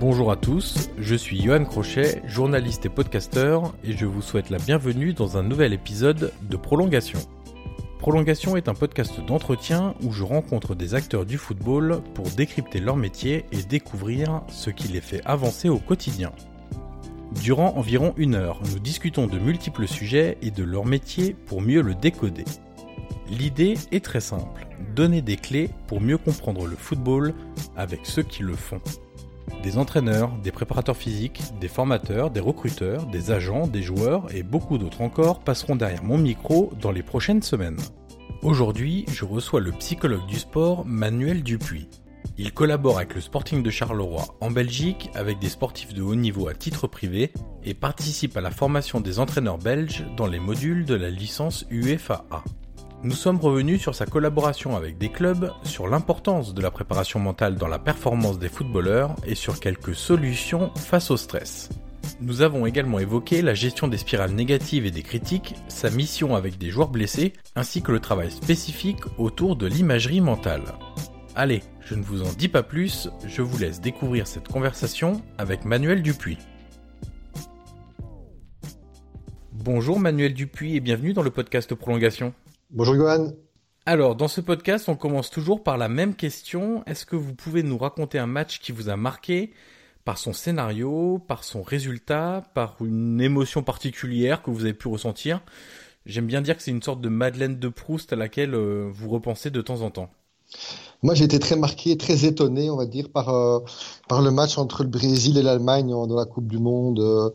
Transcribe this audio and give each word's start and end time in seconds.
Bonjour 0.00 0.30
à 0.30 0.36
tous, 0.36 0.90
je 0.96 1.16
suis 1.16 1.42
Johan 1.42 1.64
Crochet, 1.64 2.22
journaliste 2.24 2.86
et 2.86 2.88
podcasteur, 2.88 3.74
et 3.82 3.96
je 3.96 4.06
vous 4.06 4.22
souhaite 4.22 4.48
la 4.48 4.58
bienvenue 4.58 5.12
dans 5.12 5.38
un 5.38 5.42
nouvel 5.42 5.72
épisode 5.72 6.32
de 6.40 6.56
Prolongation. 6.56 7.18
Prolongation 7.98 8.56
est 8.56 8.68
un 8.68 8.74
podcast 8.74 9.20
d'entretien 9.26 9.96
où 10.04 10.12
je 10.12 10.22
rencontre 10.22 10.76
des 10.76 10.94
acteurs 10.94 11.26
du 11.26 11.36
football 11.36 12.00
pour 12.14 12.26
décrypter 12.30 12.78
leur 12.78 12.94
métier 12.94 13.44
et 13.50 13.64
découvrir 13.64 14.42
ce 14.46 14.70
qui 14.70 14.86
les 14.86 15.00
fait 15.00 15.20
avancer 15.24 15.68
au 15.68 15.78
quotidien. 15.78 16.30
Durant 17.42 17.74
environ 17.74 18.14
une 18.16 18.36
heure, 18.36 18.60
nous 18.72 18.78
discutons 18.78 19.26
de 19.26 19.40
multiples 19.40 19.88
sujets 19.88 20.38
et 20.42 20.52
de 20.52 20.62
leur 20.62 20.86
métier 20.86 21.34
pour 21.46 21.60
mieux 21.60 21.82
le 21.82 21.96
décoder. 21.96 22.44
L'idée 23.28 23.74
est 23.90 24.04
très 24.04 24.20
simple, 24.20 24.68
donner 24.94 25.22
des 25.22 25.36
clés 25.36 25.70
pour 25.88 26.00
mieux 26.00 26.18
comprendre 26.18 26.68
le 26.68 26.76
football 26.76 27.34
avec 27.76 28.02
ceux 28.04 28.22
qui 28.22 28.44
le 28.44 28.54
font. 28.54 28.80
Des 29.62 29.78
entraîneurs, 29.78 30.32
des 30.42 30.52
préparateurs 30.52 30.96
physiques, 30.96 31.42
des 31.60 31.68
formateurs, 31.68 32.30
des 32.30 32.40
recruteurs, 32.40 33.06
des 33.06 33.30
agents, 33.30 33.66
des 33.66 33.82
joueurs 33.82 34.34
et 34.34 34.42
beaucoup 34.42 34.78
d'autres 34.78 35.00
encore 35.00 35.40
passeront 35.40 35.76
derrière 35.76 36.04
mon 36.04 36.18
micro 36.18 36.72
dans 36.80 36.92
les 36.92 37.02
prochaines 37.02 37.42
semaines. 37.42 37.78
Aujourd'hui, 38.42 39.04
je 39.10 39.24
reçois 39.24 39.60
le 39.60 39.72
psychologue 39.72 40.26
du 40.26 40.38
sport 40.38 40.84
Manuel 40.86 41.42
Dupuis. 41.42 41.88
Il 42.36 42.52
collabore 42.52 42.98
avec 42.98 43.16
le 43.16 43.20
Sporting 43.20 43.64
de 43.64 43.70
Charleroi 43.70 44.36
en 44.40 44.50
Belgique 44.52 45.10
avec 45.14 45.40
des 45.40 45.48
sportifs 45.48 45.92
de 45.92 46.02
haut 46.02 46.14
niveau 46.14 46.46
à 46.46 46.54
titre 46.54 46.86
privé 46.86 47.32
et 47.64 47.74
participe 47.74 48.36
à 48.36 48.40
la 48.40 48.52
formation 48.52 49.00
des 49.00 49.18
entraîneurs 49.18 49.58
belges 49.58 50.04
dans 50.16 50.26
les 50.26 50.38
modules 50.38 50.84
de 50.84 50.94
la 50.94 51.10
licence 51.10 51.64
UEFA. 51.70 52.24
Nous 53.04 53.12
sommes 53.12 53.38
revenus 53.38 53.80
sur 53.80 53.94
sa 53.94 54.06
collaboration 54.06 54.76
avec 54.76 54.98
des 54.98 55.08
clubs, 55.08 55.52
sur 55.62 55.86
l'importance 55.86 56.52
de 56.52 56.60
la 56.60 56.72
préparation 56.72 57.20
mentale 57.20 57.54
dans 57.54 57.68
la 57.68 57.78
performance 57.78 58.40
des 58.40 58.48
footballeurs 58.48 59.14
et 59.24 59.36
sur 59.36 59.60
quelques 59.60 59.94
solutions 59.94 60.72
face 60.74 61.12
au 61.12 61.16
stress. 61.16 61.68
Nous 62.20 62.42
avons 62.42 62.66
également 62.66 62.98
évoqué 62.98 63.40
la 63.40 63.54
gestion 63.54 63.86
des 63.86 63.98
spirales 63.98 64.32
négatives 64.32 64.84
et 64.84 64.90
des 64.90 65.04
critiques, 65.04 65.54
sa 65.68 65.90
mission 65.90 66.34
avec 66.34 66.58
des 66.58 66.70
joueurs 66.70 66.88
blessés, 66.88 67.34
ainsi 67.54 67.82
que 67.82 67.92
le 67.92 68.00
travail 68.00 68.32
spécifique 68.32 69.02
autour 69.16 69.54
de 69.54 69.68
l'imagerie 69.68 70.20
mentale. 70.20 70.64
Allez, 71.36 71.62
je 71.80 71.94
ne 71.94 72.02
vous 72.02 72.22
en 72.22 72.32
dis 72.32 72.48
pas 72.48 72.64
plus, 72.64 73.10
je 73.24 73.42
vous 73.42 73.58
laisse 73.58 73.80
découvrir 73.80 74.26
cette 74.26 74.48
conversation 74.48 75.22
avec 75.38 75.64
Manuel 75.64 76.02
Dupuis. 76.02 76.38
Bonjour 79.52 80.00
Manuel 80.00 80.34
Dupuis 80.34 80.74
et 80.74 80.80
bienvenue 80.80 81.12
dans 81.12 81.22
le 81.22 81.30
podcast 81.30 81.72
Prolongation. 81.76 82.34
Bonjour 82.70 82.96
Johan. 82.96 83.30
Alors, 83.86 84.14
dans 84.14 84.28
ce 84.28 84.42
podcast, 84.42 84.90
on 84.90 84.94
commence 84.94 85.30
toujours 85.30 85.62
par 85.62 85.78
la 85.78 85.88
même 85.88 86.14
question. 86.14 86.84
Est-ce 86.84 87.06
que 87.06 87.16
vous 87.16 87.34
pouvez 87.34 87.62
nous 87.62 87.78
raconter 87.78 88.18
un 88.18 88.26
match 88.26 88.60
qui 88.60 88.72
vous 88.72 88.90
a 88.90 88.96
marqué 88.98 89.54
par 90.04 90.18
son 90.18 90.34
scénario, 90.34 91.18
par 91.26 91.44
son 91.44 91.62
résultat, 91.62 92.42
par 92.52 92.76
une 92.84 93.22
émotion 93.22 93.62
particulière 93.62 94.42
que 94.42 94.50
vous 94.50 94.64
avez 94.64 94.74
pu 94.74 94.88
ressentir? 94.88 95.40
J'aime 96.04 96.26
bien 96.26 96.42
dire 96.42 96.58
que 96.58 96.62
c'est 96.62 96.70
une 96.70 96.82
sorte 96.82 97.00
de 97.00 97.08
Madeleine 97.08 97.58
de 97.58 97.68
Proust 97.68 98.12
à 98.12 98.16
laquelle 98.16 98.54
euh, 98.54 98.90
vous 98.92 99.08
repensez 99.08 99.50
de 99.50 99.62
temps 99.62 99.80
en 99.80 99.90
temps. 99.90 100.10
Moi, 101.02 101.14
j'ai 101.14 101.24
été 101.24 101.38
très 101.38 101.56
marqué, 101.56 101.96
très 101.96 102.26
étonné, 102.26 102.68
on 102.68 102.76
va 102.76 102.84
dire, 102.84 103.08
par, 103.10 103.30
euh, 103.30 103.60
par 104.08 104.20
le 104.20 104.30
match 104.30 104.58
entre 104.58 104.82
le 104.82 104.90
Brésil 104.90 105.38
et 105.38 105.42
l'Allemagne 105.42 105.88
dans 105.88 106.16
la 106.16 106.26
Coupe 106.26 106.48
du 106.48 106.58
Monde. 106.58 107.00
Euh, 107.00 107.30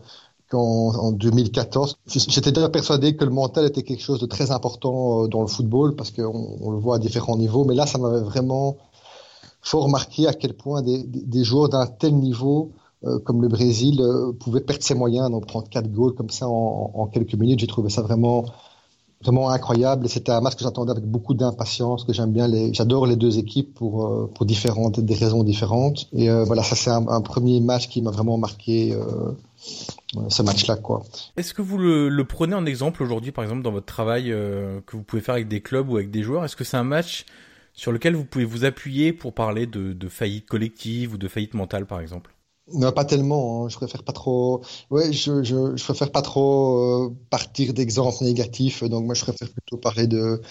en, 0.56 1.12
2014. 1.12 1.98
J'étais 2.08 2.52
déjà 2.52 2.70
persuadé 2.70 3.16
que 3.16 3.26
le 3.26 3.32
mental 3.32 3.66
était 3.66 3.84
quelque 3.84 4.02
chose 4.02 4.20
de 4.20 4.26
très 4.26 4.52
important 4.52 5.24
euh, 5.24 5.28
dans 5.28 5.42
le 5.42 5.48
football 5.48 5.96
parce 5.96 6.12
qu'on 6.12 6.58
on 6.62 6.72
le 6.72 6.78
voit 6.78 6.96
à 6.96 7.00
différents 7.00 7.38
niveaux. 7.38 7.66
Mais 7.66 7.76
là, 7.76 7.86
ça 7.86 7.98
m'avait 7.98 8.22
vraiment 8.22 8.78
fort 9.62 9.90
marqué 9.90 10.28
à 10.28 10.34
quel 10.34 10.54
point 10.54 10.82
des, 10.82 11.44
joueurs 11.44 11.70
d'un 11.70 11.88
tel 11.88 12.16
niveau 12.16 12.72
euh, 13.06 13.20
comme 13.20 13.42
le 13.42 13.48
Brésil 13.48 14.02
euh, 14.02 14.32
pouvaient 14.34 14.62
perdre 14.62 14.84
ses 14.84 14.96
moyens, 14.96 15.30
donc 15.30 15.48
prendre 15.48 15.68
quatre 15.70 15.92
goals 15.92 16.14
comme 16.14 16.30
ça 16.30 16.48
en, 16.48 17.08
quelques 17.08 17.36
minutes. 17.36 17.60
J'ai 17.60 17.68
trouvé 17.68 17.90
ça 17.90 18.02
vraiment 18.02 18.46
vraiment 19.22 19.50
incroyable. 19.50 20.10
C'était 20.10 20.34
un 20.34 20.42
match 20.42 20.56
que 20.56 20.64
j'attendais 20.64 20.92
avec 20.92 21.06
beaucoup 21.06 21.34
d'impatience, 21.34 22.04
que 22.04 22.12
j'aime 22.12 22.34
bien. 22.34 22.50
J'adore 22.74 23.06
les 23.06 23.16
deux 23.16 23.38
équipes 23.38 23.74
pour 23.74 24.30
pour 24.34 24.46
différentes 24.46 25.00
des 25.00 25.16
raisons 25.16 25.44
différentes. 25.44 26.08
Et 26.12 26.30
voilà, 26.30 26.62
ça 26.62 26.76
c'est 26.76 26.90
un, 26.90 27.22
premier 27.22 27.62
match 27.62 27.88
qui 27.88 28.02
m'a 28.02 28.12
vraiment 28.12 28.38
marqué. 28.38 28.94
Ce 30.30 30.42
match-là, 30.44 30.76
quoi. 30.76 31.04
Est-ce 31.38 31.54
que 31.54 31.62
vous 31.62 31.78
le, 31.78 32.10
le, 32.10 32.26
prenez 32.26 32.56
en 32.56 32.66
exemple 32.66 33.02
aujourd'hui, 33.04 33.32
par 33.32 33.44
exemple, 33.44 33.62
dans 33.62 33.72
votre 33.72 33.86
travail 33.86 34.32
euh, 34.32 34.80
que 34.86 34.96
vous 34.96 35.04
pouvez 35.04 35.22
faire 35.22 35.36
avec 35.36 35.48
des 35.48 35.62
clubs 35.62 35.90
ou 35.90 35.96
avec 35.96 36.12
des 36.12 36.24
joueurs? 36.24 36.46
Est-ce 36.46 36.56
que 36.56 36.64
c'est 36.64 36.78
un 36.78 36.84
match 36.84 37.26
sur 37.74 37.92
lequel 37.92 38.16
vous 38.16 38.26
pouvez 38.26 38.46
vous 38.46 38.66
appuyer 38.66 39.14
pour 39.14 39.34
parler 39.34 39.66
de, 39.66 39.94
de 39.94 40.08
faillite 40.10 40.46
collective 40.48 41.14
ou 41.14 41.18
de 41.18 41.28
faillite 41.28 41.56
mentale, 41.56 41.86
par 41.86 42.00
exemple? 42.00 42.34
Non, 42.72 42.92
pas 42.92 43.06
tellement. 43.06 43.66
Hein. 43.66 43.70
Je 43.70 43.76
préfère 43.76 44.04
pas 44.04 44.14
trop. 44.14 44.64
Ouais, 44.90 45.12
je, 45.12 45.44
je, 45.44 45.76
je 45.76 45.84
préfère 45.84 46.12
pas 46.12 46.22
trop 46.22 47.08
euh, 47.08 47.16
partir 47.30 47.74
d'exemples 47.74 48.24
négatifs. 48.24 48.84
Donc 48.84 49.06
moi, 49.06 49.16
je 49.16 49.24
préfère 49.24 49.50
plutôt 49.52 49.78
parler 49.78 50.08
de 50.08 50.42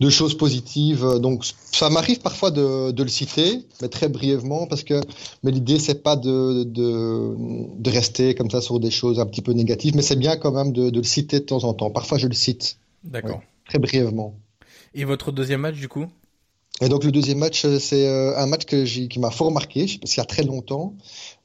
de 0.00 0.10
choses 0.10 0.36
positives. 0.36 1.06
Donc 1.20 1.44
ça 1.72 1.90
m'arrive 1.90 2.20
parfois 2.20 2.50
de, 2.50 2.90
de 2.90 3.02
le 3.02 3.08
citer, 3.08 3.64
mais 3.80 3.88
très 3.88 4.08
brièvement, 4.08 4.66
parce 4.66 4.82
que 4.82 5.00
mais 5.42 5.50
l'idée 5.50 5.78
c'est 5.78 6.02
pas 6.02 6.16
de, 6.16 6.64
de 6.64 7.34
de 7.78 7.90
rester 7.90 8.34
comme 8.34 8.50
ça 8.50 8.60
sur 8.60 8.80
des 8.80 8.90
choses 8.90 9.20
un 9.20 9.26
petit 9.26 9.42
peu 9.42 9.52
négatives, 9.52 9.94
mais 9.94 10.02
c'est 10.02 10.16
bien 10.16 10.36
quand 10.36 10.52
même 10.52 10.72
de, 10.72 10.90
de 10.90 10.98
le 10.98 11.04
citer 11.04 11.40
de 11.40 11.44
temps 11.44 11.64
en 11.64 11.74
temps. 11.74 11.90
Parfois, 11.90 12.18
je 12.18 12.26
le 12.26 12.34
cite. 12.34 12.78
D'accord. 13.04 13.36
Ouais, 13.36 13.48
très 13.68 13.78
brièvement. 13.78 14.34
Et 14.94 15.04
votre 15.04 15.32
deuxième 15.32 15.60
match, 15.60 15.76
du 15.76 15.88
coup? 15.88 16.06
Et 16.82 16.88
donc 16.88 17.04
le 17.04 17.12
deuxième 17.12 17.38
match, 17.38 17.66
c'est 17.78 18.06
euh, 18.06 18.38
un 18.38 18.46
match 18.46 18.64
que 18.64 18.84
qui 18.84 19.18
m'a 19.18 19.30
fort 19.30 19.52
marqué, 19.52 19.86
je 19.86 19.94
sais 19.94 19.98
pas 19.98 20.06
s'il 20.06 20.18
y 20.18 20.20
a 20.22 20.24
très 20.24 20.44
longtemps. 20.44 20.94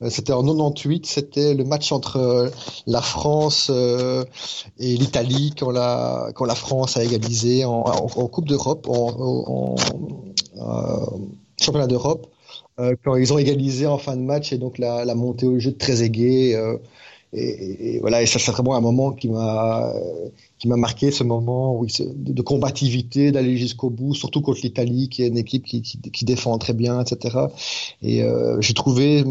Euh, 0.01 0.09
c'était 0.09 0.31
en 0.31 0.43
98, 0.43 1.05
c'était 1.05 1.53
le 1.53 1.65
match 1.65 1.91
entre 1.91 2.17
euh, 2.17 2.49
la 2.87 3.01
France 3.01 3.69
et 3.69 4.97
l'Italie 4.97 5.53
quand 5.57 5.71
la 5.71 6.29
quand 6.35 6.45
la 6.45 6.55
France 6.55 6.95
a 6.95 7.03
égalisé 7.03 7.65
en, 7.65 7.81
en, 7.81 8.27
Coupe 8.27 8.47
d'Europe, 8.47 8.87
en, 8.87 9.75
en 10.57 11.35
championnat 11.59 11.87
d'Europe, 11.87 12.27
quand 13.03 13.15
ils 13.15 13.33
ont 13.33 13.37
égalisé 13.37 13.87
en 13.87 13.97
fin 13.97 14.15
de 14.15 14.21
match 14.21 14.53
et 14.53 14.57
donc 14.57 14.77
la, 14.77 15.03
la 15.03 15.15
montée 15.15 15.45
au 15.45 15.59
jeu 15.59 15.75
très 15.75 16.01
aiguë. 16.01 16.55
Et, 17.35 17.95
et, 17.95 17.99
voilà, 17.99 18.21
et 18.21 18.25
ça 18.25 18.39
c'est 18.39 18.51
vraiment 18.51 18.75
un 18.75 18.81
moment 18.81 19.11
qui 19.11 19.27
m'a 19.27 19.93
qui 20.57 20.69
m'a 20.69 20.77
marqué 20.77 21.11
ce 21.11 21.23
moment 21.23 21.81
de 21.83 22.41
combativité, 22.41 23.31
d'aller 23.31 23.57
jusqu'au 23.57 23.89
bout, 23.89 24.13
surtout 24.13 24.41
contre 24.41 24.61
l'Italie, 24.63 25.09
qui 25.09 25.23
est 25.23 25.27
une 25.27 25.37
équipe 25.37 25.65
qui, 25.65 25.81
qui, 25.81 25.99
qui, 25.99 26.25
défend 26.25 26.57
très 26.57 26.73
bien, 26.73 27.01
etc. 27.01 27.37
Et 28.01 28.23
euh, 28.23 28.59
j'ai 28.61 28.73
trouvé 28.73 29.23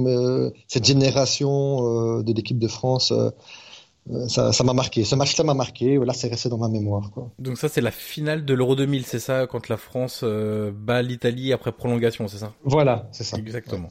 cette 0.68 0.84
génération 0.84 2.18
euh, 2.18 2.22
de 2.22 2.32
l'équipe 2.32 2.58
de 2.58 2.68
France 2.68 3.12
euh, 3.12 4.28
ça, 4.28 4.52
ça 4.52 4.64
m'a 4.64 4.74
marqué. 4.74 5.02
Ce 5.02 5.14
match-là 5.14 5.44
m'a 5.44 5.54
marqué. 5.54 5.96
Voilà, 5.96 6.12
c'est 6.12 6.28
resté 6.28 6.50
dans 6.50 6.58
ma 6.58 6.68
mémoire. 6.68 7.10
Quoi. 7.10 7.30
Donc 7.38 7.56
ça, 7.56 7.70
c'est 7.70 7.80
la 7.80 7.90
finale 7.90 8.44
de 8.44 8.52
l'Euro 8.52 8.76
2000, 8.76 9.06
c'est 9.06 9.18
ça, 9.18 9.46
quand 9.46 9.70
la 9.70 9.78
France 9.78 10.22
bat 10.22 11.00
l'Italie 11.00 11.54
après 11.54 11.72
prolongation, 11.72 12.28
c'est 12.28 12.36
ça? 12.36 12.52
Voilà, 12.64 13.08
c'est 13.12 13.24
ça. 13.24 13.38
Exactement. 13.38 13.88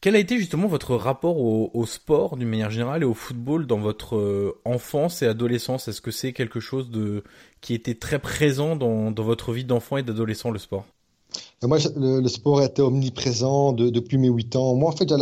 Quel 0.00 0.16
a 0.16 0.18
été 0.18 0.38
justement 0.38 0.66
votre 0.66 0.94
rapport 0.94 1.38
au, 1.38 1.70
au 1.74 1.84
sport 1.84 2.38
d'une 2.38 2.48
manière 2.48 2.70
générale 2.70 3.02
et 3.02 3.04
au 3.04 3.12
football 3.12 3.66
dans 3.66 3.78
votre 3.78 4.16
euh, 4.16 4.58
enfance 4.64 5.20
et 5.20 5.26
adolescence? 5.26 5.88
Est-ce 5.88 6.00
que 6.00 6.10
c'est 6.10 6.32
quelque 6.32 6.58
chose 6.58 6.90
de 6.90 7.22
qui 7.60 7.74
était 7.74 7.94
très 7.94 8.18
présent 8.18 8.76
dans, 8.76 9.10
dans 9.10 9.24
votre 9.24 9.52
vie 9.52 9.64
d'enfant 9.64 9.98
et 9.98 10.02
d'adolescent, 10.02 10.50
le 10.50 10.58
sport? 10.58 10.86
Moi, 11.62 11.76
le, 11.96 12.20
le, 12.20 12.28
sport 12.28 12.62
était 12.62 12.80
omniprésent 12.80 13.72
de, 13.72 13.90
depuis 13.90 14.16
mes 14.16 14.28
8 14.28 14.56
ans. 14.56 14.74
Moi, 14.74 14.88
en 14.88 14.96
fait, 14.96 15.12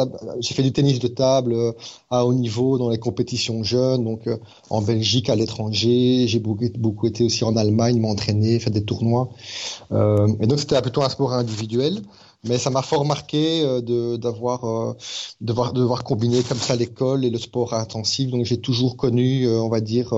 j'ai 0.41 0.55
fait 0.55 0.63
du 0.63 0.73
tennis 0.73 1.01
de 1.01 1.09
table 1.09 1.53
euh, 1.53 1.73
à 2.11 2.25
haut 2.25 2.33
niveau 2.33 2.79
dans 2.79 2.91
les 2.91 2.99
compétitions 2.99 3.65
jeunes, 3.65 4.05
donc 4.05 4.29
euh, 4.29 4.37
en 4.71 4.81
Belgique, 4.81 5.29
à 5.31 5.35
l'étranger. 5.35 6.27
J'ai 6.29 6.39
beaucoup, 6.39 6.67
beaucoup, 6.79 7.09
été 7.09 7.25
aussi 7.25 7.43
en 7.43 7.57
Allemagne, 7.57 7.99
m'entraîner, 8.01 8.61
faire 8.61 8.73
des 8.73 8.85
tournois. 8.85 9.31
Euh, 9.91 10.29
et 10.41 10.47
donc, 10.47 10.61
c'était 10.61 10.81
plutôt 10.81 11.03
un 11.03 11.09
sport 11.09 11.33
individuel 11.33 12.03
mais 12.45 12.59
ça 12.59 12.71
m'a 12.71 12.83
fort 12.83 13.05
marqué 13.05 13.63
euh, 13.63 13.81
de 13.81 14.17
d'avoir 14.17 14.65
euh, 14.65 14.95
de 15.41 15.53
voir 15.53 15.73
de 15.73 15.83
voir 15.83 16.05
combiner 16.05 16.43
comme 16.43 16.59
ça 16.59 16.77
l'école 16.77 17.25
et 17.25 17.31
le 17.31 17.39
sport 17.39 17.75
intensif. 17.75 18.31
Donc 18.31 18.45
j'ai 18.45 18.61
toujours 18.61 18.97
connu 18.97 19.47
euh, 19.47 19.61
on 19.61 19.69
va 19.69 19.81
dire 19.81 20.15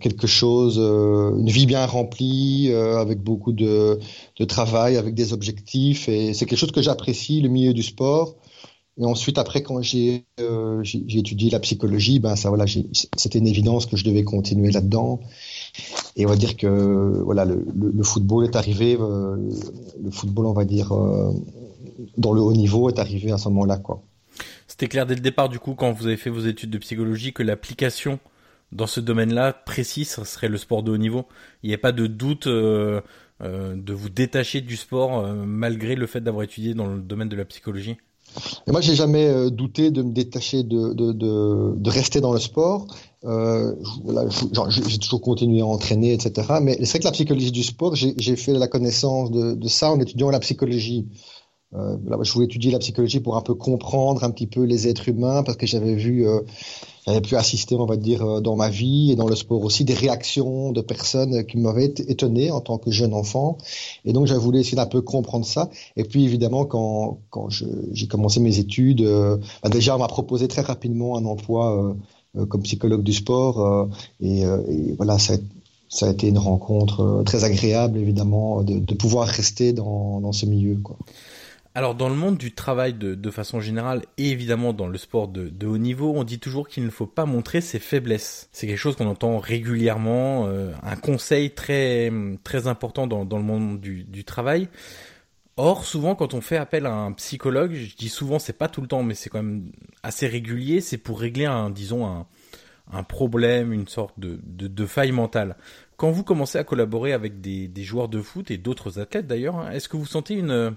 quelque 0.00 0.26
chose 0.26 0.78
une 0.78 1.50
vie 1.50 1.66
bien 1.66 1.86
remplie 1.86 2.72
avec 2.72 3.22
beaucoup 3.22 3.52
de 3.52 3.98
de 4.38 4.44
travail 4.44 4.96
avec 4.96 5.14
des 5.14 5.32
objectifs. 5.32 6.08
Et 6.08 6.34
c'est 6.34 6.46
quelque 6.46 6.58
chose 6.58 6.72
que 6.72 6.82
j'apprécie 6.82 7.40
le 7.40 7.48
milieu 7.48 7.72
du 7.72 7.82
sport. 7.82 8.36
Et 8.96 9.04
ensuite, 9.04 9.38
après, 9.38 9.62
quand 9.62 9.82
j'ai 9.82 10.24
euh, 10.40 10.82
étudié 11.08 11.50
la 11.50 11.58
psychologie, 11.58 12.20
ben 12.20 12.36
ça, 12.36 12.48
voilà, 12.48 12.64
c'était 13.16 13.38
une 13.40 13.48
évidence 13.48 13.86
que 13.86 13.96
je 13.96 14.04
devais 14.04 14.22
continuer 14.22 14.70
là-dedans. 14.70 15.20
Et 16.16 16.26
on 16.26 16.28
va 16.28 16.36
dire 16.36 16.56
que 16.56 16.68
voilà, 17.22 17.44
le, 17.44 17.64
le, 17.74 18.02
football 18.02 18.44
est 18.44 18.56
arrivé, 18.56 18.96
euh, 19.00 19.36
le 20.02 20.10
football, 20.10 20.46
on 20.46 20.52
va 20.52 20.64
dire, 20.64 20.92
euh, 20.92 21.32
dans 22.16 22.32
le 22.32 22.40
haut 22.40 22.52
niveau 22.52 22.88
est 22.88 22.98
arrivé 22.98 23.32
à 23.32 23.38
ce 23.38 23.48
moment-là, 23.48 23.78
quoi. 23.78 24.02
C'était 24.68 24.88
clair 24.88 25.06
dès 25.06 25.14
le 25.14 25.20
départ, 25.20 25.48
du 25.48 25.58
coup, 25.58 25.74
quand 25.74 25.92
vous 25.92 26.06
avez 26.06 26.16
fait 26.16 26.30
vos 26.30 26.40
études 26.40 26.70
de 26.70 26.78
psychologie, 26.78 27.32
que 27.32 27.42
l'application 27.42 28.18
dans 28.72 28.86
ce 28.86 29.00
domaine-là 29.00 29.52
précis 29.52 30.04
serait 30.04 30.48
le 30.48 30.58
sport 30.58 30.82
de 30.82 30.90
haut 30.90 30.96
niveau. 30.96 31.26
Il 31.62 31.68
n'y 31.68 31.74
a 31.74 31.78
pas 31.78 31.92
de 31.92 32.06
doute 32.06 32.48
euh, 32.48 33.00
de 33.40 33.92
vous 33.92 34.08
détacher 34.08 34.60
du 34.60 34.76
sport 34.76 35.22
malgré 35.46 35.94
le 35.94 36.06
fait 36.06 36.20
d'avoir 36.20 36.42
étudié 36.44 36.74
dans 36.74 36.86
le 36.86 37.00
domaine 37.00 37.28
de 37.28 37.36
la 37.36 37.44
psychologie. 37.44 37.96
Et 38.66 38.72
moi, 38.72 38.80
j'ai 38.80 38.94
jamais 38.94 39.50
douté 39.50 39.90
de 39.90 40.02
me 40.02 40.12
détacher 40.12 40.62
de, 40.62 40.92
de, 40.92 41.12
de, 41.12 41.74
de 41.76 41.90
rester 41.90 42.20
dans 42.20 42.32
le 42.32 42.40
sport. 42.40 42.86
Euh, 43.26 43.74
j'ai 44.68 44.98
toujours 44.98 45.22
continué 45.22 45.62
à 45.62 45.66
entraîner, 45.66 46.12
etc. 46.12 46.58
Mais 46.60 46.76
c'est 46.80 46.90
vrai 46.90 46.98
que 46.98 47.04
la 47.04 47.12
psychologie 47.12 47.52
du 47.52 47.62
sport, 47.62 47.94
j'ai 47.94 48.36
fait 48.36 48.52
la 48.52 48.68
connaissance 48.68 49.30
de, 49.30 49.54
de, 49.54 49.68
ça 49.68 49.90
en 49.90 49.98
étudiant 50.00 50.30
la 50.30 50.40
psychologie. 50.40 51.06
Euh, 51.76 51.96
je 52.22 52.32
voulais 52.32 52.46
étudier 52.46 52.70
la 52.70 52.78
psychologie 52.78 53.20
pour 53.20 53.36
un 53.36 53.40
peu 53.40 53.54
comprendre 53.54 54.24
un 54.24 54.30
petit 54.30 54.46
peu 54.46 54.62
les 54.62 54.88
êtres 54.88 55.08
humains 55.08 55.42
parce 55.42 55.56
que 55.56 55.66
j'avais 55.66 55.94
vu, 55.94 56.26
euh, 56.26 56.40
j'avais 57.06 57.20
pu 57.20 57.36
assister, 57.36 57.74
on 57.74 57.86
va 57.86 57.96
dire, 57.96 58.22
euh, 58.22 58.40
dans 58.40 58.56
ma 58.56 58.68
vie 58.68 59.10
et 59.10 59.16
dans 59.16 59.26
le 59.26 59.34
sport 59.34 59.62
aussi, 59.64 59.84
des 59.84 59.94
réactions 59.94 60.72
de 60.72 60.80
personnes 60.80 61.44
qui 61.44 61.58
m'avaient 61.58 61.94
étonné 62.08 62.50
en 62.50 62.60
tant 62.60 62.78
que 62.78 62.90
jeune 62.90 63.14
enfant. 63.14 63.58
Et 64.04 64.12
donc, 64.12 64.26
j'avais 64.26 64.40
voulu 64.40 64.58
essayer 64.60 64.76
d'un 64.76 64.86
peu 64.86 65.00
comprendre 65.00 65.46
ça. 65.46 65.70
Et 65.96 66.04
puis, 66.04 66.24
évidemment, 66.24 66.64
quand, 66.64 67.18
quand 67.30 67.48
j'ai 67.50 68.06
commencé 68.06 68.40
mes 68.40 68.58
études, 68.58 69.02
euh, 69.02 69.36
bah 69.62 69.68
déjà, 69.68 69.96
on 69.96 69.98
m'a 69.98 70.08
proposé 70.08 70.48
très 70.48 70.62
rapidement 70.62 71.16
un 71.16 71.24
emploi 71.24 71.94
euh, 72.36 72.46
comme 72.46 72.62
psychologue 72.62 73.02
du 73.02 73.12
sport. 73.12 73.60
Euh, 73.60 73.86
et, 74.20 74.44
euh, 74.44 74.60
et, 74.68 74.92
voilà, 74.96 75.18
ça, 75.18 75.34
ça, 75.88 76.06
a 76.06 76.10
été 76.10 76.26
une 76.28 76.38
rencontre 76.38 77.22
très 77.24 77.44
agréable, 77.44 77.98
évidemment, 77.98 78.62
de, 78.62 78.78
de 78.80 78.94
pouvoir 78.94 79.28
rester 79.28 79.72
dans, 79.72 80.20
dans 80.20 80.32
ce 80.32 80.46
milieu. 80.46 80.76
Quoi. 80.82 80.96
Alors 81.76 81.96
dans 81.96 82.08
le 82.08 82.14
monde 82.14 82.38
du 82.38 82.52
travail 82.52 82.94
de, 82.94 83.30
façon 83.32 83.58
générale 83.58 84.02
et 84.16 84.30
évidemment 84.30 84.72
dans 84.72 84.86
le 84.86 84.96
sport 84.96 85.26
de, 85.26 85.66
haut 85.66 85.78
niveau, 85.78 86.12
on 86.14 86.22
dit 86.22 86.38
toujours 86.38 86.68
qu'il 86.68 86.84
ne 86.84 86.90
faut 86.90 87.06
pas 87.06 87.26
montrer 87.26 87.60
ses 87.60 87.80
faiblesses. 87.80 88.48
C'est 88.52 88.68
quelque 88.68 88.78
chose 88.78 88.94
qu'on 88.94 89.08
entend 89.08 89.38
régulièrement, 89.38 90.46
euh, 90.46 90.72
un 90.84 90.94
conseil 90.94 91.50
très 91.50 92.10
important 92.66 93.08
dans, 93.08 93.24
le 93.24 93.42
monde 93.42 93.80
du, 93.80 94.24
travail. 94.24 94.68
Or, 95.56 95.84
souvent, 95.84 96.14
quand 96.14 96.32
on 96.32 96.40
fait 96.40 96.56
appel 96.56 96.86
à 96.86 96.94
un 96.94 97.12
psychologue, 97.12 97.72
je 97.74 97.96
dis 97.96 98.08
souvent, 98.08 98.38
c'est 98.38 98.52
pas 98.52 98.68
tout 98.68 98.80
le 98.80 98.86
temps, 98.86 99.02
mais 99.02 99.14
c'est 99.14 99.28
quand 99.28 99.42
même 99.42 99.72
assez 100.04 100.28
régulier, 100.28 100.80
c'est 100.80 100.98
pour 100.98 101.18
régler 101.18 101.46
un, 101.46 101.70
disons, 101.70 102.06
un, 102.06 102.26
un 102.92 103.02
problème, 103.02 103.72
une 103.72 103.88
sorte 103.88 104.14
de, 104.18 104.86
faille 104.86 105.12
mentale. 105.12 105.56
Quand 105.96 106.12
vous 106.12 106.22
commencez 106.22 106.56
à 106.56 106.62
collaborer 106.62 107.12
avec 107.12 107.40
des, 107.40 107.66
des 107.66 107.82
joueurs 107.82 108.08
de 108.08 108.20
foot 108.20 108.52
et 108.52 108.58
d'autres 108.58 109.00
athlètes 109.00 109.26
d'ailleurs, 109.26 109.56
hein, 109.56 109.72
est-ce 109.72 109.88
que 109.88 109.96
vous 109.96 110.06
sentez 110.06 110.34
une, 110.34 110.76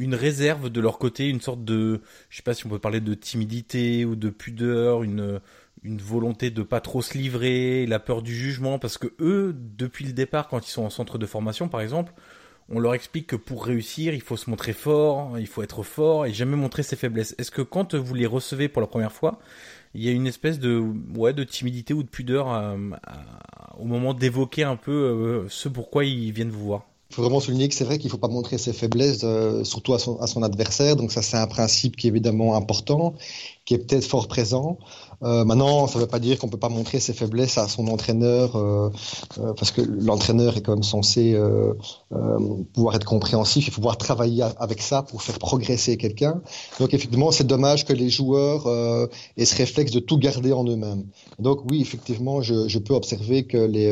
une 0.00 0.14
réserve 0.14 0.70
de 0.70 0.80
leur 0.80 0.98
côté, 0.98 1.28
une 1.28 1.42
sorte 1.42 1.62
de, 1.62 2.00
je 2.30 2.38
sais 2.38 2.42
pas 2.42 2.54
si 2.54 2.66
on 2.66 2.70
peut 2.70 2.78
parler 2.78 3.00
de 3.00 3.14
timidité 3.14 4.06
ou 4.06 4.16
de 4.16 4.30
pudeur, 4.30 5.02
une, 5.02 5.40
une 5.82 5.98
volonté 5.98 6.50
de 6.50 6.62
pas 6.62 6.80
trop 6.80 7.02
se 7.02 7.18
livrer, 7.18 7.84
la 7.86 7.98
peur 7.98 8.22
du 8.22 8.34
jugement, 8.34 8.78
parce 8.78 8.96
que 8.96 9.08
eux, 9.20 9.54
depuis 9.76 10.06
le 10.06 10.12
départ, 10.12 10.48
quand 10.48 10.66
ils 10.66 10.70
sont 10.70 10.84
en 10.84 10.90
centre 10.90 11.18
de 11.18 11.26
formation 11.26 11.68
par 11.68 11.82
exemple, 11.82 12.12
on 12.70 12.78
leur 12.78 12.94
explique 12.94 13.26
que 13.26 13.36
pour 13.36 13.66
réussir, 13.66 14.14
il 14.14 14.22
faut 14.22 14.36
se 14.36 14.48
montrer 14.48 14.72
fort, 14.72 15.38
il 15.38 15.46
faut 15.46 15.62
être 15.62 15.82
fort 15.82 16.24
et 16.24 16.32
jamais 16.32 16.56
montrer 16.56 16.82
ses 16.82 16.96
faiblesses. 16.96 17.34
Est-ce 17.36 17.50
que 17.50 17.62
quand 17.62 17.94
vous 17.94 18.14
les 18.14 18.26
recevez 18.26 18.68
pour 18.68 18.80
la 18.80 18.86
première 18.86 19.12
fois, 19.12 19.40
il 19.92 20.02
y 20.02 20.08
a 20.08 20.12
une 20.12 20.26
espèce 20.26 20.60
de 20.60 20.78
ouais 21.16 21.34
de 21.34 21.44
timidité 21.44 21.94
ou 21.94 22.04
de 22.04 22.08
pudeur 22.08 22.46
au 23.76 23.84
moment 23.84 24.14
d'évoquer 24.14 24.62
un 24.62 24.76
peu 24.76 24.92
euh, 24.92 25.48
ce 25.48 25.68
pourquoi 25.68 26.04
ils 26.04 26.32
viennent 26.32 26.50
vous 26.50 26.64
voir? 26.64 26.89
Il 27.10 27.14
faut 27.16 27.22
vraiment 27.22 27.40
souligner 27.40 27.68
que 27.68 27.74
c'est 27.74 27.84
vrai 27.84 27.98
qu'il 27.98 28.06
ne 28.06 28.12
faut 28.12 28.18
pas 28.18 28.28
montrer 28.28 28.56
ses 28.56 28.72
faiblesses, 28.72 29.22
euh, 29.24 29.64
surtout 29.64 29.94
à 29.94 29.98
son, 29.98 30.20
à 30.20 30.28
son, 30.28 30.44
adversaire. 30.44 30.94
Donc 30.94 31.10
ça, 31.10 31.22
c'est 31.22 31.36
un 31.36 31.48
principe 31.48 31.96
qui 31.96 32.06
est 32.06 32.10
évidemment 32.10 32.54
important, 32.54 33.14
qui 33.64 33.74
est 33.74 33.78
peut-être 33.78 34.04
fort 34.04 34.28
présent. 34.28 34.78
Euh, 35.22 35.44
maintenant, 35.44 35.86
ça 35.86 35.98
ne 35.98 36.04
veut 36.04 36.08
pas 36.08 36.18
dire 36.18 36.38
qu'on 36.38 36.48
peut 36.48 36.58
pas 36.58 36.68
montrer 36.68 36.98
ses 36.98 37.12
faiblesses 37.12 37.58
à 37.58 37.68
son 37.68 37.88
entraîneur, 37.88 38.56
euh, 38.56 38.90
euh, 39.38 39.52
parce 39.54 39.70
que 39.70 39.82
l'entraîneur 39.82 40.56
est 40.56 40.62
quand 40.62 40.72
même 40.72 40.82
censé 40.82 41.34
euh, 41.34 41.74
euh, 42.12 42.38
pouvoir 42.72 42.94
être 42.94 43.04
compréhensif, 43.04 43.66
faut 43.66 43.76
pouvoir 43.76 43.98
travailler 43.98 44.44
avec 44.58 44.80
ça 44.80 45.02
pour 45.02 45.22
faire 45.22 45.38
progresser 45.38 45.96
quelqu'un. 45.96 46.40
Donc 46.78 46.94
effectivement, 46.94 47.30
c'est 47.32 47.46
dommage 47.46 47.84
que 47.84 47.92
les 47.92 48.08
joueurs 48.08 48.66
aient 49.36 49.44
ce 49.44 49.56
réflexe 49.56 49.92
de 49.92 50.00
tout 50.00 50.18
garder 50.18 50.52
en 50.52 50.64
eux-mêmes. 50.64 51.04
Donc 51.38 51.60
oui, 51.70 51.80
effectivement, 51.80 52.40
je, 52.40 52.68
je, 52.68 52.78
peux 52.78 52.94
observer 52.94 53.44
que 53.44 53.58
les 53.58 53.90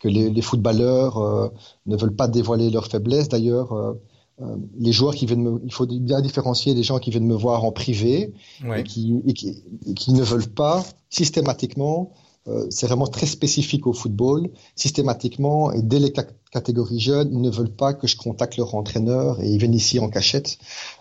que 0.00 0.08
les, 0.08 0.30
les 0.30 0.42
footballeurs 0.42 1.52
ne 1.86 1.96
veulent 1.96 2.16
pas 2.16 2.28
dévoiler 2.28 2.70
leurs 2.70 2.86
faiblesses. 2.86 3.28
D'ailleurs 3.28 3.94
euh, 4.42 4.56
les 4.78 4.90
joueurs 4.90 5.14
qui 5.14 5.26
viennent 5.26 5.42
me, 5.42 5.60
il 5.64 5.72
faut 5.72 5.86
bien 5.86 6.20
différencier 6.20 6.74
des 6.74 6.82
gens 6.82 6.98
qui 6.98 7.10
viennent 7.10 7.26
me 7.26 7.36
voir 7.36 7.64
en 7.64 7.70
privé 7.70 8.32
et, 8.76 8.82
qui, 8.82 9.22
et, 9.26 9.32
qui, 9.32 9.62
et, 9.86 9.94
qui, 9.94 10.12
ne 10.12 10.22
veulent 10.22 10.48
pas 10.48 10.84
systématiquement. 11.08 12.12
Euh, 12.48 12.66
c'est 12.68 12.86
vraiment 12.86 13.06
très 13.06 13.26
spécifique 13.26 13.86
au 13.86 13.92
football. 13.92 14.50
Systématiquement 14.74 15.70
et 15.70 15.82
dès 15.82 16.00
les 16.00 16.12
catégories 16.54 17.00
jeunes, 17.00 17.30
ils 17.32 17.40
ne 17.40 17.50
veulent 17.50 17.76
pas 17.84 17.94
que 17.94 18.06
je 18.06 18.16
contacte 18.16 18.56
leur 18.56 18.74
entraîneur 18.76 19.40
et 19.42 19.48
ils 19.48 19.58
viennent 19.58 19.74
ici 19.74 19.98
en 19.98 20.08
cachette, 20.08 20.56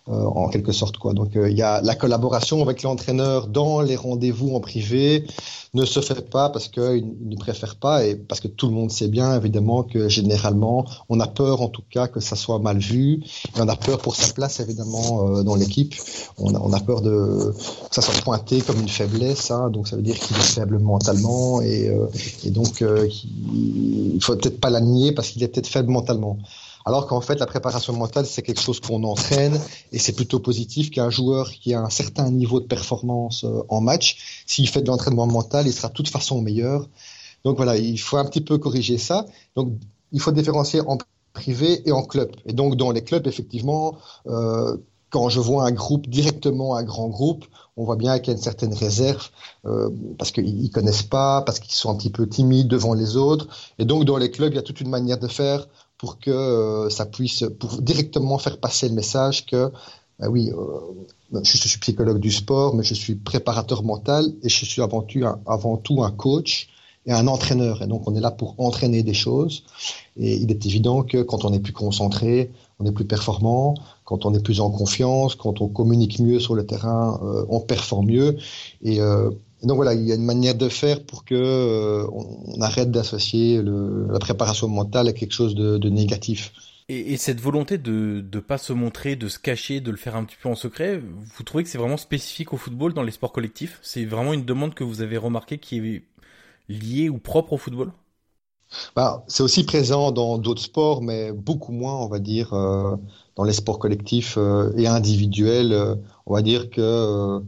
euh, 0.10 0.25
en 0.25 0.50
quelque 0.50 0.72
sorte 0.72 0.98
quoi. 0.98 1.13
Donc 1.13 1.36
euh, 1.36 1.50
il 1.50 1.55
y 1.55 1.62
a 1.62 1.79
la 1.81 1.95
collaboration 1.95 2.62
avec 2.63 2.81
l'entraîneur 2.81 3.48
dans 3.48 3.81
les 3.81 3.95
rendez-vous 3.95 4.55
en 4.55 4.60
privé 4.60 5.25
ne 5.75 5.86
se 5.86 6.01
fait 6.01 6.29
pas 6.29 6.50
parce 6.50 6.67
qu'ils 6.67 7.07
ne 7.22 7.36
préfèrent 7.36 7.75
pas 7.75 8.05
et 8.05 8.15
parce 8.15 8.39
que 8.39 8.48
tout 8.48 8.67
le 8.67 8.74
monde 8.74 8.91
sait 8.91 9.07
bien 9.07 9.36
évidemment 9.36 9.81
que 9.81 10.07
généralement 10.07 10.86
on 11.10 11.19
a 11.19 11.27
peur 11.27 11.62
en 11.62 11.67
tout 11.67 11.81
cas 11.89 12.07
que 12.07 12.19
ça 12.19 12.36
soit 12.36 12.60
mal 12.60 12.77
vu 12.77 13.24
et 13.55 13.60
on 13.60 13.67
a 13.67 13.75
peur 13.75 13.98
pour 13.98 14.15
sa 14.15 14.31
place 14.33 14.60
évidemment 14.60 15.27
euh, 15.27 15.43
dans 15.43 15.55
l'équipe. 15.55 15.95
On 16.38 16.74
a, 16.74 16.79
peur 16.79 17.01
de 17.01 17.53
que 17.89 17.95
ça 17.95 18.01
soit 18.01 18.22
pointé 18.22 18.62
comme 18.62 18.79
une 18.81 18.89
faiblesse, 18.89 19.51
hein, 19.51 19.69
donc 19.69 19.88
ça 19.88 19.95
veut 19.95 20.01
dire 20.01 20.19
qu'il 20.19 20.36
est 20.36 20.41
faible 20.41 20.79
mentalement 20.79 21.62
et, 21.62 21.91
donc 22.45 22.81
euh, 22.81 23.07
il 23.53 24.19
faut 24.22 24.36
peut-être 24.36 24.60
pas 24.60 24.69
la 24.69 24.81
nier 24.81 25.12
parce 25.12 25.29
qu'il 25.29 25.42
est 25.43 25.47
peut-être 25.50 25.67
faible 25.67 25.91
mentalement. 25.91 26.38
Alors 26.85 27.07
qu'en 27.07 27.21
fait, 27.21 27.39
la 27.39 27.45
préparation 27.45 27.93
mentale, 27.93 28.25
c'est 28.25 28.41
quelque 28.41 28.59
chose 28.59 28.79
qu'on 28.79 29.03
entraîne 29.03 29.57
et 29.91 30.00
c'est 30.00 30.13
plutôt 30.13 30.39
positif 30.39 30.91
qu'un 30.91 31.09
joueur 31.09 31.51
qui 31.51 31.73
a 31.73 31.81
un 31.81 31.89
certain 31.89 32.29
niveau 32.29 32.59
de 32.59 32.65
performance 32.65 33.45
euh, 33.45 33.63
en 33.69 33.79
match, 33.79 34.43
s'il 34.45 34.67
fait 34.67 34.81
de 34.81 34.88
l'entraînement 34.88 35.27
mental, 35.27 35.65
il 35.65 35.73
sera 35.73 35.88
de 35.88 35.93
toute 35.93 36.09
façon 36.09 36.41
meilleur. 36.41 36.89
Donc 37.45 37.57
voilà, 37.57 37.77
il 37.77 37.97
faut 37.97 38.17
un 38.17 38.25
petit 38.25 38.41
peu 38.41 38.57
corriger 38.57 38.97
ça. 38.97 39.25
Donc 39.55 39.73
il 40.12 40.19
faut 40.19 40.31
différencier 40.31 40.81
en 40.81 40.97
privé 41.31 41.81
et 41.88 41.91
en 41.91 42.03
club. 42.03 42.31
Et 42.45 42.53
donc 42.53 42.75
dans 42.75 42.91
les 42.91 43.03
clubs, 43.03 43.27
effectivement, 43.27 43.97
euh, 44.27 44.77
quand 45.09 45.29
je 45.29 45.39
vois 45.39 45.65
un 45.65 45.71
groupe 45.71 46.09
directement 46.09 46.75
un 46.75 46.83
grand 46.83 47.07
groupe, 47.07 47.45
on 47.77 47.86
voit 47.86 47.96
bien 47.96 48.20
qu'il 48.20 48.27
y 48.27 48.36
a 48.36 48.38
une 48.38 48.44
certaine 48.44 48.74
réserve 48.74 49.30
euh, 49.65 49.89
parce 50.18 50.32
qu'ils 50.32 50.70
connaissent 50.72 51.03
pas, 51.03 51.42
parce 51.42 51.60
qu'ils 51.60 51.74
sont 51.74 51.89
un 51.89 51.96
petit 51.96 52.10
peu 52.10 52.27
timides 52.27 52.68
devant 52.68 52.94
les 52.94 53.18
autres. 53.18 53.48
Et 53.80 53.86
donc 53.86 54.06
dans 54.06 54.18
les 54.18 54.32
clubs, 54.32 54.53
il 54.53 54.56
y 54.56 54.60
a 54.60 54.63
toute 54.63 54.82
une 54.82 54.89
manière 54.89 55.18
de 55.18 55.27
faire 55.27 55.68
pour 55.98 56.20
que 56.20 56.32
euh, 56.32 56.89
ça 56.89 57.06
puisse 57.06 57.44
pour 57.60 57.82
directement 57.82 58.38
faire 58.38 58.60
passer 58.60 58.89
le 58.89 58.96
message 58.96 59.46
que 59.46 59.72
bah 60.20 60.30
oui, 60.30 60.51
je 61.32 61.58
suis 61.58 61.80
psychologue 61.80 62.20
du 62.20 62.32
sport, 62.32 62.75
mais 62.75 62.84
je 62.84 62.94
suis 62.94 63.15
préparateur 63.15 63.82
mental 63.82 64.27
et 64.44 64.50
je 64.50 64.65
suis 64.65 64.82
avant 64.82 65.01
tout 65.77 66.03
un 66.03 66.12
coach 66.12 66.70
et 67.06 67.12
un 67.12 67.27
entraîneur. 67.27 67.82
Et 67.82 67.88
donc, 67.88 68.08
on 68.08 68.15
est 68.15 68.22
là 68.22 68.32
pour 68.32 68.56
entraîner 68.58 69.03
des 69.03 69.13
choses. 69.13 69.63
Et 70.18 70.36
il 70.36 70.51
est 70.51 70.65
évident 70.65 71.03
que 71.03 71.22
quand 71.22 71.46
on 71.46 71.53
est 71.53 71.60
plus 71.60 71.74
concentré, 71.74 72.51
on 72.80 72.86
est 72.86 72.92
plus 72.92 73.06
performant. 73.06 73.75
Quand 74.13 74.27
on 74.27 74.34
est 74.36 74.43
plus 74.43 74.62
en 74.62 74.70
confiance, 74.70 75.34
quand 75.34 75.60
on 75.60 75.67
communique 75.67 76.20
mieux 76.20 76.39
sur 76.39 76.53
le 76.53 76.67
terrain, 76.67 77.20
euh, 77.24 77.46
on 77.50 77.60
performe 77.60 78.05
mieux. 78.05 78.38
Et, 78.84 79.01
euh, 79.01 79.32
donc 79.63 79.77
voilà, 79.77 79.96
il 79.96 80.08
y 80.08 80.12
a 80.12 80.15
une 80.15 80.24
manière 80.24 80.53
de 80.53 80.70
faire 80.70 81.03
pour 81.03 81.25
que 81.25 81.34
euh, 81.34 82.05
on, 82.13 82.62
arrête 82.62 82.91
d'associer 82.91 83.60
la 83.63 84.20
préparation 84.20 84.67
mentale 84.67 85.08
à 85.08 85.13
quelque 85.13 85.32
chose 85.32 85.55
de, 85.55 85.79
de 85.79 85.89
négatif. 85.89 86.53
Et, 86.89 87.13
et, 87.13 87.17
cette 87.17 87.41
volonté 87.41 87.79
de 87.79 88.24
ne 88.32 88.39
pas 88.39 88.60
se 88.60 88.72
montrer, 88.72 89.15
de 89.15 89.27
se 89.27 89.39
cacher, 89.39 89.82
de 89.82 89.89
le 89.89 89.98
faire 89.98 90.15
un 90.15 90.25
petit 90.25 90.38
peu 90.39 90.48
en 90.48 90.53
secret, 90.53 91.01
vous 91.36 91.43
trouvez 91.43 91.63
que 91.63 91.70
c'est 91.72 91.79
vraiment 91.79 91.98
spécifique 91.98 92.53
au 92.53 92.58
football 92.58 92.93
dans 92.93 93.01
les 93.01 93.13
sports 93.13 93.32
collectifs? 93.32 93.79
C'est 93.82 94.05
vraiment 94.05 94.34
une 94.34 94.46
demande 94.46 94.75
que 94.75 94.84
vous 94.84 95.01
avez 95.01 95.17
remarquée 95.17 95.58
qui 95.58 95.79
est 95.79 96.03
liée 96.70 97.10
ou 97.10 97.17
propre 97.17 97.53
au 97.53 97.58
football? 97.58 97.91
Bah, 98.96 99.24
C'est 99.27 99.43
aussi 99.43 99.63
présent 99.63 100.12
dans 100.12 100.38
d'autres 100.38 100.62
sports, 100.62 101.01
mais 101.01 101.32
beaucoup 101.32 101.72
moins, 101.72 101.96
on 101.96 102.08
va 102.08 102.20
dire, 102.20 102.53
euh, 102.53 102.96
dans 103.36 103.44
les 103.44 103.54
sports 103.54 103.80
collectifs 103.80 104.36
euh, 104.38 104.72
et 104.78 104.88
individuels. 104.88 105.74
Euh, 105.74 105.96
on 106.25 106.34
va 106.34 106.42
dire 106.42 106.70
que 106.70 107.42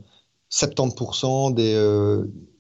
70% 0.52 1.54
des, 1.54 1.76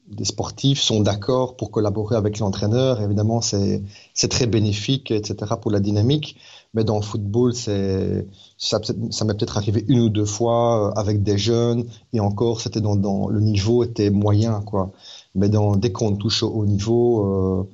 des 0.07 0.25
sportifs 0.25 0.79
sont 0.79 1.01
d'accord 1.01 1.55
pour 1.55 1.71
collaborer 1.71 2.15
avec 2.15 2.39
l'entraîneur. 2.39 3.01
Évidemment, 3.01 3.41
c'est 3.41 3.81
très 4.29 4.47
bénéfique, 4.47 5.11
etc., 5.11 5.53
pour 5.61 5.71
la 5.71 5.79
dynamique. 5.79 6.37
Mais 6.73 6.83
dans 6.83 6.97
le 6.97 7.01
football, 7.01 7.53
ça, 7.53 7.71
ça 8.57 9.25
m'est 9.25 9.33
peut-être 9.33 9.57
arrivé 9.57 9.83
une 9.87 10.01
ou 10.01 10.09
deux 10.09 10.25
fois 10.25 10.89
euh, 10.89 10.91
avec 10.99 11.23
des 11.23 11.37
jeunes, 11.37 11.85
et 12.13 12.19
encore, 12.19 12.59
c'était 12.61 12.81
dans, 12.81 12.95
dans, 12.95 13.29
le 13.29 13.39
niveau 13.39 13.83
était 13.83 14.09
moyen, 14.09 14.61
quoi. 14.61 14.91
Mais 15.35 15.49
dans, 15.49 15.75
dès 15.75 15.91
qu'on 15.91 16.15
touche 16.15 16.43
au 16.43 16.49
haut 16.49 16.65
niveau, 16.65 17.25
euh, 17.25 17.69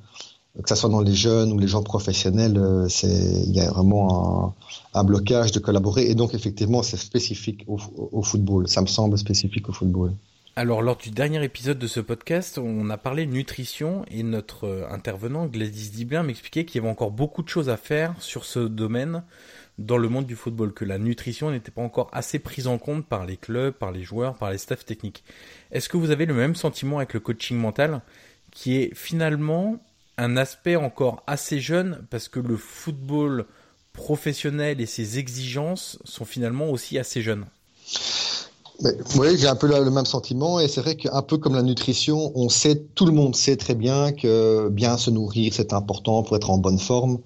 que 0.60 0.68
ce 0.68 0.74
soit 0.74 0.90
dans 0.90 1.00
les 1.00 1.14
jeunes 1.14 1.52
ou 1.52 1.58
les 1.58 1.68
gens 1.68 1.82
professionnels, 1.82 2.58
euh, 2.58 2.88
c'est 2.88 3.08
il 3.08 3.54
y 3.54 3.60
a 3.60 3.70
vraiment 3.70 4.54
un, 4.94 5.00
un, 5.00 5.04
blocage 5.04 5.52
de 5.52 5.58
collaborer. 5.58 6.10
Et 6.10 6.14
donc, 6.14 6.34
effectivement, 6.34 6.82
c'est 6.82 6.98
spécifique 6.98 7.64
au, 7.66 7.78
au 8.12 8.22
football. 8.22 8.68
Ça 8.68 8.82
me 8.82 8.86
semble 8.86 9.16
spécifique 9.16 9.68
au 9.68 9.72
football. 9.72 10.12
Alors 10.54 10.82
lors 10.82 10.98
du 10.98 11.10
dernier 11.10 11.42
épisode 11.42 11.78
de 11.78 11.86
ce 11.86 11.98
podcast, 11.98 12.58
on 12.58 12.90
a 12.90 12.98
parlé 12.98 13.24
nutrition 13.24 14.04
et 14.10 14.22
notre 14.22 14.64
euh, 14.64 14.86
intervenant 14.90 15.46
Gladys 15.46 15.88
Diblin 15.88 16.22
m'expliquait 16.24 16.66
qu'il 16.66 16.78
y 16.78 16.84
avait 16.84 16.92
encore 16.92 17.10
beaucoup 17.10 17.42
de 17.42 17.48
choses 17.48 17.70
à 17.70 17.78
faire 17.78 18.14
sur 18.20 18.44
ce 18.44 18.58
domaine 18.58 19.22
dans 19.78 19.96
le 19.96 20.10
monde 20.10 20.26
du 20.26 20.36
football, 20.36 20.74
que 20.74 20.84
la 20.84 20.98
nutrition 20.98 21.50
n'était 21.50 21.70
pas 21.70 21.80
encore 21.80 22.10
assez 22.12 22.38
prise 22.38 22.66
en 22.66 22.76
compte 22.76 23.06
par 23.06 23.24
les 23.24 23.38
clubs, 23.38 23.72
par 23.72 23.92
les 23.92 24.02
joueurs, 24.02 24.34
par 24.34 24.50
les 24.50 24.58
staffs 24.58 24.84
techniques. 24.84 25.24
Est-ce 25.70 25.88
que 25.88 25.96
vous 25.96 26.10
avez 26.10 26.26
le 26.26 26.34
même 26.34 26.54
sentiment 26.54 26.98
avec 26.98 27.14
le 27.14 27.20
coaching 27.20 27.56
mental, 27.56 28.02
qui 28.50 28.76
est 28.76 28.94
finalement 28.94 29.78
un 30.22 30.36
aspect 30.36 30.76
encore 30.76 31.22
assez 31.26 31.60
jeune, 31.60 32.06
parce 32.10 32.28
que 32.28 32.40
le 32.40 32.56
football 32.56 33.46
professionnel 33.92 34.80
et 34.80 34.86
ses 34.86 35.18
exigences 35.18 35.98
sont 36.04 36.24
finalement 36.24 36.70
aussi 36.70 36.98
assez 36.98 37.20
jeunes 37.22 37.44
oui, 39.16 39.36
j'ai 39.38 39.48
un 39.48 39.56
peu 39.56 39.66
le, 39.66 39.90
même 39.90 40.06
sentiment 40.06 40.58
et 40.58 40.68
c'est 40.68 40.80
vrai 40.80 40.96
qu'un 40.96 41.22
peu 41.22 41.38
comme 41.38 41.54
la 41.54 41.62
nutrition, 41.62 42.32
on 42.34 42.48
sait, 42.48 42.76
tout 42.94 43.06
le 43.06 43.12
monde 43.12 43.36
sait 43.36 43.56
très 43.56 43.74
bien 43.74 44.12
que 44.12 44.68
bien 44.70 44.96
se 44.96 45.10
nourrir 45.10 45.52
c'est 45.54 45.72
important 45.72 46.22
pour 46.22 46.36
être 46.36 46.50
en 46.50 46.58
bonne 46.58 46.78
forme, 46.78 47.18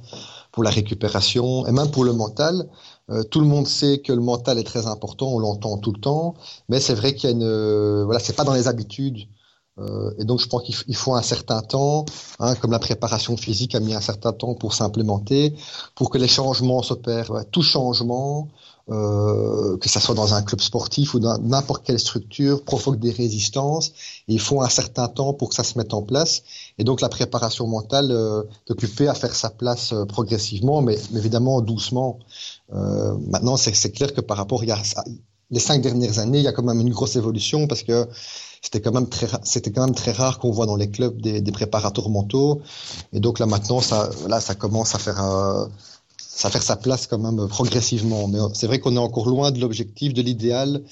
pour 0.52 0.62
la 0.62 0.70
récupération 0.70 1.66
et 1.66 1.72
même 1.72 1.90
pour 1.90 2.04
le 2.04 2.12
mental. 2.12 2.68
Euh, 3.10 3.22
tout 3.22 3.40
le 3.40 3.46
monde 3.46 3.66
sait 3.66 3.98
que 3.98 4.12
le 4.12 4.20
mental 4.20 4.58
est 4.58 4.64
très 4.64 4.86
important, 4.86 5.28
on 5.28 5.38
l'entend 5.38 5.78
tout 5.78 5.92
le 5.92 6.00
temps, 6.00 6.34
mais 6.68 6.80
c'est 6.80 6.94
vrai 6.94 7.14
qu'il 7.14 7.30
y 7.30 7.32
a 7.32 7.36
une, 7.36 8.02
voilà, 8.04 8.18
c'est 8.18 8.34
pas 8.34 8.44
dans 8.44 8.54
les 8.54 8.68
habitudes. 8.68 9.26
Euh, 9.78 10.10
et 10.18 10.24
donc 10.24 10.40
je 10.40 10.46
pense 10.46 10.62
qu'il 10.62 10.96
faut 10.96 11.14
un 11.14 11.22
certain 11.22 11.60
temps, 11.60 12.06
hein, 12.38 12.54
comme 12.56 12.70
la 12.70 12.78
préparation 12.78 13.36
physique 13.36 13.74
a 13.74 13.80
mis 13.80 13.94
un 13.94 14.00
certain 14.00 14.32
temps 14.32 14.54
pour 14.54 14.74
s'implémenter, 14.74 15.54
pour 15.94 16.10
que 16.10 16.18
les 16.18 16.28
changements 16.28 16.82
s'opèrent. 16.82 17.44
Tout 17.50 17.62
changement, 17.62 18.48
euh, 18.88 19.76
que 19.78 19.88
ça 19.88 19.98
soit 19.98 20.14
dans 20.14 20.34
un 20.34 20.42
club 20.42 20.60
sportif 20.60 21.14
ou 21.14 21.18
dans 21.18 21.38
n'importe 21.38 21.84
quelle 21.84 21.98
structure, 21.98 22.62
provoque 22.62 23.00
des 23.00 23.10
résistances. 23.10 23.92
il 24.28 24.38
faut 24.38 24.62
un 24.62 24.68
certain 24.68 25.08
temps 25.08 25.32
pour 25.32 25.48
que 25.48 25.56
ça 25.56 25.64
se 25.64 25.76
mette 25.76 25.92
en 25.92 26.02
place. 26.02 26.42
Et 26.78 26.84
donc 26.84 27.00
la 27.00 27.08
préparation 27.08 27.66
mentale 27.66 28.12
euh, 28.12 28.44
est 28.68 28.70
occupée 28.70 29.08
à 29.08 29.14
faire 29.14 29.34
sa 29.34 29.50
place 29.50 29.92
euh, 29.92 30.04
progressivement, 30.04 30.82
mais, 30.82 30.96
évidemment 31.14 31.60
doucement. 31.62 32.20
Euh, 32.72 33.16
maintenant, 33.28 33.56
c'est 33.56 33.90
clair 33.90 34.14
que 34.14 34.20
par 34.20 34.36
rapport 34.36 34.62
à 34.62 35.04
les 35.50 35.60
cinq 35.60 35.80
dernières 35.82 36.18
années, 36.18 36.38
il 36.38 36.44
y 36.44 36.48
a 36.48 36.52
quand 36.52 36.62
même 36.64 36.80
une 36.80 36.90
grosse 36.90 37.16
évolution 37.16 37.66
parce 37.66 37.82
que 37.82 38.08
c'était 38.62 38.80
quand 38.80 38.92
même 38.92 39.08
très 39.08 39.28
c'était 39.44 39.70
quand 39.70 39.84
même 39.84 39.94
très 39.94 40.12
rare 40.12 40.38
qu'on 40.38 40.50
voit 40.50 40.66
dans 40.66 40.76
les 40.76 40.90
clubs 40.90 41.20
des, 41.20 41.40
des, 41.40 41.52
préparateurs 41.52 42.08
mentaux 42.08 42.62
et 43.12 43.20
donc 43.20 43.38
là 43.38 43.46
maintenant 43.46 43.80
ça 43.80 44.10
là 44.28 44.40
ça 44.40 44.56
commence 44.56 44.94
à 44.96 44.98
faire 44.98 45.22
euh, 45.22 45.66
ça 46.36 46.50
faire 46.50 46.62
sa 46.62 46.76
place 46.76 47.06
quand 47.06 47.18
même 47.18 47.48
progressivement. 47.48 48.28
Mais 48.28 48.38
c'est 48.52 48.66
vrai 48.66 48.78
qu'on 48.78 48.94
est 48.94 48.98
encore 48.98 49.28
loin 49.28 49.50
de 49.50 49.58
l'objectif, 49.58 50.12
de 50.12 50.20
l'idéal, 50.20 50.82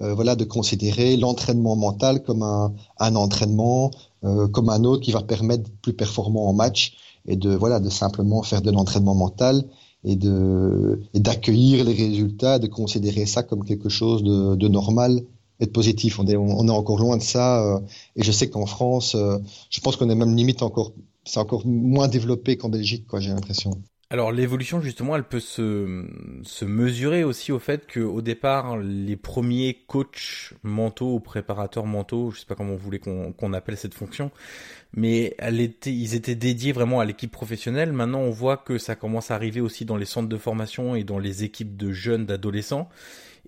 euh, 0.00 0.14
voilà, 0.14 0.34
de 0.34 0.44
considérer 0.44 1.16
l'entraînement 1.18 1.76
mental 1.76 2.22
comme 2.22 2.42
un, 2.42 2.72
un 2.98 3.14
entraînement, 3.14 3.90
euh, 4.24 4.48
comme 4.48 4.70
un 4.70 4.82
autre 4.84 5.02
qui 5.02 5.12
va 5.12 5.20
permettre 5.22 5.70
plus 5.82 5.92
performant 5.92 6.48
en 6.48 6.54
match 6.54 6.94
et 7.26 7.36
de 7.36 7.54
voilà, 7.54 7.80
de 7.80 7.90
simplement 7.90 8.42
faire 8.42 8.62
de 8.62 8.70
l'entraînement 8.70 9.14
mental 9.14 9.64
et 10.04 10.16
de 10.16 11.00
et 11.14 11.20
d'accueillir 11.20 11.84
les 11.84 11.94
résultats, 11.94 12.58
de 12.58 12.66
considérer 12.66 13.26
ça 13.26 13.42
comme 13.42 13.64
quelque 13.64 13.88
chose 13.88 14.22
de, 14.22 14.54
de 14.56 14.68
normal 14.68 15.22
et 15.60 15.66
de 15.66 15.70
positif. 15.70 16.18
On 16.18 16.26
est, 16.26 16.36
on 16.36 16.68
est 16.68 16.70
encore 16.70 16.98
loin 16.98 17.16
de 17.16 17.22
ça. 17.22 17.76
Euh, 17.76 17.80
et 18.16 18.22
je 18.22 18.32
sais 18.32 18.50
qu'en 18.50 18.66
France, 18.66 19.14
euh, 19.14 19.38
je 19.70 19.80
pense 19.80 19.96
qu'on 19.96 20.10
est 20.10 20.14
même 20.14 20.36
limite 20.36 20.62
encore, 20.62 20.92
c'est 21.24 21.38
encore 21.40 21.66
moins 21.66 22.08
développé 22.08 22.56
qu'en 22.56 22.68
Belgique, 22.68 23.06
quoi. 23.06 23.20
J'ai 23.20 23.30
l'impression. 23.30 23.72
Alors 24.10 24.32
l'évolution 24.32 24.80
justement, 24.80 25.16
elle 25.16 25.24
peut 25.24 25.40
se, 25.40 26.06
se 26.42 26.64
mesurer 26.64 27.24
aussi 27.24 27.52
au 27.52 27.58
fait 27.58 27.86
que 27.86 28.00
au 28.00 28.20
départ, 28.20 28.76
les 28.76 29.16
premiers 29.16 29.82
coachs 29.86 30.52
mentaux 30.62 31.14
ou 31.14 31.20
préparateurs 31.20 31.86
mentaux, 31.86 32.30
je 32.30 32.40
sais 32.40 32.46
pas 32.46 32.54
comment 32.54 32.72
vous 32.72 32.78
voulez 32.78 32.98
qu'on 32.98 33.52
appelle 33.54 33.76
cette 33.76 33.94
fonction, 33.94 34.30
mais 34.92 35.34
elle 35.38 35.60
était, 35.60 35.92
ils 35.92 36.14
étaient 36.14 36.34
dédiés 36.34 36.72
vraiment 36.72 37.00
à 37.00 37.04
l'équipe 37.04 37.32
professionnelle. 37.32 37.92
Maintenant, 37.92 38.20
on 38.20 38.30
voit 38.30 38.58
que 38.58 38.78
ça 38.78 38.94
commence 38.94 39.30
à 39.30 39.34
arriver 39.34 39.60
aussi 39.60 39.84
dans 39.84 39.96
les 39.96 40.04
centres 40.04 40.28
de 40.28 40.36
formation 40.36 40.94
et 40.94 41.02
dans 41.02 41.18
les 41.18 41.42
équipes 41.42 41.76
de 41.76 41.90
jeunes, 41.90 42.26
d'adolescents. 42.26 42.88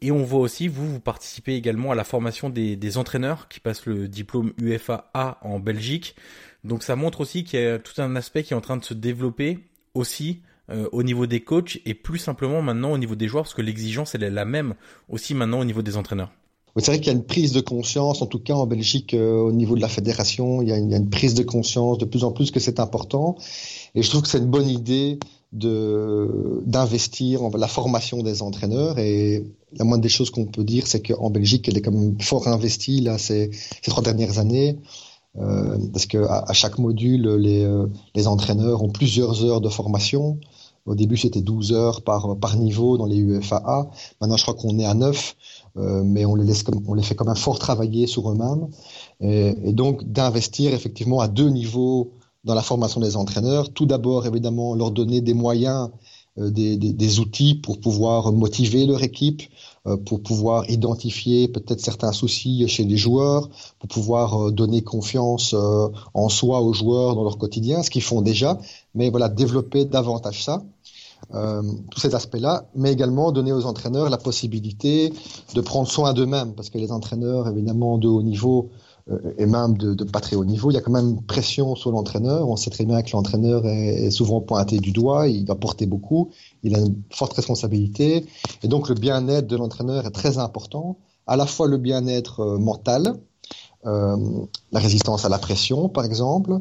Et 0.00 0.10
on 0.10 0.24
voit 0.24 0.40
aussi, 0.40 0.68
vous, 0.68 0.90
vous 0.90 1.00
participez 1.00 1.54
également 1.54 1.92
à 1.92 1.94
la 1.94 2.04
formation 2.04 2.50
des, 2.50 2.98
entraîneurs 2.98 3.48
qui 3.48 3.60
passent 3.60 3.86
le 3.86 4.08
diplôme 4.08 4.52
UFA 4.58 5.10
en 5.14 5.58
Belgique. 5.58 6.16
Donc 6.64 6.82
ça 6.82 6.96
montre 6.96 7.20
aussi 7.20 7.44
qu'il 7.44 7.60
y 7.60 7.66
a 7.66 7.78
tout 7.78 8.00
un 8.00 8.16
aspect 8.16 8.42
qui 8.42 8.52
est 8.52 8.56
en 8.56 8.60
train 8.60 8.76
de 8.76 8.84
se 8.84 8.94
développer 8.94 9.60
aussi 9.96 10.40
euh, 10.70 10.88
au 10.92 11.02
niveau 11.02 11.26
des 11.26 11.40
coachs 11.40 11.78
et 11.84 11.94
plus 11.94 12.18
simplement 12.18 12.60
maintenant 12.62 12.92
au 12.92 12.98
niveau 12.98 13.14
des 13.14 13.28
joueurs 13.28 13.44
parce 13.44 13.54
que 13.54 13.62
l'exigence 13.62 14.14
elle 14.14 14.24
est 14.24 14.30
la 14.30 14.44
même 14.44 14.74
aussi 15.08 15.34
maintenant 15.34 15.60
au 15.60 15.64
niveau 15.64 15.82
des 15.82 15.96
entraîneurs. 15.96 16.32
C'est 16.78 16.90
vrai 16.90 16.98
qu'il 16.98 17.06
y 17.06 17.10
a 17.10 17.14
une 17.14 17.24
prise 17.24 17.52
de 17.52 17.62
conscience, 17.62 18.20
en 18.20 18.26
tout 18.26 18.38
cas 18.38 18.52
en 18.52 18.66
Belgique, 18.66 19.14
euh, 19.14 19.38
au 19.38 19.52
niveau 19.52 19.76
de 19.76 19.80
la 19.80 19.88
fédération, 19.88 20.60
il 20.60 20.68
y, 20.68 20.72
a 20.72 20.76
une, 20.76 21.08
prise 21.08 21.32
de 21.32 21.42
conscience 21.42 21.96
de 21.96 22.04
plus 22.04 22.22
en 22.22 22.32
plus 22.32 22.50
que 22.50 22.60
c'est 22.60 22.80
important. 22.80 23.36
Et 23.94 24.02
je 24.02 24.10
trouve 24.10 24.20
que 24.22 24.28
c'est 24.28 24.38
une 24.38 24.50
bonne 24.50 24.68
idée 24.68 25.18
d'investir 25.52 27.42
en 27.42 27.50
la 27.56 27.68
formation 27.68 28.22
des 28.22 28.42
entraîneurs. 28.42 28.98
Et 28.98 29.46
la 29.72 29.84
moindre 29.86 30.02
des 30.02 30.10
choses 30.10 30.28
qu'on 30.28 30.44
peut 30.44 30.64
dire, 30.64 30.86
c'est 30.86 31.00
qu'en 31.00 31.30
Belgique, 31.30 31.66
elle 31.66 31.78
est 31.78 31.82
quand 31.82 31.92
même 31.92 32.20
fort 32.20 32.46
investie 32.46 33.00
là 33.00 33.16
ces, 33.16 33.50
ces 33.52 33.90
trois 33.90 34.02
dernières 34.02 34.38
années. 34.38 34.76
Euh, 35.38 35.78
parce 35.92 36.06
que 36.06 36.18
à, 36.18 36.52
chaque 36.52 36.78
module, 36.78 37.28
les, 37.36 37.64
euh, 37.64 37.86
les 38.14 38.26
entraîneurs 38.26 38.82
ont 38.82 38.88
plusieurs 38.88 39.44
heures 39.44 39.60
de 39.60 39.68
formation. 39.68 40.38
Au 40.86 40.94
début, 40.94 41.16
c'était 41.16 41.42
12 41.42 41.72
heures 41.72 42.02
par, 42.02 42.36
par 42.38 42.56
niveau 42.56 42.96
dans 42.96 43.06
les 43.06 43.16
UFAA. 43.16 43.90
Maintenant, 44.20 44.36
je 44.36 44.42
crois 44.42 44.54
qu'on 44.54 44.78
est 44.78 44.84
à 44.84 44.94
9, 44.94 45.36
euh, 45.78 46.02
mais 46.04 46.24
on 46.24 46.36
les, 46.36 46.44
laisse 46.44 46.62
comme, 46.62 46.80
on 46.86 46.94
les 46.94 47.02
fait 47.02 47.14
quand 47.14 47.24
même 47.24 47.36
fort 47.36 47.58
travailler 47.58 48.06
sur 48.06 48.30
eux-mêmes. 48.30 48.68
Et, 49.20 49.54
et, 49.64 49.72
donc, 49.72 50.04
d'investir 50.04 50.72
effectivement 50.72 51.20
à 51.20 51.28
deux 51.28 51.48
niveaux 51.48 52.12
dans 52.44 52.54
la 52.54 52.62
formation 52.62 53.00
des 53.00 53.16
entraîneurs. 53.16 53.72
Tout 53.72 53.86
d'abord, 53.86 54.26
évidemment, 54.26 54.74
leur 54.74 54.92
donner 54.92 55.20
des 55.20 55.34
moyens, 55.34 55.90
des, 56.36 56.76
des, 56.76 56.92
des, 56.92 57.18
outils 57.20 57.54
pour 57.54 57.80
pouvoir 57.80 58.32
motiver 58.32 58.86
leur 58.86 59.02
équipe, 59.02 59.42
euh, 59.86 59.96
pour 59.96 60.22
pouvoir 60.22 60.68
identifier 60.70 61.48
peut-être 61.48 61.80
certains 61.80 62.12
soucis 62.12 62.66
chez 62.68 62.84
les 62.84 62.96
joueurs, 62.96 63.48
pour 63.78 63.88
pouvoir 63.88 64.46
euh, 64.46 64.50
donner 64.50 64.82
confiance 64.82 65.54
euh, 65.54 65.88
en 66.14 66.28
soi 66.28 66.60
aux 66.60 66.72
joueurs 66.72 67.14
dans 67.14 67.22
leur 67.22 67.38
quotidien, 67.38 67.82
ce 67.82 67.90
qu'ils 67.90 68.02
font 68.02 68.20
déjà, 68.20 68.58
mais 68.94 69.10
voilà, 69.10 69.28
développer 69.28 69.84
davantage 69.84 70.44
ça. 70.44 70.62
Euh, 71.34 71.62
tous 71.90 72.00
ces 72.00 72.14
aspects-là, 72.14 72.66
mais 72.74 72.92
également 72.92 73.32
donner 73.32 73.52
aux 73.52 73.66
entraîneurs 73.66 74.10
la 74.10 74.18
possibilité 74.18 75.12
de 75.54 75.60
prendre 75.60 75.88
soin 75.88 76.12
d'eux-mêmes, 76.12 76.52
parce 76.54 76.70
que 76.70 76.78
les 76.78 76.92
entraîneurs, 76.92 77.48
évidemment, 77.48 77.98
de 77.98 78.06
haut 78.06 78.22
niveau, 78.22 78.70
et 79.38 79.46
même 79.46 79.76
de, 79.76 80.04
pas 80.04 80.20
très 80.20 80.34
haut 80.34 80.44
niveau, 80.44 80.70
il 80.70 80.74
y 80.74 80.76
a 80.76 80.80
quand 80.80 80.92
même 80.92 81.22
pression 81.22 81.76
sur 81.76 81.92
l'entraîneur. 81.92 82.48
On 82.48 82.56
sait 82.56 82.70
très 82.70 82.84
bien 82.84 83.02
que 83.02 83.12
l'entraîneur 83.12 83.64
est, 83.66 84.10
souvent 84.10 84.40
pointé 84.40 84.78
du 84.78 84.90
doigt, 84.90 85.28
il 85.28 85.44
doit 85.44 85.60
porter 85.60 85.86
beaucoup, 85.86 86.30
il 86.64 86.74
a 86.74 86.78
une 86.80 87.02
forte 87.10 87.34
responsabilité. 87.34 88.26
Et 88.62 88.68
donc 88.68 88.88
le 88.88 88.96
bien-être 88.96 89.46
de 89.46 89.56
l'entraîneur 89.56 90.06
est 90.06 90.10
très 90.10 90.38
important, 90.38 90.98
à 91.26 91.36
la 91.36 91.46
fois 91.46 91.68
le 91.68 91.78
bien-être 91.78 92.58
mental, 92.58 93.16
euh, 93.86 94.16
la 94.72 94.80
résistance 94.80 95.24
à 95.24 95.28
la 95.28 95.38
pression, 95.38 95.88
par 95.88 96.04
exemple, 96.04 96.58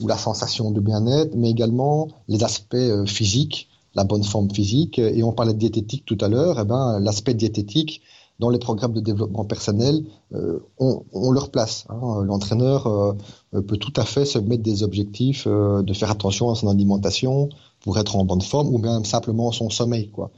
ou 0.00 0.06
la 0.06 0.16
sensation 0.16 0.70
de 0.70 0.80
bien-être, 0.80 1.34
mais 1.34 1.50
également 1.50 2.08
les 2.28 2.44
aspects 2.44 2.74
euh, 2.74 3.04
physiques, 3.04 3.68
la 3.94 4.04
bonne 4.04 4.22
forme 4.22 4.50
physique. 4.50 4.98
Et 4.98 5.24
on 5.24 5.32
parlait 5.32 5.54
de 5.54 5.58
diététique 5.58 6.04
tout 6.04 6.18
à 6.20 6.28
l'heure. 6.28 6.60
Eh 6.60 6.64
ben, 6.64 7.00
l'aspect 7.00 7.34
diététique 7.34 8.02
dans 8.38 8.50
les 8.50 8.58
programmes 8.58 8.92
de 8.92 9.00
développement 9.00 9.44
personnel, 9.44 10.04
euh, 10.34 10.60
on, 10.78 11.32
leur 11.32 11.50
place. 11.50 11.86
Hein. 11.88 12.22
L'entraîneur 12.24 13.16
peut 13.52 13.76
tout 13.76 13.92
à 13.96 14.04
fait 14.04 14.24
se 14.24 14.38
mettre 14.38 14.62
des 14.62 14.82
objectifs 14.82 15.46
de 15.46 15.92
faire 15.92 16.10
attention 16.10 16.50
à 16.50 16.54
son 16.54 16.68
alimentation 16.68 17.48
pour 17.80 17.98
être 17.98 18.16
en 18.16 18.24
bonne 18.24 18.40
forme, 18.40 18.74
ou 18.74 18.78
même 18.78 19.04
simplement 19.04 19.50
son 19.52 19.70
sommeil. 19.70 20.10
Quoi. 20.10 20.30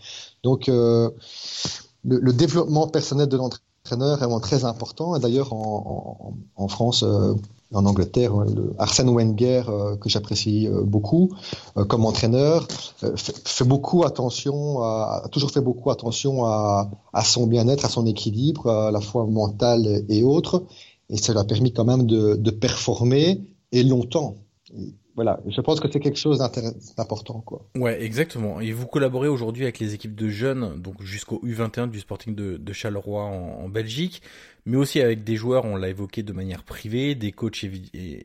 Donc, 0.43 0.69
le, 0.69 1.13
le, 2.05 2.33
développement 2.33 2.89
personnel 2.89 3.29
de 3.29 3.37
l'entraîneur 3.37 3.70
entraîneur 3.85 4.19
vraiment 4.19 4.41
très 4.41 4.65
important. 4.65 5.17
Et 5.17 5.21
d'ailleurs, 5.21 5.53
en, 5.53 6.35
en, 6.57 6.69
France, 6.69 7.03
euh, 7.03 7.35
en 7.73 7.87
Angleterre, 7.87 8.37
le 8.37 8.75
Arsène 8.79 9.09
Wenger, 9.11 9.63
euh, 9.69 9.97
que 9.97 10.09
j'apprécie 10.09 10.69
euh, 10.69 10.83
beaucoup 10.83 11.31
comme 11.89 12.05
entraîneur, 12.05 12.67
fait, 13.17 13.65
beaucoup 13.65 14.05
attention, 14.05 14.83
a 14.83 15.29
toujours 15.31 15.51
fait 15.51 15.61
beaucoup 15.61 15.91
attention 15.91 16.45
à, 16.45 16.91
à 17.13 17.25
son 17.25 17.47
bien-être, 17.47 17.85
à 17.85 17.89
son 17.89 18.07
équilibre, 18.07 18.69
à 18.69 18.91
la 18.91 19.01
fois 19.01 19.27
mental 19.27 20.05
et 20.09 20.23
autres. 20.23 20.65
Et 21.09 21.17
ça 21.17 21.33
lui 21.33 21.41
a 21.41 21.45
permis 21.45 21.73
quand 21.73 21.85
même 21.85 22.07
de, 22.07 22.37
de 22.37 22.51
performer 22.51 23.43
et 23.73 23.83
longtemps 23.83 24.37
voilà, 25.21 25.39
je 25.47 25.61
pense 25.61 25.81
que 25.81 25.89
c'est 25.93 26.01
quelque 26.01 26.19
chose 26.19 26.39
d'important, 26.97 27.43
quoi. 27.43 27.67
Ouais, 27.77 28.03
exactement. 28.03 28.59
Et 28.59 28.73
vous 28.73 28.87
collaborez 28.87 29.29
aujourd'hui 29.29 29.65
avec 29.65 29.79
les 29.79 29.93
équipes 29.93 30.15
de 30.15 30.31
jeunes, 30.31 30.81
donc 30.81 31.03
jusqu'au 31.03 31.43
U21 31.45 31.91
du 31.91 32.01
Sporting 32.01 32.35
de, 32.35 32.57
de 32.57 32.73
Charleroi 32.73 33.23
en, 33.23 33.69
Belgique, 33.69 34.23
mais 34.65 34.79
aussi 34.79 34.99
avec 34.99 35.23
des 35.23 35.37
joueurs, 35.37 35.67
on 35.67 35.77
l'a 35.77 35.91
évoqué 35.91 36.23
de 36.23 36.33
manière 36.33 36.63
privée, 36.63 37.15
des 37.15 37.33
coachs 37.33 37.67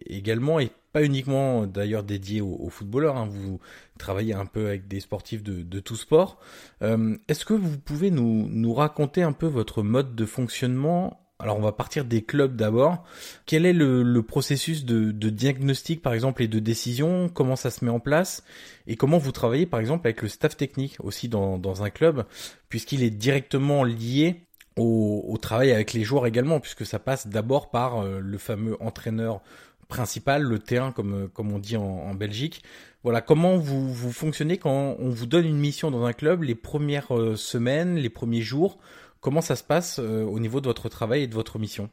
également, 0.07 0.57
et 0.61 0.71
pas 0.93 1.03
uniquement 1.03 1.67
d'ailleurs 1.67 2.03
dédiés 2.03 2.39
aux, 2.39 2.69
footballeurs. 2.69 3.17
Hein. 3.17 3.27
Vous 3.29 3.59
travaillez 3.99 4.33
un 4.33 4.45
peu 4.45 4.67
avec 4.67 4.87
des 4.87 5.01
sportifs 5.01 5.43
de, 5.43 5.63
de 5.63 5.79
tout 5.81 5.97
sport. 5.97 6.39
Euh, 6.81 7.17
Est-ce 7.27 7.43
que 7.43 7.53
vous 7.53 7.77
pouvez 7.77 8.09
nous 8.09 8.73
raconter 8.73 9.21
un 9.21 9.33
peu 9.33 9.47
votre 9.47 9.83
mode 9.83 10.15
de 10.15 10.25
fonctionnement 10.25 11.24
alors 11.39 11.57
on 11.57 11.61
va 11.61 11.73
partir 11.73 12.05
des 12.05 12.21
clubs 12.21 12.55
d'abord. 12.55 13.03
Quel 13.45 13.65
est 13.65 13.73
le, 13.73 14.21
processus 14.21 14.85
de, 14.85 15.11
diagnostic 15.11 16.01
par 16.01 16.13
exemple 16.13 16.41
et 16.41 16.47
de 16.47 16.59
décision? 16.59 17.29
Comment 17.29 17.57
ça 17.57 17.71
se 17.71 17.83
met 17.83 17.91
en 17.91 17.99
place? 17.99 18.43
Et 18.87 18.95
comment 18.95 19.17
vous 19.17 19.33
travaillez 19.33 19.65
par 19.65 19.81
exemple 19.81 20.07
avec 20.07 20.21
le 20.21 20.29
staff 20.29 20.55
technique 20.55 20.95
aussi 21.03 21.27
dans, 21.27 21.83
un 21.83 21.89
club 21.89 22.25
puisqu'il 22.69 23.03
est 23.03 23.09
directement 23.09 23.83
lié 23.83 24.45
au, 24.77 25.37
travail 25.41 25.71
avec 25.71 25.93
les 25.93 26.03
joueurs 26.03 26.25
également 26.25 26.59
puisque 26.61 26.85
ça 26.85 26.99
passe 26.99 27.27
d'abord 27.27 27.69
par 27.69 27.99
euh, 27.99 28.19
le 28.21 28.37
fameux 28.37 28.81
entraîneur 28.81 29.41
principal, 29.89 30.41
le 30.41 30.59
terrain 30.59 30.91
comme, 30.91 31.29
comme 31.33 31.51
on 31.51 31.59
dit 31.59 31.75
en, 31.75 32.13
Belgique. 32.15 32.63
Voilà, 33.03 33.21
comment 33.21 33.57
vous, 33.57 33.93
vous 33.93 34.11
fonctionnez 34.11 34.57
quand 34.57 34.95
on 34.97 35.09
vous 35.09 35.27
donne 35.27 35.45
une 35.45 35.59
mission 35.59 35.91
dans 35.91 36.05
un 36.05 36.13
club 36.13 36.43
les 36.43 36.55
premières 36.55 37.15
euh, 37.15 37.35
semaines, 37.35 37.97
les 37.97 38.09
premiers 38.09 38.41
jours? 38.41 38.79
Comment 39.25 39.41
ça 39.41 39.55
se 39.55 39.63
passe 39.63 39.97
euh, 39.97 40.23
au 40.23 40.39
niveau 40.39 40.61
de 40.61 40.67
votre 40.67 40.87
travail 40.87 41.23
et 41.23 41.27
de 41.27 41.33
votre 41.33 41.57
mission? 41.57 41.89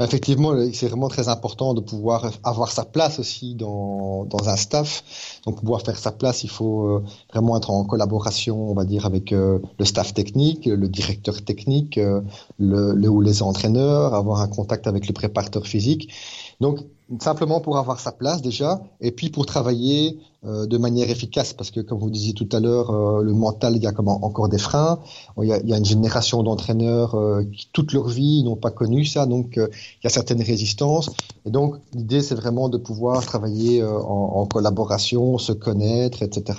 Effectivement, 0.00 0.52
c'est 0.72 0.88
vraiment 0.88 1.06
très 1.06 1.28
important 1.28 1.72
de 1.72 1.80
pouvoir 1.80 2.32
avoir 2.42 2.72
sa 2.72 2.84
place 2.84 3.20
aussi 3.20 3.54
dans, 3.54 4.24
dans 4.24 4.48
un 4.48 4.56
staff. 4.56 5.04
Donc, 5.44 5.54
pour 5.54 5.62
pouvoir 5.62 5.82
faire 5.82 5.96
sa 5.96 6.10
place, 6.10 6.42
il 6.42 6.50
faut 6.50 6.88
euh, 6.88 7.04
vraiment 7.32 7.56
être 7.56 7.70
en 7.70 7.84
collaboration, 7.84 8.70
on 8.70 8.74
va 8.74 8.84
dire, 8.84 9.06
avec 9.06 9.32
euh, 9.32 9.60
le 9.78 9.84
staff 9.84 10.14
technique, 10.14 10.66
le 10.66 10.88
directeur 10.88 11.44
technique, 11.44 11.94
le, 11.94 12.24
le, 12.58 13.08
ou 13.08 13.20
les 13.20 13.40
entraîneurs, 13.40 14.12
avoir 14.12 14.40
un 14.40 14.48
contact 14.48 14.88
avec 14.88 15.06
le 15.06 15.12
préparateur 15.12 15.64
physique. 15.64 16.12
Donc, 16.60 16.80
simplement 17.20 17.60
pour 17.60 17.78
avoir 17.78 18.00
sa 18.00 18.10
place 18.10 18.42
déjà, 18.42 18.80
et 19.00 19.12
puis 19.12 19.30
pour 19.30 19.46
travailler 19.46 20.18
euh, 20.46 20.66
de 20.66 20.78
manière 20.78 21.10
efficace, 21.10 21.52
parce 21.52 21.72
que 21.72 21.80
comme 21.80 21.98
vous 21.98 22.10
disiez 22.10 22.32
tout 22.32 22.48
à 22.52 22.60
l'heure, 22.60 22.90
euh, 22.90 23.22
le 23.22 23.32
mental, 23.32 23.74
il 23.74 23.82
y 23.82 23.86
a 23.86 23.92
comme 23.92 24.08
encore 24.08 24.48
des 24.48 24.58
freins. 24.58 25.00
Il 25.42 25.48
y 25.48 25.52
a, 25.52 25.58
y 25.64 25.72
a 25.72 25.76
une 25.76 25.84
génération 25.84 26.42
d'entraîneurs 26.44 27.16
euh, 27.16 27.42
qui 27.44 27.68
toute 27.72 27.92
leur 27.92 28.06
vie 28.06 28.44
n'ont 28.44 28.54
pas 28.54 28.70
connu 28.70 29.04
ça, 29.04 29.26
donc 29.26 29.54
il 29.56 30.04
y 30.04 30.06
a 30.06 30.10
certaines 30.10 30.42
résistances. 30.42 31.10
Et 31.46 31.50
donc 31.50 31.76
l'idée, 31.94 32.22
c'est 32.22 32.36
vraiment 32.36 32.68
de 32.68 32.78
pouvoir 32.78 33.24
travailler 33.24 33.82
en, 33.82 33.88
en, 33.88 34.46
collaboration, 34.46 35.38
se 35.38 35.52
connaître, 35.52 36.22
etc. 36.22 36.58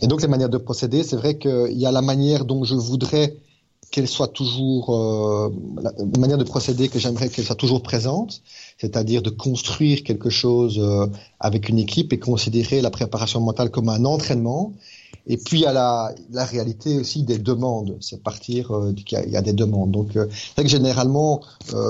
et 0.00 0.06
donc 0.06 0.22
les 0.22 0.28
manières 0.28 0.48
de 0.48 0.58
procéder, 0.58 1.02
c'est 1.02 1.16
vrai 1.16 1.38
qu'il 1.38 1.78
y 1.78 1.86
a 1.86 1.92
la 1.92 2.02
manière 2.02 2.44
dont 2.44 2.64
je 2.64 2.74
voudrais 2.74 3.36
qu'elle 3.92 4.08
soit 4.08 4.28
toujours 4.28 4.90
euh, 4.90 5.50
la 5.78 6.18
manière 6.18 6.38
de 6.38 6.44
procéder 6.44 6.88
que 6.88 6.98
j'aimerais 6.98 7.28
qu'elle 7.28 7.44
soit 7.44 7.54
toujours 7.54 7.82
présente, 7.82 8.42
c'est-à-dire 8.80 9.22
de 9.22 9.30
construire 9.30 10.02
quelque 10.02 10.30
chose 10.30 10.78
euh, 10.80 11.06
avec 11.38 11.68
une 11.68 11.78
équipe 11.78 12.12
et 12.12 12.18
considérer 12.18 12.80
la 12.80 12.90
préparation 12.90 13.40
mentale 13.40 13.70
comme 13.70 13.90
un 13.90 14.04
entraînement. 14.06 14.72
Et 15.26 15.36
puis 15.36 15.66
à 15.66 15.72
la, 15.72 16.12
la 16.30 16.44
réalité 16.44 16.98
aussi 16.98 17.22
des 17.22 17.38
demandes, 17.38 17.96
c'est 18.00 18.22
partir 18.22 18.72
euh, 18.72 18.92
qu'il 18.94 19.30
y, 19.30 19.36
a 19.36 19.42
des 19.42 19.52
demandes. 19.52 19.90
Donc 19.90 20.16
euh, 20.16 20.26
c'est 20.56 20.62
que 20.64 20.68
généralement 20.68 21.42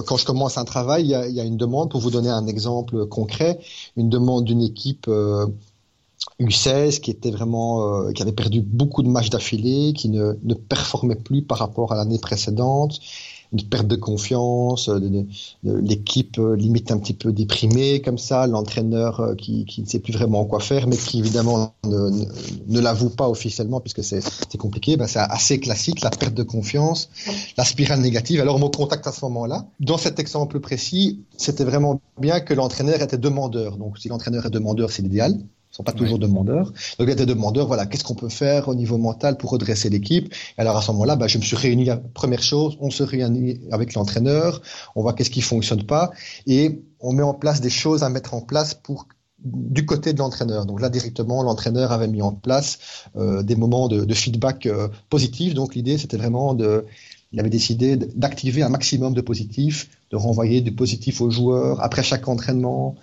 quand 0.06 0.16
je 0.16 0.26
commence 0.26 0.58
un 0.58 0.64
travail, 0.64 1.04
il 1.04 1.10
y, 1.10 1.14
a, 1.14 1.26
il 1.28 1.34
y, 1.34 1.40
a, 1.40 1.44
une 1.44 1.56
demande. 1.56 1.90
Pour 1.90 2.00
vous 2.00 2.10
donner 2.10 2.30
un 2.30 2.46
exemple 2.48 3.06
concret, 3.06 3.60
une 3.96 4.10
demande 4.10 4.44
d'une 4.44 4.60
équipe 4.60 5.08
U16 6.40 7.00
qui 7.00 7.10
était 7.10 7.30
vraiment 7.30 8.06
euh, 8.06 8.12
qui 8.12 8.22
avait 8.22 8.32
perdu 8.32 8.62
beaucoup 8.62 9.02
de 9.02 9.08
matchs 9.08 9.30
d'affilée, 9.30 9.92
qui 9.92 10.08
ne, 10.08 10.34
ne 10.42 10.54
performait 10.54 11.16
plus 11.16 11.42
par 11.42 11.58
rapport 11.58 11.92
à 11.92 11.96
l'année 11.96 12.18
précédente, 12.18 13.00
une 13.52 13.62
perte 13.64 13.86
de 13.86 13.96
confiance, 13.96 14.88
l'équipe 15.62 16.38
euh, 16.38 16.56
limite 16.56 16.90
un 16.90 16.98
petit 16.98 17.12
peu 17.12 17.32
déprimée 17.32 18.00
comme 18.00 18.16
ça, 18.16 18.46
l'entraîneur 18.46 19.20
euh, 19.20 19.34
qui, 19.34 19.66
qui, 19.66 19.82
ne 19.82 19.86
sait 19.86 19.98
plus 19.98 20.12
vraiment 20.12 20.44
quoi 20.46 20.60
faire, 20.60 20.86
mais 20.86 20.96
qui 20.96 21.18
évidemment 21.18 21.74
ne, 21.84 22.10
ne, 22.68 22.80
l'avoue 22.80 23.10
pas 23.10 23.28
officiellement 23.28 23.80
puisque 23.80 24.02
c'est, 24.02 24.22
c'est 24.22 24.58
compliqué. 24.58 24.96
Ben, 24.96 25.06
c'est 25.06 25.18
assez 25.18 25.60
classique, 25.60 26.00
la 26.00 26.10
perte 26.10 26.34
de 26.34 26.42
confiance, 26.42 27.10
la 27.58 27.64
spirale 27.64 28.00
négative. 28.00 28.40
Alors 28.40 28.58
mon 28.58 28.70
contact 28.70 29.06
à 29.06 29.12
ce 29.12 29.22
moment-là, 29.26 29.66
dans 29.80 29.98
cet 29.98 30.18
exemple 30.18 30.58
précis, 30.60 31.20
c'était 31.36 31.64
vraiment 31.64 32.00
bien 32.18 32.40
que 32.40 32.54
l'entraîneur 32.54 33.02
était 33.02 33.18
demandeur. 33.18 33.76
Donc 33.76 33.98
si 33.98 34.08
l'entraîneur 34.08 34.46
est 34.46 34.50
demandeur, 34.50 34.90
c'est 34.90 35.02
l'idéal 35.02 35.38
sont 35.72 35.82
pas 35.82 35.92
toujours 35.92 36.18
demandeurs. 36.18 36.66
Donc 36.98 37.06
il 37.06 37.08
y 37.08 37.12
a 37.12 37.16
des 37.16 37.26
demandeurs, 37.26 37.66
voilà, 37.66 37.86
qu'est-ce 37.86 38.04
qu'on 38.04 38.14
peut 38.14 38.28
faire 38.28 38.68
au 38.68 38.74
niveau 38.74 38.98
mental 38.98 39.36
pour 39.36 39.50
redresser 39.50 39.88
l'équipe? 39.90 40.32
Alors 40.58 40.76
à 40.76 40.82
ce 40.82 40.92
moment-là, 40.92 41.16
bah, 41.16 41.26
je 41.26 41.38
me 41.38 41.42
suis 41.42 41.56
réuni, 41.56 41.88
première 42.14 42.42
chose, 42.42 42.76
on 42.80 42.90
se 42.90 43.02
réunit 43.02 43.60
avec 43.72 43.94
l'entraîneur, 43.94 44.62
on 44.94 45.02
voit 45.02 45.14
qu'est-ce 45.14 45.30
qui 45.30 45.40
fonctionne 45.40 45.84
pas, 45.84 46.12
et 46.46 46.82
on 47.00 47.12
met 47.12 47.22
en 47.24 47.34
place 47.34 47.60
des 47.60 47.70
choses 47.70 48.02
à 48.04 48.08
mettre 48.10 48.34
en 48.34 48.42
place 48.42 48.74
pour 48.74 49.08
du 49.44 49.84
côté 49.86 50.12
de 50.12 50.18
l'entraîneur. 50.18 50.66
Donc 50.66 50.80
là, 50.80 50.88
directement, 50.88 51.42
l'entraîneur 51.42 51.90
avait 51.90 52.06
mis 52.06 52.22
en 52.22 52.30
place 52.30 52.78
euh, 53.16 53.42
des 53.42 53.56
moments 53.56 53.88
de, 53.88 54.04
de 54.04 54.14
feedback 54.14 54.66
euh, 54.66 54.86
positif. 55.10 55.54
Donc 55.54 55.74
l'idée, 55.74 55.98
c'était 55.98 56.16
vraiment 56.16 56.54
de 56.54 56.84
il 57.32 57.40
avait 57.40 57.50
décidé 57.50 57.96
d'activer 57.96 58.62
un 58.62 58.68
maximum 58.68 59.14
de 59.14 59.20
positifs, 59.22 59.88
de 60.10 60.16
renvoyer 60.16 60.60
du 60.60 60.72
positif 60.72 61.22
aux 61.22 61.30
joueurs 61.30 61.82
après 61.82 62.02
chaque 62.02 62.28
entraînement, 62.28 62.96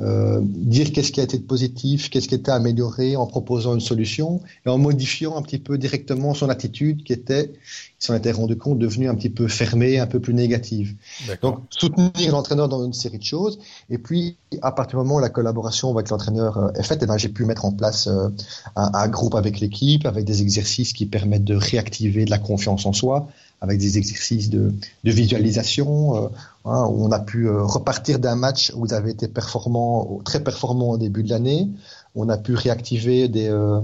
euh, 0.00 0.40
dire 0.42 0.92
qu'est-ce 0.92 1.12
qui 1.12 1.20
a 1.20 1.24
été 1.24 1.38
positif, 1.38 2.08
qu'est-ce 2.08 2.26
qui 2.26 2.34
était 2.34 2.50
amélioré 2.50 3.16
en 3.16 3.26
proposant 3.26 3.74
une 3.74 3.82
solution 3.82 4.40
et 4.64 4.70
en 4.70 4.78
modifiant 4.78 5.36
un 5.36 5.42
petit 5.42 5.58
peu 5.58 5.76
directement 5.76 6.32
son 6.32 6.48
attitude 6.48 7.04
qui 7.04 7.12
était, 7.12 7.52
il 7.52 8.04
s'en 8.06 8.14
était 8.14 8.32
rendu 8.32 8.56
compte, 8.56 8.78
devenue 8.78 9.08
un 9.10 9.14
petit 9.14 9.28
peu 9.28 9.46
fermée, 9.48 9.98
un 9.98 10.06
peu 10.06 10.20
plus 10.20 10.32
négative. 10.32 10.94
Donc 11.42 11.58
soutenir 11.68 12.32
l'entraîneur 12.32 12.70
dans 12.70 12.82
une 12.82 12.94
série 12.94 13.18
de 13.18 13.24
choses 13.24 13.58
et 13.90 13.98
puis 13.98 14.38
à 14.62 14.72
partir 14.72 14.98
du 14.98 15.04
moment 15.04 15.16
où 15.16 15.20
la 15.20 15.28
collaboration 15.28 15.90
avec 15.90 16.08
l'entraîneur 16.08 16.56
euh, 16.56 16.72
est 16.72 16.82
faite, 16.82 17.00
eh 17.02 17.06
ben, 17.06 17.18
j'ai 17.18 17.28
pu 17.28 17.44
mettre 17.44 17.66
en 17.66 17.72
place 17.72 18.06
euh, 18.06 18.28
un, 18.76 18.90
un 18.94 19.08
groupe 19.08 19.34
avec 19.34 19.60
l'équipe, 19.60 20.06
avec 20.06 20.24
des 20.24 20.40
exercices 20.40 20.94
qui 20.94 21.04
permettent 21.04 21.44
de 21.44 21.56
réactiver 21.56 22.24
de 22.24 22.30
la 22.30 22.38
confiance 22.38 22.86
en 22.86 22.94
soi 22.94 23.28
avec 23.64 23.78
des 23.78 23.96
exercices 23.96 24.50
de, 24.50 24.74
visualisation, 25.04 26.16
euh, 26.16 26.28
hein, 26.66 26.86
où 26.90 27.02
on 27.02 27.10
a 27.10 27.18
pu 27.18 27.48
euh, 27.48 27.62
repartir 27.62 28.18
d'un 28.18 28.36
match 28.36 28.70
où 28.76 28.84
ils 28.84 28.92
avaient 28.92 29.12
été 29.12 29.26
performants, 29.26 30.20
très 30.22 30.44
performants 30.44 30.90
au 30.90 30.98
début 30.98 31.22
de 31.22 31.30
l'année. 31.30 31.70
On 32.14 32.28
a 32.28 32.36
pu 32.36 32.54
réactiver 32.54 33.28
des, 33.28 33.48
euh, 33.48 33.80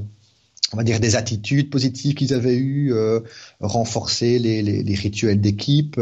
attitudes 1.14 1.71
positives 1.71 2.14
qu'ils 2.14 2.35
avaient 2.35 2.59
eues, 2.59 2.93
renforcer 3.61 4.38
les, 4.38 4.62
les 4.62 4.95
rituels 4.95 5.40
d'équipe. 5.40 5.99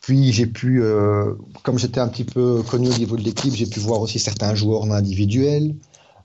Puis 0.00 0.32
j'ai 0.32 0.46
pu, 0.46 0.82
comme 1.62 1.78
j'étais 1.78 2.00
un 2.00 2.08
petit 2.08 2.24
peu 2.24 2.62
connu 2.62 2.88
au 2.88 2.98
niveau 2.98 3.16
de 3.16 3.22
l'équipe, 3.22 3.54
j'ai 3.54 3.66
pu 3.66 3.78
voir 3.78 4.00
aussi 4.00 4.18
certains 4.18 4.56
joueurs 4.56 4.82
en 4.82 4.90
individuel. 4.90 5.76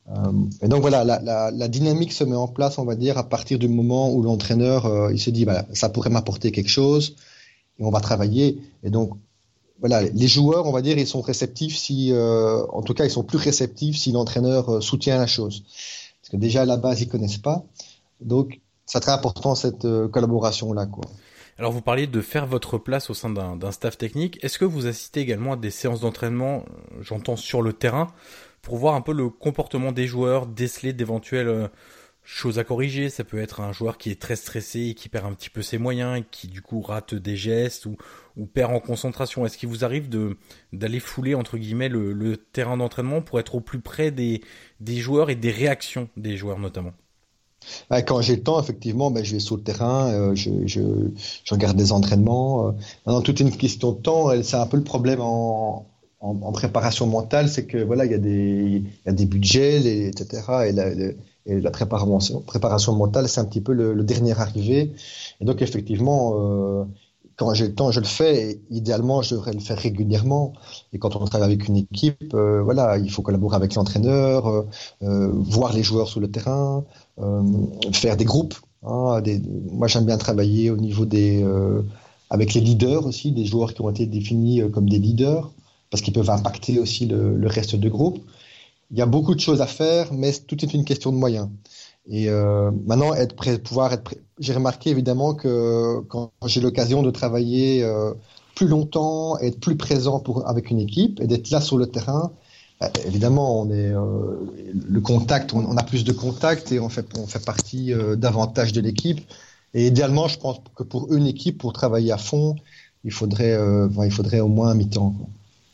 Euh, 0.09 0.31
et 0.61 0.67
donc 0.67 0.81
voilà, 0.81 1.03
la, 1.03 1.19
la, 1.21 1.51
la, 1.51 1.67
dynamique 1.67 2.13
se 2.13 2.23
met 2.23 2.35
en 2.35 2.47
place, 2.47 2.77
on 2.77 2.85
va 2.85 2.95
dire, 2.95 3.17
à 3.17 3.27
partir 3.27 3.57
du 3.57 3.67
moment 3.67 4.13
où 4.13 4.21
l'entraîneur, 4.21 4.85
euh, 4.85 5.11
il 5.11 5.19
se 5.19 5.31
dit, 5.31 5.45
bah, 5.45 5.65
ça 5.73 5.89
pourrait 5.89 6.11
m'apporter 6.11 6.51
quelque 6.51 6.69
chose, 6.69 7.15
et 7.79 7.83
on 7.83 7.89
va 7.89 8.01
travailler. 8.01 8.61
Et 8.83 8.91
donc, 8.91 9.17
voilà, 9.79 10.03
les 10.03 10.27
joueurs, 10.27 10.67
on 10.67 10.71
va 10.71 10.81
dire, 10.81 10.97
ils 10.97 11.07
sont 11.07 11.21
réceptifs 11.21 11.75
si, 11.75 12.11
euh, 12.11 12.63
en 12.67 12.83
tout 12.83 12.93
cas, 12.93 13.05
ils 13.05 13.11
sont 13.11 13.23
plus 13.23 13.39
réceptifs 13.39 13.97
si 13.97 14.11
l'entraîneur 14.11 14.75
euh, 14.75 14.81
soutient 14.81 15.17
la 15.17 15.27
chose. 15.27 15.63
Parce 16.21 16.31
que 16.31 16.37
déjà 16.37 16.61
à 16.61 16.65
la 16.65 16.77
base, 16.77 17.01
ils 17.01 17.09
connaissent 17.09 17.37
pas. 17.37 17.63
Donc, 18.21 18.61
c'est 18.85 18.99
très 18.99 19.11
important 19.11 19.55
cette 19.55 19.87
collaboration 20.11 20.71
là, 20.73 20.85
quoi. 20.85 21.03
Alors 21.57 21.71
vous 21.71 21.81
parliez 21.81 22.05
de 22.05 22.21
faire 22.21 22.45
votre 22.45 22.77
place 22.77 23.09
au 23.09 23.13
sein 23.13 23.29
d'un 23.29 23.71
staff 23.71 23.97
technique. 23.97 24.43
Est-ce 24.43 24.59
que 24.59 24.65
vous 24.65 24.87
assistez 24.87 25.21
également 25.21 25.53
à 25.53 25.55
des 25.55 25.71
séances 25.71 26.01
d'entraînement, 26.01 26.65
j'entends 26.99 27.37
sur 27.37 27.61
le 27.61 27.71
terrain, 27.71 28.07
pour 28.65 28.78
voir 28.78 28.95
un 28.95 29.01
peu 29.01 29.13
le 29.13 29.30
comportement 29.30 29.93
des 29.93 30.08
joueurs, 30.08 30.47
déceler 30.47 30.91
d'éventuelles 30.91 31.69
choses 32.25 32.60
à 32.60 32.63
corriger. 32.63 33.10
Ça 33.10 33.23
peut 33.23 33.39
être 33.39 33.62
un 33.62 33.71
joueur 33.71 33.97
qui 33.97 34.10
est 34.10 34.19
très 34.19 34.36
stressé 34.36 34.88
et 34.88 34.93
qui 34.95 35.08
perd 35.08 35.25
un 35.25 35.34
petit 35.34 35.49
peu 35.49 35.62
ses 35.62 35.78
moyens, 35.78 36.23
qui 36.32 36.47
du 36.47 36.62
coup 36.62 36.82
rate 36.82 37.13
des 37.13 37.38
gestes 37.38 37.86
ou, 37.86 37.95
perd 38.54 38.73
en 38.73 38.80
concentration. 38.80 39.45
Est-ce 39.45 39.58
qu'il 39.58 39.69
vous 39.69 39.86
arrive 39.86 40.10
de 40.10 40.38
d'aller 40.73 40.99
fouler 40.99 41.36
entre 41.36 41.58
guillemets 41.58 41.88
le, 41.88 42.36
terrain 42.36 42.75
d'entraînement 42.75 43.21
pour 43.21 43.39
être 43.39 43.56
au 43.56 43.62
plus 43.62 43.80
près 43.80 44.12
des, 44.12 44.41
joueurs 44.88 45.30
et 45.30 45.36
des 45.36 45.51
réactions 45.51 46.10
des 46.17 46.36
joueurs 46.36 46.60
notamment? 46.60 46.91
Quand 47.89 48.21
j'ai 48.21 48.36
le 48.36 48.43
temps, 48.43 48.62
effectivement, 48.62 49.10
ben, 49.10 49.23
je 49.23 49.34
vais 49.34 49.39
sur 49.39 49.56
le 49.56 49.63
terrain, 49.63 50.12
euh, 50.12 50.36
je, 50.36 50.51
je, 50.67 50.82
je, 51.43 51.54
regarde 51.54 51.75
des 51.75 51.91
entraînements. 51.91 52.67
Euh. 52.67 52.71
Maintenant, 53.08 53.21
toute 53.21 53.39
une 53.39 53.56
question 53.56 53.91
de 53.93 54.01
temps, 54.01 54.30
c'est 54.43 54.58
un 54.58 54.67
peu 54.67 54.78
le 54.78 54.84
problème 54.84 55.19
en, 55.19 55.88
en, 56.25 56.51
préparation 56.51 57.05
mentale, 57.07 57.49
c'est 57.49 57.65
que 57.65 57.77
voilà, 57.77 58.05
il 58.05 58.11
y 58.11 58.15
a 58.15 58.19
des, 58.19 58.83
y 59.05 59.09
a 59.09 59.13
des 59.13 59.25
budgets, 59.25 59.79
les, 59.79 60.07
etc. 60.07 60.41
Et 61.45 61.59
la, 61.59 61.71
préparation, 61.71 62.93
mentale, 62.93 63.29
c'est 63.29 63.39
un 63.39 63.45
petit 63.45 63.61
peu 63.61 63.73
le, 63.73 64.03
dernier 64.03 64.39
arrivé. 64.39 64.93
Et 65.39 65.45
donc, 65.45 65.61
effectivement, 65.61 66.33
euh, 66.38 66.83
quand 67.35 67.53
j'ai 67.53 67.67
le 67.67 67.75
temps, 67.75 67.91
je 67.91 67.99
le 67.99 68.05
fais. 68.05 68.59
Idéalement, 68.71 69.21
je 69.21 69.35
devrais 69.35 69.53
le 69.53 69.59
faire 69.59 69.77
régulièrement. 69.77 70.53
Et 70.93 70.97
quand 70.97 71.15
on 71.15 71.25
travaille 71.25 71.53
avec 71.53 71.67
une 71.67 71.77
équipe, 71.77 72.33
euh, 72.33 72.63
voilà, 72.63 72.97
il 72.97 73.11
faut 73.11 73.21
collaborer 73.21 73.57
avec 73.57 73.75
l'entraîneur, 73.75 74.65
euh, 75.03 75.29
voir 75.31 75.73
les 75.73 75.83
joueurs 75.83 76.07
sur 76.07 76.19
le 76.19 76.31
terrain, 76.31 76.83
faire 77.93 78.17
des 78.17 78.25
groupes. 78.25 78.55
Hein, 78.83 79.21
moi, 79.71 79.88
j'aime 79.88 80.05
bien 80.05 80.17
travailler 80.17 80.71
au 80.71 80.77
niveau 80.77 81.05
des, 81.05 81.45
avec 82.31 82.55
les 82.55 82.61
leaders 82.61 83.05
aussi, 83.05 83.31
des 83.31 83.45
joueurs 83.45 83.75
qui 83.75 83.81
ont 83.81 83.89
été 83.89 84.07
définis 84.07 84.61
comme 84.71 84.89
des 84.89 84.99
leaders, 84.99 85.51
parce 85.95 86.01
qu'ils 86.01 86.13
peuvent 86.13 86.29
impacter 86.29 86.77
aussi 86.77 87.05
le, 87.05 87.47
reste 87.47 87.77
du 87.77 87.89
groupe 87.89 88.19
il 88.91 88.97
y 88.97 89.01
a 89.01 89.05
beaucoup 89.05 89.34
de 89.34 89.39
choses 89.39 89.62
à 89.62 89.65
faire, 89.65 90.12
mais 90.12 90.34
tout 90.34 90.63
est 90.63 90.73
une 90.73 90.84
question 90.84 91.13
de 91.13 91.17
moyens. 91.17 91.47
Et 92.08 92.29
euh, 92.29 92.69
maintenant, 92.86 93.13
être 93.13 93.34
prêt, 93.34 93.58
pouvoir 93.58 93.93
être 93.93 94.03
prêt. 94.03 94.17
J'ai 94.39 94.53
remarqué 94.53 94.89
évidemment 94.89 95.34
que 95.34 96.01
quand 96.10 96.31
j'ai 96.45 96.60
l'occasion 96.60 97.01
de 97.01 97.12
travailler 97.12 97.81
euh, 97.81 98.13
plus 98.55 98.67
longtemps, 98.67 99.39
être 99.39 99.58
plus 99.60 99.77
présent 99.77 100.19
pour, 100.19 100.47
avec 100.49 100.69
une 100.69 100.81
équipe 100.81 101.21
et 101.21 101.27
d'être 101.27 101.49
là 101.49 101.62
sur 101.62 101.77
le 101.77 101.88
terrain, 101.88 102.34
bah, 102.81 102.91
évidemment, 103.05 103.62
on 103.62 103.71
est 103.71 103.93
euh, 103.93 104.36
le 104.88 105.01
contact, 105.01 105.53
on, 105.53 105.77
a 105.77 105.84
plus 105.84 106.03
de 106.03 106.12
contact 106.12 106.73
et 106.73 106.79
on 106.81 106.89
fait, 106.89 107.08
on 107.17 107.25
fait 107.25 107.43
partie 107.43 107.93
davantage 108.17 108.73
de 108.73 108.81
l'équipe. 108.81 109.21
Et 109.73 109.88
idéalement, 109.88 110.27
je 110.27 110.38
pense 110.38 110.58
que 110.75 110.84
pour 110.84 111.13
une 111.13 111.25
équipe, 111.25 111.58
pour 111.58 111.71
travailler 111.71 112.12
à 112.12 112.17
fond, 112.17 112.55
il 113.05 113.12
faudrait, 113.12 113.58
il 114.03 114.12
faudrait 114.12 114.41
au 114.41 114.49
moins 114.49 114.69
un 114.69 114.75
mi-temps. 114.75 115.15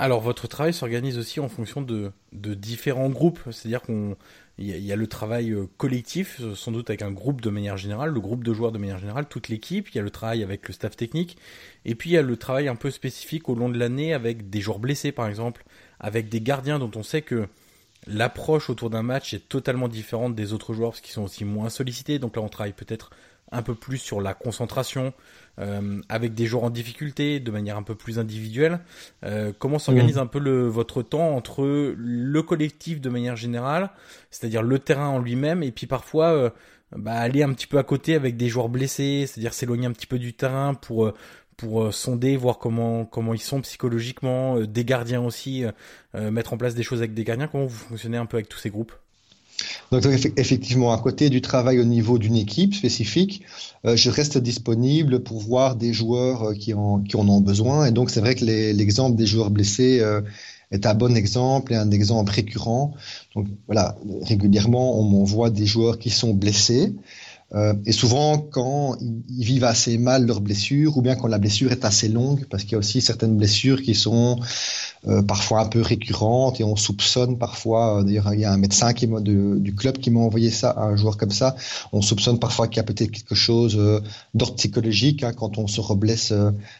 Alors 0.02 0.20
votre 0.20 0.48
travail 0.48 0.74
s'organise 0.74 1.20
aussi 1.20 1.40
en 1.40 1.48
fonction 1.48 1.84
de, 1.84 2.12
de 2.34 2.56
différents 2.56 3.10
groupes, 3.10 3.40
c'est-à-dire 3.52 3.84
qu'on 3.84 4.18
il 4.58 4.66
y, 4.66 4.92
a 4.92 4.96
le 4.96 5.06
travail 5.06 5.52
euh, 5.52 5.68
collectif, 5.78 6.42
sans 6.56 6.72
doute 6.72 6.90
avec 6.90 7.04
un 7.04 7.12
groupe 7.12 7.40
de 7.40 7.52
manière 7.52 7.78
générale, 7.78 8.10
le 8.10 8.20
groupe 8.20 8.44
de 8.44 8.52
joueurs 8.52 8.72
de 8.72 8.80
manière 8.80 8.98
générale, 8.98 9.28
toute 9.28 9.48
l'équipe, 9.48 9.90
il 9.90 9.96
y 9.96 10.00
a 10.00 10.02
le 10.02 10.10
travail 10.10 10.42
avec 10.42 10.68
le 10.68 10.74
staff 10.74 10.96
technique, 10.96 11.38
et 11.86 11.94
puis 11.94 12.10
il 12.10 12.14
y 12.14 12.18
a 12.18 12.24
le 12.24 12.36
travail 12.36 12.68
un 12.68 12.76
peu 12.76 12.90
spécifique 12.90 13.48
au 13.48 13.54
long 13.54 13.70
de 13.70 13.78
l'année 13.78 14.12
avec 14.16 14.50
des 14.50 14.60
joueurs 14.60 14.80
blessés 14.80 15.12
par 15.12 15.28
exemple, 15.28 15.64
avec 16.00 16.30
des 16.30 16.42
gardiens 16.42 16.80
dont 16.80 16.92
on 16.96 17.04
sait 17.04 17.22
que 17.22 17.48
l'approche 18.08 18.72
autour 18.72 18.90
d'un 18.90 19.04
match 19.04 19.36
est 19.36 19.48
totalement 19.50 19.88
différente 19.88 20.34
des 20.34 20.52
autres 20.52 20.74
joueurs 20.74 20.92
parce 20.94 21.02
qu'ils 21.02 21.14
sont 21.14 21.26
aussi 21.26 21.46
moins 21.46 21.70
sollicités, 21.70 22.18
donc 22.18 22.38
là 22.38 22.42
on 22.42 22.50
travaille 22.50 22.74
peut-être 22.74 23.12
un 23.52 23.62
peu 23.62 23.76
plus 23.76 23.98
sur 23.98 24.22
la 24.22 24.34
concentration, 24.34 25.14
euh, 25.60 26.02
avec 26.10 26.34
des 26.34 26.46
joueurs 26.46 26.64
en 26.64 26.70
difficulté, 26.70 27.40
de 27.40 27.52
manière 27.52 27.78
un 27.78 27.84
peu 27.84 27.96
plus 27.96 28.20
individuelle. 28.20 28.80
Euh, 29.26 29.52
comment 29.58 29.80
s'organise 29.80 30.16
mmh. 30.16 30.20
un 30.20 30.26
peu 30.28 30.40
le, 30.40 30.68
votre 30.68 31.04
temps 31.04 31.36
entre 31.36 31.94
le 31.96 32.42
collectif 32.42 33.02
de 33.02 33.10
manière 33.10 33.36
générale, 33.36 33.92
c'est-à-dire 34.30 34.64
le 34.64 34.80
terrain 34.80 35.10
en 35.10 35.20
lui-même, 35.20 35.64
et 35.64 35.72
puis 35.72 35.88
parfois 35.88 36.28
euh, 36.32 36.50
bah, 36.96 37.14
aller 37.14 37.44
un 37.44 37.54
petit 37.54 37.68
peu 37.68 37.78
à 37.78 37.84
côté 37.84 38.16
avec 38.16 38.38
des 38.38 38.48
joueurs 38.48 38.70
blessés, 38.70 39.26
c'est-à-dire 39.28 39.54
s'éloigner 39.54 39.88
un 39.88 39.92
petit 39.92 40.08
peu 40.08 40.20
du 40.20 40.34
terrain 40.34 40.74
pour 40.74 41.06
euh, 41.06 41.14
pour 41.58 41.84
euh, 41.84 41.92
sonder, 41.92 42.38
voir 42.38 42.58
comment 42.58 43.06
comment 43.06 43.34
ils 43.34 43.42
sont 43.42 43.62
psychologiquement, 43.62 44.62
des 44.62 44.86
gardiens 44.86 45.22
aussi, 45.22 45.66
mettre 46.14 46.54
en 46.54 46.58
place 46.58 46.74
des 46.74 46.84
choses 46.84 47.00
avec 47.00 47.14
des 47.14 47.24
gardiens. 47.24 47.48
Comment 47.48 47.66
vous 47.66 47.78
fonctionnez 47.78 48.18
un 48.18 48.26
peu 48.26 48.38
avec 48.38 48.50
tous 48.50 48.58
ces 48.58 48.70
groupes? 48.72 48.94
Donc 49.91 50.06
effectivement, 50.38 50.93
à 50.93 50.97
côté 50.97 51.30
du 51.30 51.41
travail 51.41 51.80
au 51.80 51.84
niveau 51.84 52.17
d'une 52.17 52.36
équipe 52.36 52.74
spécifique, 52.76 53.43
euh, 53.86 53.95
je 53.95 54.10
reste 54.10 54.38
disponible 54.38 55.21
pour 55.24 55.39
voir 55.39 55.76
des 55.76 55.93
joueurs 55.93 56.50
euh, 56.50 56.54
qui 56.54 56.74
en, 56.74 57.02
qui 57.02 57.15
en 57.15 57.28
ont 57.28 57.41
besoin. 57.41 57.86
Et 57.86 57.91
donc 57.91 58.10
c'est 58.10 58.19
vrai 58.19 58.36
que 58.36 58.45
l'exemple 58.45 59.15
des 59.15 59.26
joueurs 59.26 59.52
blessés 59.52 60.00
euh, 60.00 60.21
est 60.71 60.86
un 60.86 60.93
bon 60.93 61.15
exemple 61.15 61.74
et 61.74 61.76
un 61.76 61.91
exemple 61.91 62.32
récurrent. 62.32 62.93
Donc 63.36 63.47
voilà, 63.67 63.97
régulièrement 64.24 65.00
on 65.00 65.04
m'envoie 65.04 65.50
des 65.50 65.65
joueurs 65.65 66.00
qui 66.00 66.10
sont 66.10 66.34
blessés. 66.34 66.93
Euh, 67.54 67.74
et 67.86 67.91
souvent, 67.91 68.38
quand 68.38 68.95
ils 69.02 69.43
vivent 69.43 69.65
assez 69.65 69.97
mal 69.97 70.26
leurs 70.26 70.41
blessures, 70.41 70.97
ou 70.97 71.02
bien 71.02 71.15
quand 71.15 71.28
la 71.28 71.38
blessure 71.38 71.71
est 71.71 71.84
assez 71.84 72.08
longue, 72.08 72.45
parce 72.45 72.63
qu'il 72.63 72.74
y 72.74 72.76
a 72.76 72.78
aussi 72.78 73.02
certaines 73.02 73.36
blessures 73.36 73.82
qui 73.82 73.93
sont 73.93 74.39
euh, 75.08 75.22
parfois 75.22 75.62
un 75.62 75.66
peu 75.66 75.82
récurrentes, 75.82 76.60
et 76.60 76.64
on 76.64 76.76
soupçonne 76.76 77.38
parfois, 77.38 78.00
euh, 78.00 78.04
d'ailleurs 78.04 78.34
il 78.34 78.40
y 78.40 78.46
a 78.46 78.52
un 78.52 78.58
médecin 78.58 78.94
qui 78.94 79.08
de, 79.08 79.58
du 79.58 79.76
club 79.76 79.98
qui 79.98 80.12
m'a 80.12 80.20
envoyé 80.20 80.52
ça, 80.52 80.76
un 80.78 80.96
joueur 80.96 81.18
comme 81.18 81.32
ça, 81.32 81.56
on 81.92 82.02
soupçonne 82.02 82.40
parfois 82.40 82.68
qu'il 82.68 82.78
y 82.78 82.82
a 82.82 82.84
peut-être 82.84 83.12
quelque 83.12 83.36
chose 83.36 83.76
euh, 83.78 84.00
d'ordre 84.34 84.56
psychologique 84.56 85.24
hein, 85.24 85.34
quand 85.34 85.58
on 85.58 85.68
se 85.68 85.82
reblesse 85.82 86.34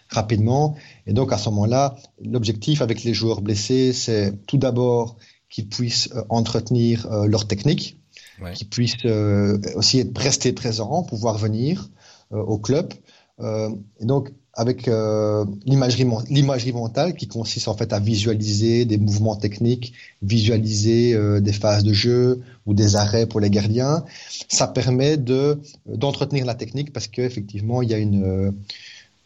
rapidement. 0.10 0.75
Et 1.07 1.13
donc 1.13 1.34
à 1.34 1.38
ce 1.38 1.49
moment-là, 1.49 1.95
l'objectif 2.23 2.81
avec 2.81 3.03
les 3.03 3.13
joueurs 3.13 3.41
blessés, 3.41 3.93
c'est 3.93 4.45
tout 4.45 4.57
d'abord 4.57 5.17
qu'ils 5.49 5.67
puissent 5.67 6.10
entretenir 6.29 7.07
leur 7.27 7.47
technique, 7.47 7.97
ouais. 8.41 8.53
qui 8.53 8.65
puissent 8.65 8.97
euh, 9.05 9.60
aussi 9.75 9.99
être, 9.99 10.17
rester 10.17 10.53
présents, 10.53 11.03
pouvoir 11.03 11.38
venir 11.38 11.89
euh, 12.31 12.38
au 12.38 12.57
club. 12.57 12.93
Euh, 13.39 13.69
et 13.99 14.05
donc, 14.05 14.31
avec 14.53 14.87
euh, 14.87 15.45
l'imagerie 15.65 16.73
mentale 16.73 17.15
qui 17.15 17.27
consiste 17.27 17.67
en 17.69 17.75
fait 17.75 17.93
à 17.93 17.99
visualiser 17.99 18.83
des 18.83 18.97
mouvements 18.97 19.37
techniques, 19.37 19.93
visualiser 20.21 21.13
euh, 21.13 21.39
des 21.39 21.53
phases 21.53 21.83
de 21.83 21.93
jeu 21.93 22.41
ou 22.65 22.73
des 22.73 22.97
arrêts 22.97 23.25
pour 23.25 23.39
les 23.39 23.49
gardiens, 23.49 24.03
ça 24.49 24.67
permet 24.67 25.15
de 25.15 25.59
d'entretenir 25.85 26.45
la 26.45 26.55
technique 26.55 26.91
parce 26.91 27.07
que 27.07 27.21
effectivement 27.21 27.81
il 27.81 27.89
y 27.89 27.93
a 27.93 27.97
une 27.97 28.23
euh, 28.23 28.51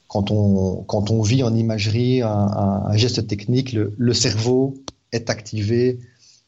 quand 0.07 0.29
on 0.29 0.83
quand 0.83 1.09
on 1.09 1.23
vit 1.23 1.41
en 1.41 1.55
imagerie 1.55 2.21
un, 2.21 2.95
geste 2.95 3.25
technique, 3.27 3.73
le, 3.73 4.13
cerveau 4.13 4.75
est 5.11 5.31
activé 5.31 5.99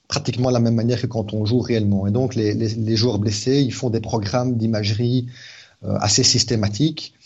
pratiquement 0.07 0.49
de 0.49 0.53
la 0.53 0.59
même 0.59 0.75
manière 0.75 1.01
que 1.01 1.07
quand 1.07 1.33
on 1.33 1.45
joue 1.45 1.59
réellement. 1.59 2.07
Et 2.07 2.11
donc, 2.11 2.35
les, 2.35 2.95
joueurs 2.95 3.19
blessés, 3.19 3.61
ils 3.61 3.73
font 3.73 3.89
des 3.89 3.99
programmes 3.99 4.55
d'imagerie 4.55 5.27
assez 5.81 6.23
systématiques. 6.23 7.16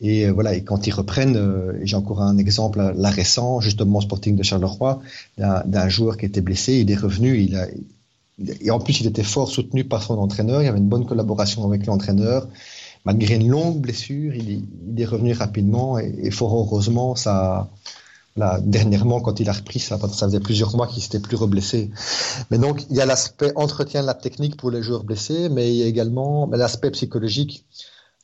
Et 0.00 0.26
euh, 0.26 0.32
voilà, 0.32 0.54
et 0.54 0.62
quand 0.62 0.86
ils 0.86 0.92
reprennent, 0.92 1.36
euh, 1.36 1.72
j'ai 1.82 1.96
encore 1.96 2.22
un 2.22 2.38
exemple 2.38 2.78
là 2.78 3.10
récent, 3.10 3.60
justement 3.60 4.00
Sporting 4.00 4.36
de 4.36 4.42
Charleroi, 4.42 5.00
d'un 5.36 5.88
joueur 5.88 6.16
qui 6.16 6.26
était 6.26 6.40
blessé, 6.40 6.74
il 6.74 6.90
est 6.90 6.96
revenu, 6.96 7.38
il 7.38 7.56
a, 7.56 7.66
et 8.60 8.70
en 8.70 8.78
plus 8.78 9.00
il 9.00 9.06
était 9.08 9.24
fort 9.24 9.50
soutenu 9.50 9.84
par 9.84 10.02
son 10.02 10.18
entraîneur, 10.18 10.62
il 10.62 10.66
y 10.66 10.68
avait 10.68 10.78
une 10.78 10.88
bonne 10.88 11.06
collaboration 11.06 11.64
avec 11.66 11.86
l'entraîneur. 11.86 12.48
Malgré 13.04 13.36
une 13.36 13.48
longue 13.48 13.80
blessure, 13.80 14.34
il, 14.34 14.64
il 14.90 15.00
est 15.00 15.04
revenu 15.04 15.32
rapidement 15.32 15.98
et, 15.98 16.14
et 16.22 16.30
fort 16.30 16.54
heureusement, 16.54 17.16
ça, 17.16 17.70
Là, 18.38 18.60
dernièrement, 18.62 19.20
quand 19.20 19.40
il 19.40 19.48
a 19.48 19.52
repris, 19.52 19.80
ça, 19.80 19.98
ça 19.98 20.26
faisait 20.26 20.38
plusieurs 20.38 20.76
mois 20.76 20.86
qu'il 20.86 21.02
s'était 21.02 21.18
plus 21.18 21.36
reblessé. 21.36 21.90
Mais 22.52 22.58
donc, 22.58 22.84
il 22.88 22.96
y 22.96 23.00
a 23.00 23.06
l'aspect 23.06 23.50
entretien 23.56 24.02
de 24.02 24.06
la 24.06 24.14
technique 24.14 24.56
pour 24.56 24.70
les 24.70 24.80
joueurs 24.80 25.02
blessés, 25.02 25.48
mais 25.48 25.70
il 25.70 25.76
y 25.76 25.82
a 25.82 25.86
également 25.86 26.48
l'aspect 26.52 26.92
psychologique. 26.92 27.64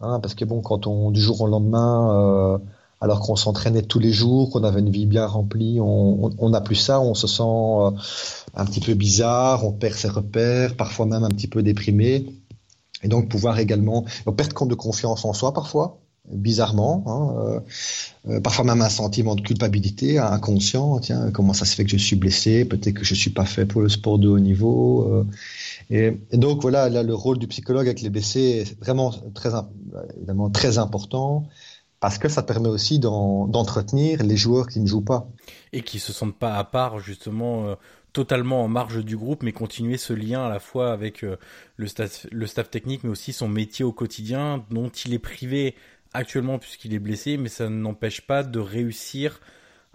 Hein, 0.04 0.20
parce 0.20 0.34
que 0.34 0.44
bon, 0.44 0.60
quand 0.60 0.86
on, 0.86 1.10
du 1.10 1.20
jour 1.20 1.40
au 1.40 1.46
lendemain, 1.46 2.10
euh, 2.12 2.58
alors 3.00 3.20
qu'on 3.20 3.36
s'entraînait 3.36 3.82
tous 3.82 3.98
les 3.98 4.12
jours, 4.12 4.50
qu'on 4.50 4.64
avait 4.64 4.80
une 4.80 4.90
vie 4.90 5.06
bien 5.06 5.26
remplie, 5.26 5.78
on 5.80 6.48
n'a 6.48 6.60
plus 6.60 6.76
ça, 6.76 7.00
on 7.00 7.14
se 7.14 7.26
sent 7.26 7.42
euh, 7.42 7.90
un 8.54 8.64
petit 8.64 8.80
peu 8.80 8.94
bizarre, 8.94 9.64
on 9.64 9.72
perd 9.72 9.94
ses 9.94 10.08
repères, 10.08 10.76
parfois 10.76 11.06
même 11.06 11.24
un 11.24 11.28
petit 11.28 11.48
peu 11.48 11.62
déprimé. 11.62 12.26
Et 13.02 13.08
donc 13.08 13.28
pouvoir 13.28 13.58
également, 13.58 14.04
on 14.26 14.32
perd 14.32 14.52
compte 14.52 14.70
de 14.70 14.74
confiance 14.74 15.24
en 15.24 15.32
soi 15.32 15.52
parfois, 15.52 15.98
bizarrement, 16.30 17.04
hein, 17.06 17.36
euh, 17.38 17.60
euh, 18.30 18.40
parfois 18.40 18.64
même 18.64 18.80
un 18.80 18.88
sentiment 18.88 19.34
de 19.34 19.42
culpabilité 19.42 20.18
inconscient. 20.18 20.98
Tiens, 21.00 21.30
comment 21.30 21.52
ça 21.52 21.66
se 21.66 21.74
fait 21.74 21.84
que 21.84 21.90
je 21.90 21.98
suis 21.98 22.16
blessé 22.16 22.64
Peut-être 22.64 22.94
que 22.94 23.04
je 23.04 23.14
suis 23.14 23.30
pas 23.30 23.44
fait 23.44 23.66
pour 23.66 23.82
le 23.82 23.88
sport 23.88 24.18
de 24.18 24.28
haut 24.28 24.38
niveau. 24.38 25.26
Et, 25.90 26.18
et, 26.30 26.36
donc 26.36 26.62
voilà, 26.62 26.88
là, 26.88 27.02
le 27.02 27.14
rôle 27.14 27.38
du 27.38 27.46
psychologue 27.46 27.86
avec 27.86 28.00
les 28.00 28.10
blessés 28.10 28.62
est 28.62 28.80
vraiment 28.80 29.12
très, 29.34 29.50
évidemment 30.16 30.50
très 30.50 30.78
important 30.78 31.44
parce 32.04 32.18
que 32.18 32.28
ça 32.28 32.42
permet 32.42 32.68
aussi 32.68 32.98
d'entretenir 32.98 34.22
les 34.22 34.36
joueurs 34.36 34.66
qui 34.66 34.78
ne 34.80 34.86
jouent 34.86 35.04
pas. 35.04 35.26
Et 35.72 35.80
qui 35.80 35.98
se 35.98 36.12
sentent 36.12 36.38
pas 36.38 36.56
à 36.56 36.64
part, 36.64 36.98
justement, 36.98 37.66
euh, 37.66 37.74
totalement 38.12 38.62
en 38.62 38.68
marge 38.68 39.02
du 39.02 39.16
groupe, 39.16 39.42
mais 39.42 39.52
continuer 39.52 39.96
ce 39.96 40.12
lien 40.12 40.44
à 40.44 40.50
la 40.50 40.60
fois 40.60 40.92
avec 40.92 41.24
euh, 41.24 41.36
le, 41.76 41.86
staff, 41.86 42.26
le 42.30 42.46
staff 42.46 42.70
technique, 42.70 43.04
mais 43.04 43.10
aussi 43.10 43.32
son 43.32 43.48
métier 43.48 43.86
au 43.86 43.92
quotidien, 43.92 44.64
dont 44.70 44.90
il 44.90 45.14
est 45.14 45.18
privé 45.18 45.76
actuellement 46.12 46.58
puisqu'il 46.58 46.92
est 46.92 46.98
blessé, 46.98 47.38
mais 47.38 47.48
ça 47.48 47.70
n'empêche 47.70 48.20
pas 48.20 48.42
de 48.42 48.58
réussir 48.58 49.40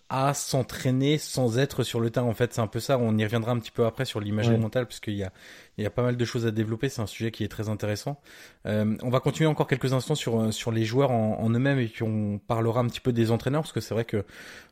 à 0.10 0.34
s'entraîner 0.34 1.18
sans 1.18 1.58
être 1.60 1.84
sur 1.84 2.00
le 2.00 2.10
terrain. 2.10 2.28
En 2.28 2.34
fait, 2.34 2.54
c'est 2.54 2.62
un 2.62 2.68
peu 2.68 2.80
ça. 2.80 2.98
On 2.98 3.18
y 3.18 3.24
reviendra 3.24 3.52
un 3.52 3.60
petit 3.60 3.72
peu 3.72 3.86
après 3.86 4.06
sur 4.06 4.20
l'imagerie 4.20 4.58
mentale, 4.58 4.86
parce 4.86 5.00
qu'il 5.00 5.16
y 5.16 5.24
a, 5.24 5.32
il 5.78 5.84
y 5.84 5.88
a 5.88 5.90
pas 5.90 6.04
mal 6.04 6.18
de 6.18 6.26
choses 6.26 6.46
à 6.46 6.52
développer. 6.52 6.90
C'est 6.90 7.02
un 7.02 7.08
sujet 7.08 7.32
qui 7.32 7.44
est 7.44 7.48
très 7.48 7.70
intéressant. 7.70 8.20
Euh, 8.66 8.96
on 9.02 9.10
va 9.10 9.20
continuer 9.20 9.48
encore 9.48 9.68
quelques 9.68 9.94
instants 9.94 10.16
sur 10.16 10.40
euh, 10.40 10.52
sur 10.52 10.72
les 10.72 10.84
joueurs 10.84 11.12
en, 11.12 11.40
en 11.40 11.50
eux-mêmes 11.50 11.80
et 11.80 11.88
puis 11.88 12.04
on 12.04 12.40
parlera 12.40 12.82
un 12.82 12.88
petit 12.88 13.02
peu 13.02 13.14
des 13.14 13.32
entraîneurs, 13.32 13.62
parce 13.62 13.74
que 13.74 13.82
c'est 13.82 13.94
vrai 13.94 14.06
que 14.06 14.26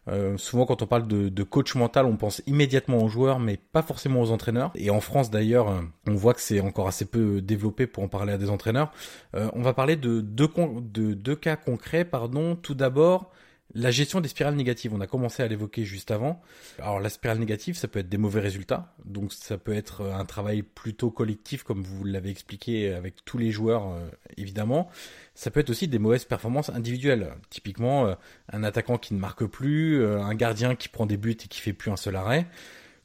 euh, 0.09 0.37
souvent 0.37 0.65
quand 0.65 0.81
on 0.81 0.87
parle 0.87 1.07
de, 1.07 1.27
de, 1.29 1.43
coach 1.43 1.75
mental, 1.75 2.05
on 2.05 2.15
pense 2.15 2.41
immédiatement 2.47 2.99
aux 3.03 3.09
joueurs, 3.09 3.39
mais 3.39 3.57
pas 3.57 3.81
forcément 3.81 4.21
aux 4.21 4.31
entraîneurs. 4.31 4.71
Et 4.75 4.89
en 4.89 5.01
France 5.01 5.29
d'ailleurs, 5.29 5.69
euh, 5.69 5.81
on 6.07 6.15
voit 6.15 6.33
que 6.33 6.41
c'est 6.41 6.61
encore 6.61 6.87
assez 6.87 7.05
peu 7.05 7.41
développé 7.41 7.87
pour 7.87 8.03
en 8.03 8.07
parler 8.07 8.33
à 8.33 8.37
des 8.37 8.49
entraîneurs. 8.49 8.91
Euh, 9.35 9.49
on 9.53 9.61
va 9.61 9.73
parler 9.73 9.95
de 9.97 10.21
deux, 10.21 10.49
de 10.81 11.13
deux 11.13 11.35
cas 11.35 11.57
concrets. 11.57 12.05
Pardon. 12.05 12.55
Tout 12.55 12.75
d'abord 12.75 13.31
la 13.73 13.91
gestion 13.91 14.21
des 14.21 14.29
spirales 14.29 14.55
négatives, 14.55 14.93
on 14.93 15.01
a 15.01 15.07
commencé 15.07 15.43
à 15.43 15.47
l'évoquer 15.47 15.83
juste 15.83 16.09
avant. 16.11 16.41
Alors 16.79 16.99
la 16.99 17.09
spirale 17.09 17.37
négative, 17.37 17.75
ça 17.75 17.87
peut 17.87 17.99
être 17.99 18.07
des 18.09 18.17
mauvais 18.17 18.39
résultats, 18.39 18.93
donc 19.03 19.33
ça 19.33 19.57
peut 19.57 19.73
être 19.73 20.05
un 20.05 20.25
travail 20.25 20.63
plutôt 20.63 21.11
collectif, 21.11 21.63
comme 21.63 21.83
vous 21.83 22.05
l'avez 22.05 22.29
expliqué 22.29 22.93
avec 22.93 23.25
tous 23.25 23.37
les 23.37 23.51
joueurs, 23.51 23.91
euh, 23.91 24.09
évidemment. 24.37 24.89
Ça 25.35 25.51
peut 25.51 25.59
être 25.59 25.69
aussi 25.69 25.87
des 25.87 25.99
mauvaises 25.99 26.23
performances 26.25 26.69
individuelles. 26.69 27.33
Typiquement, 27.49 28.07
euh, 28.07 28.15
un 28.51 28.63
attaquant 28.63 28.97
qui 28.97 29.13
ne 29.13 29.19
marque 29.19 29.45
plus, 29.45 30.01
euh, 30.01 30.21
un 30.21 30.33
gardien 30.33 30.75
qui 30.75 30.87
prend 30.87 31.05
des 31.05 31.17
buts 31.17 31.31
et 31.31 31.47
qui 31.47 31.59
fait 31.59 31.73
plus 31.73 31.91
un 31.91 31.97
seul 31.97 32.15
arrêt. 32.15 32.47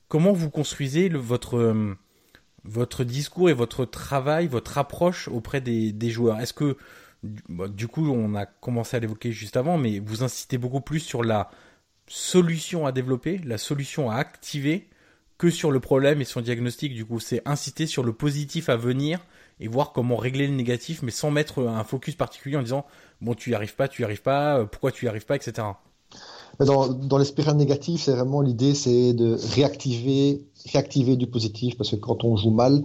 Comment 0.08 0.32
vous 0.32 0.50
construisez 0.50 1.08
votre 1.08 3.04
discours 3.04 3.50
et 3.50 3.54
votre 3.54 3.84
travail, 3.84 4.46
votre 4.46 4.78
approche 4.78 5.26
auprès 5.26 5.60
des, 5.60 5.90
des 5.90 6.10
joueurs? 6.10 6.38
Est-ce 6.40 6.52
que 6.52 6.76
du 7.22 7.88
coup, 7.88 8.08
on 8.10 8.34
a 8.34 8.46
commencé 8.46 8.96
à 8.96 9.00
l'évoquer 9.00 9.32
juste 9.32 9.56
avant, 9.56 9.78
mais 9.78 9.98
vous 10.00 10.22
insistez 10.22 10.58
beaucoup 10.58 10.80
plus 10.80 11.00
sur 11.00 11.22
la 11.22 11.50
solution 12.08 12.86
à 12.86 12.92
développer, 12.92 13.38
la 13.38 13.58
solution 13.58 14.10
à 14.10 14.16
activer, 14.16 14.88
que 15.38 15.50
sur 15.50 15.72
le 15.72 15.80
problème 15.80 16.20
et 16.20 16.24
son 16.24 16.40
diagnostic. 16.40 16.94
Du 16.94 17.04
coup, 17.04 17.20
c'est 17.20 17.42
insister 17.44 17.86
sur 17.86 18.04
le 18.04 18.12
positif 18.12 18.68
à 18.68 18.76
venir 18.76 19.20
et 19.60 19.68
voir 19.68 19.92
comment 19.92 20.16
régler 20.16 20.46
le 20.46 20.54
négatif, 20.54 21.02
mais 21.02 21.10
sans 21.10 21.30
mettre 21.30 21.66
un 21.66 21.84
focus 21.84 22.14
particulier 22.14 22.56
en 22.56 22.62
disant 22.62 22.86
bon, 23.20 23.34
tu 23.34 23.50
y 23.50 23.54
arrives 23.54 23.74
pas, 23.74 23.88
tu 23.88 24.02
y 24.02 24.04
arrives 24.04 24.22
pas, 24.22 24.58
euh, 24.58 24.66
pourquoi 24.66 24.92
tu 24.92 25.06
y 25.06 25.08
arrives 25.08 25.26
pas, 25.26 25.36
etc. 25.36 25.66
Dans, 26.60 26.88
dans 26.88 27.18
les 27.18 27.24
spirales 27.24 27.56
c'est 27.98 28.12
vraiment 28.12 28.40
l'idée, 28.40 28.74
c'est 28.74 29.14
de 29.14 29.36
réactiver, 29.54 30.46
réactiver 30.72 31.16
du 31.16 31.26
positif, 31.26 31.76
parce 31.76 31.90
que 31.90 31.96
quand 31.96 32.24
on 32.24 32.36
joue 32.36 32.50
mal, 32.50 32.84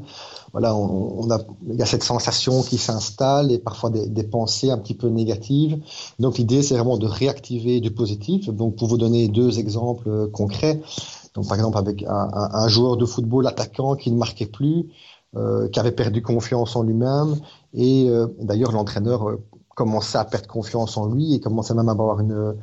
voilà, 0.51 0.75
on, 0.75 1.29
a, 1.29 1.39
il 1.69 1.75
y 1.75 1.81
a 1.81 1.85
cette 1.85 2.03
sensation 2.03 2.63
qui 2.63 2.77
s'installe 2.77 3.51
et 3.51 3.59
parfois 3.59 3.89
des, 3.89 4.07
des, 4.07 4.23
pensées 4.23 4.71
un 4.71 4.77
petit 4.77 4.95
peu 4.95 5.09
négatives. 5.09 5.79
Donc 6.19 6.37
l'idée, 6.37 6.63
c'est 6.63 6.75
vraiment 6.75 6.97
de 6.97 7.05
réactiver 7.05 7.79
du 7.79 7.91
positif. 7.91 8.49
Donc 8.49 8.77
pour 8.77 8.87
vous 8.87 8.97
donner 8.97 9.27
deux 9.27 9.59
exemples 9.59 10.09
euh, 10.09 10.27
concrets, 10.27 10.81
donc 11.35 11.47
par 11.47 11.55
exemple 11.55 11.77
avec 11.77 12.03
un, 12.03 12.29
un, 12.33 12.67
joueur 12.67 12.97
de 12.97 13.05
football 13.05 13.45
attaquant 13.45 13.95
qui 13.95 14.11
ne 14.11 14.17
marquait 14.17 14.47
plus, 14.47 14.87
euh, 15.35 15.67
qui 15.69 15.79
avait 15.79 15.91
perdu 15.91 16.23
confiance 16.23 16.75
en 16.75 16.83
lui-même, 16.83 17.35
et 17.73 18.09
euh, 18.09 18.27
d'ailleurs 18.39 18.71
l'entraîneur 18.71 19.29
euh, 19.29 19.43
commençait 19.75 20.17
à 20.17 20.25
perdre 20.25 20.47
confiance 20.47 20.97
en 20.97 21.05
lui 21.05 21.35
et 21.35 21.39
commençait 21.39 21.75
même 21.75 21.89
à 21.89 21.91
avoir 21.91 22.21
une, 22.21 22.55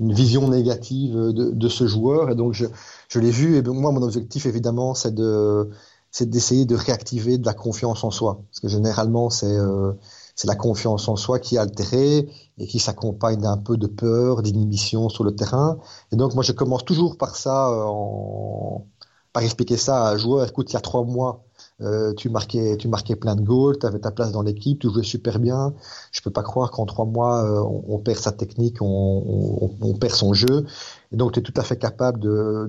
une 0.00 0.12
vision 0.12 0.48
négative 0.48 1.14
de, 1.14 1.50
de, 1.50 1.68
ce 1.68 1.86
joueur. 1.86 2.30
Et 2.30 2.34
donc 2.34 2.54
je, 2.54 2.66
je 3.08 3.20
l'ai 3.20 3.30
vu. 3.30 3.56
Et 3.56 3.62
moi, 3.62 3.92
mon 3.92 4.02
objectif 4.02 4.46
évidemment, 4.46 4.94
c'est 4.94 5.14
de 5.14 5.70
c'est 6.10 6.28
d'essayer 6.28 6.64
de 6.64 6.74
réactiver 6.74 7.38
de 7.38 7.46
la 7.46 7.54
confiance 7.54 8.02
en 8.02 8.10
soi. 8.10 8.42
Parce 8.50 8.60
que 8.60 8.68
généralement, 8.68 9.30
c'est 9.30 9.46
euh, 9.46 9.92
c'est 10.40 10.48
la 10.48 10.56
confiance 10.56 11.06
en 11.08 11.16
soi 11.16 11.38
qui 11.38 11.56
est 11.56 11.58
altérée 11.58 12.28
et 12.58 12.66
qui 12.66 12.78
s'accompagne 12.78 13.40
d'un 13.40 13.58
peu 13.58 13.76
de 13.76 13.86
peur, 13.86 14.42
d'inhibition 14.42 15.10
sur 15.10 15.22
le 15.22 15.34
terrain. 15.34 15.78
Et 16.12 16.16
donc, 16.16 16.34
moi, 16.34 16.42
je 16.42 16.52
commence 16.52 16.84
toujours 16.84 17.18
par 17.18 17.36
ça, 17.36 17.68
euh, 17.68 17.84
en, 17.86 18.86
par 19.34 19.42
expliquer 19.42 19.76
ça 19.76 20.06
à 20.06 20.12
un 20.12 20.16
joueur. 20.16 20.48
Écoute, 20.48 20.70
il 20.70 20.74
y 20.74 20.76
a 20.76 20.80
trois 20.80 21.04
mois, 21.04 21.44
euh, 21.82 22.12
tu 22.14 22.28
marquais, 22.28 22.76
tu 22.76 22.88
marquais 22.88 23.16
plein 23.16 23.36
de 23.36 23.42
goals, 23.42 23.78
tu 23.78 23.86
avais 23.86 23.98
ta 23.98 24.10
place 24.10 24.32
dans 24.32 24.42
l'équipe, 24.42 24.78
tu 24.78 24.90
jouais 24.90 25.02
super 25.02 25.38
bien. 25.38 25.74
Je 26.12 26.20
peux 26.20 26.30
pas 26.30 26.42
croire 26.42 26.70
qu'en 26.70 26.86
trois 26.86 27.06
mois, 27.06 27.44
euh, 27.44 27.80
on, 27.88 27.98
perd 27.98 28.18
sa 28.18 28.32
technique, 28.32 28.82
on, 28.82 28.86
on, 28.86 29.70
on, 29.80 29.94
perd 29.94 30.14
son 30.14 30.34
jeu. 30.34 30.66
Et 31.12 31.16
donc, 31.16 31.32
tu 31.32 31.40
es 31.40 31.42
tout 31.42 31.54
à 31.56 31.62
fait 31.62 31.78
capable 31.78 32.20
de, 32.20 32.68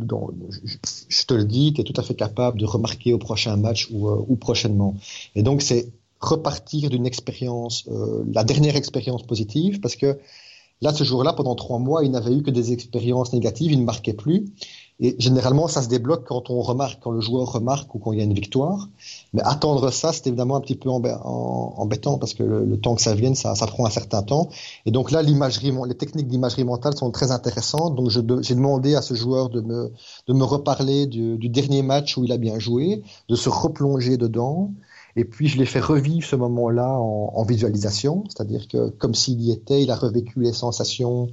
je, 1.09 1.25
te 1.25 1.33
le 1.33 1.43
dis, 1.43 1.73
tu 1.73 1.81
es 1.81 1.83
tout 1.83 1.99
à 1.99 2.03
fait 2.03 2.15
capable 2.15 2.59
de 2.59 2.65
remarquer 2.65 3.13
au 3.13 3.17
prochain 3.17 3.55
match 3.57 3.89
ou, 3.91 4.07
euh, 4.07 4.25
ou 4.27 4.35
prochainement. 4.35 4.95
Et 5.35 5.43
donc, 5.43 5.61
c'est 5.61 5.91
repartir 6.21 6.89
d'une 6.89 7.05
expérience, 7.05 7.85
euh, 7.91 8.23
la 8.31 8.43
dernière 8.43 8.75
expérience 8.75 9.23
positive, 9.23 9.79
parce 9.81 9.95
que 9.95 10.19
là, 10.81 10.93
ce 10.93 11.03
jour-là, 11.03 11.33
pendant 11.33 11.55
trois 11.55 11.79
mois, 11.79 12.05
il 12.05 12.11
n'avait 12.11 12.33
eu 12.33 12.43
que 12.43 12.51
des 12.51 12.71
expériences 12.71 13.33
négatives, 13.33 13.71
il 13.71 13.79
ne 13.79 13.85
marquait 13.85 14.13
plus. 14.13 14.45
Et 15.03 15.15
généralement, 15.17 15.67
ça 15.67 15.81
se 15.81 15.87
débloque 15.87 16.25
quand 16.27 16.51
on 16.51 16.61
remarque, 16.61 16.99
quand 17.01 17.09
le 17.09 17.21
joueur 17.21 17.51
remarque 17.51 17.93
ou 17.95 17.97
quand 17.97 18.11
il 18.11 18.19
y 18.19 18.21
a 18.21 18.23
une 18.23 18.35
victoire. 18.35 18.87
Mais 19.33 19.41
attendre 19.43 19.89
ça, 19.89 20.13
c'est 20.13 20.27
évidemment 20.27 20.57
un 20.57 20.61
petit 20.61 20.75
peu 20.75 20.89
embêtant 20.89 22.19
parce 22.19 22.35
que 22.35 22.43
le, 22.43 22.79
temps 22.79 22.93
que 22.93 23.01
ça 23.01 23.15
vienne, 23.15 23.33
ça, 23.33 23.55
prend 23.65 23.87
un 23.87 23.89
certain 23.89 24.21
temps. 24.21 24.49
Et 24.85 24.91
donc 24.91 25.09
là, 25.09 25.23
l'imagerie, 25.23 25.73
les 25.87 25.95
techniques 25.95 26.27
d'imagerie 26.27 26.65
mentale 26.65 26.95
sont 26.95 27.09
très 27.09 27.31
intéressantes. 27.31 27.95
Donc 27.95 28.09
j'ai 28.09 28.21
demandé 28.55 28.93
à 28.93 29.01
ce 29.01 29.15
joueur 29.15 29.49
de 29.49 29.61
me, 29.61 29.91
de 30.27 30.33
me 30.33 30.43
reparler 30.43 31.07
du, 31.07 31.49
dernier 31.49 31.81
match 31.81 32.15
où 32.15 32.23
il 32.23 32.31
a 32.31 32.37
bien 32.37 32.59
joué, 32.59 33.01
de 33.27 33.35
se 33.35 33.49
replonger 33.49 34.17
dedans. 34.17 34.71
Et 35.15 35.25
puis 35.25 35.47
je 35.47 35.57
l'ai 35.57 35.65
fait 35.65 35.81
revivre 35.81 36.25
ce 36.25 36.35
moment-là 36.35 36.87
en, 36.87 37.33
en, 37.35 37.43
visualisation, 37.43 38.23
c'est-à-dire 38.29 38.67
que 38.69 38.89
comme 38.91 39.13
s'il 39.13 39.41
y 39.41 39.51
était, 39.51 39.83
il 39.83 39.91
a 39.91 39.95
revécu 39.95 40.39
les 40.39 40.53
sensations 40.53 41.27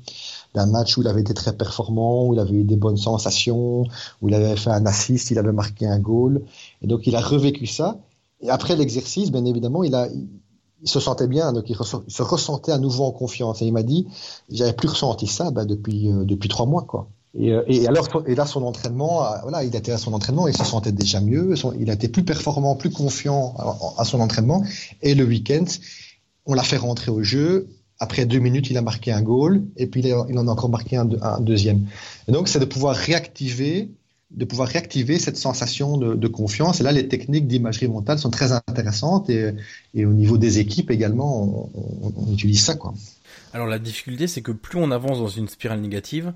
d'un 0.54 0.66
match 0.66 0.96
où 0.96 1.02
il 1.02 1.08
avait 1.08 1.20
été 1.20 1.34
très 1.34 1.56
performant, 1.56 2.26
où 2.26 2.34
il 2.34 2.40
avait 2.40 2.54
eu 2.54 2.64
des 2.64 2.76
bonnes 2.76 2.96
sensations, 2.96 3.84
où 4.20 4.28
il 4.28 4.34
avait 4.34 4.56
fait 4.56 4.70
un 4.70 4.87
assist, 4.87 5.30
il 5.30 5.38
avait 5.38 5.52
marqué 5.52 5.87
un 5.87 5.98
goal. 5.98 6.42
Et 6.82 6.87
donc 6.87 7.06
il 7.06 7.16
a 7.16 7.20
revécu 7.20 7.66
ça. 7.66 7.98
Et 8.40 8.50
après 8.50 8.76
l'exercice, 8.76 9.30
bien 9.30 9.44
évidemment, 9.44 9.82
il 9.82 9.94
a, 9.94 10.08
il 10.82 10.88
se 10.88 11.00
sentait 11.00 11.26
bien, 11.26 11.52
donc 11.52 11.68
il, 11.68 11.76
se 11.76 12.22
ressentait 12.22 12.72
à 12.72 12.78
nouveau 12.78 13.04
en 13.04 13.12
confiance. 13.12 13.62
Et 13.62 13.66
il 13.66 13.72
m'a 13.72 13.82
dit, 13.82 14.06
j'avais 14.48 14.72
plus 14.72 14.88
ressenti 14.88 15.26
ça 15.26 15.50
ben, 15.50 15.64
depuis 15.64 16.11
euh, 16.11 16.24
depuis 16.24 16.48
trois 16.48 16.66
mois, 16.66 16.82
quoi. 16.82 17.08
Et, 17.34 17.52
euh, 17.52 17.62
et, 17.66 17.87
alors, 17.87 18.08
et 18.26 18.34
là, 18.34 18.46
son 18.46 18.62
entraînement, 18.62 19.24
euh, 19.24 19.37
voilà, 19.42 19.64
il 19.64 19.74
était 19.74 19.92
à 19.92 19.98
son 19.98 20.12
entraînement, 20.12 20.48
il 20.48 20.56
se 20.56 20.64
sentait 20.64 20.92
déjà 20.92 21.20
mieux, 21.20 21.54
il 21.78 21.90
été 21.90 22.08
plus 22.08 22.24
performant, 22.24 22.74
plus 22.74 22.90
confiant 22.90 23.54
à 23.98 24.04
son 24.04 24.20
entraînement. 24.20 24.64
Et 25.02 25.14
le 25.14 25.24
week-end, 25.24 25.64
on 26.46 26.54
l'a 26.54 26.62
fait 26.62 26.78
rentrer 26.78 27.11
au 27.11 27.22
jeu. 27.22 27.68
Après 28.00 28.26
deux 28.26 28.38
minutes, 28.38 28.70
il 28.70 28.76
a 28.76 28.82
marqué 28.82 29.12
un 29.12 29.22
goal, 29.22 29.62
et 29.76 29.87
puis 29.87 30.02
il, 30.02 30.14
en 30.14 30.48
a 30.48 30.50
encore 30.50 30.70
marqué 30.70 30.96
un, 30.96 31.06
deuxième. 31.40 31.87
Donc, 32.28 32.48
c'est 32.48 32.61
de 32.61 32.64
pouvoir 32.64 32.94
réactiver, 32.94 33.90
de 34.30 34.44
pouvoir 34.44 34.68
réactiver 34.68 35.18
cette 35.18 35.37
sensation 35.37 35.96
de, 35.96 36.28
confiance. 36.28 36.80
Et 36.80 36.84
là, 36.84 36.92
les 36.92 37.08
techniques 37.08 37.48
d'imagerie 37.48 37.88
mentale 37.88 38.18
sont 38.18 38.30
très 38.30 38.52
intéressantes, 38.52 39.30
et, 39.30 39.54
au 39.96 40.12
niveau 40.12 40.38
des 40.38 40.61
équipes 40.61 40.90
également, 40.90 41.42
on, 41.42 41.70
on, 41.74 42.12
on 42.16 42.32
utilise 42.32 42.62
ça, 42.64 42.74
quoi. 42.74 42.94
Alors 43.52 43.66
la 43.66 43.78
difficulté, 43.78 44.26
c'est 44.26 44.42
que 44.42 44.52
plus 44.52 44.78
on 44.78 44.90
avance 44.90 45.18
dans 45.18 45.28
une 45.28 45.48
spirale 45.48 45.80
négative, 45.80 46.34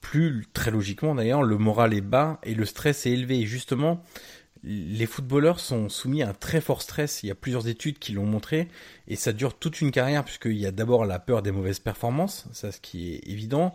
plus 0.00 0.46
très 0.52 0.70
logiquement 0.70 1.14
d'ailleurs, 1.14 1.42
le 1.42 1.58
moral 1.58 1.94
est 1.94 2.00
bas 2.00 2.38
et 2.42 2.54
le 2.54 2.64
stress 2.64 3.06
est 3.06 3.10
élevé. 3.10 3.40
Et 3.40 3.46
justement, 3.46 4.02
les 4.66 5.06
footballeurs 5.06 5.60
sont 5.60 5.88
soumis 5.88 6.22
à 6.22 6.30
un 6.30 6.32
très 6.32 6.60
fort 6.60 6.80
stress. 6.80 7.22
Il 7.22 7.26
y 7.26 7.30
a 7.30 7.34
plusieurs 7.34 7.68
études 7.68 7.98
qui 7.98 8.12
l'ont 8.12 8.24
montré 8.24 8.68
et 9.08 9.16
ça 9.16 9.32
dure 9.32 9.54
toute 9.54 9.80
une 9.80 9.90
carrière 9.90 10.24
puisqu'il 10.24 10.56
y 10.56 10.66
a 10.66 10.70
d'abord 10.70 11.04
la 11.04 11.18
peur 11.18 11.42
des 11.42 11.52
mauvaises 11.52 11.80
performances, 11.80 12.46
ça 12.52 12.72
ce 12.72 12.80
qui 12.80 13.14
est 13.14 13.28
évident, 13.28 13.74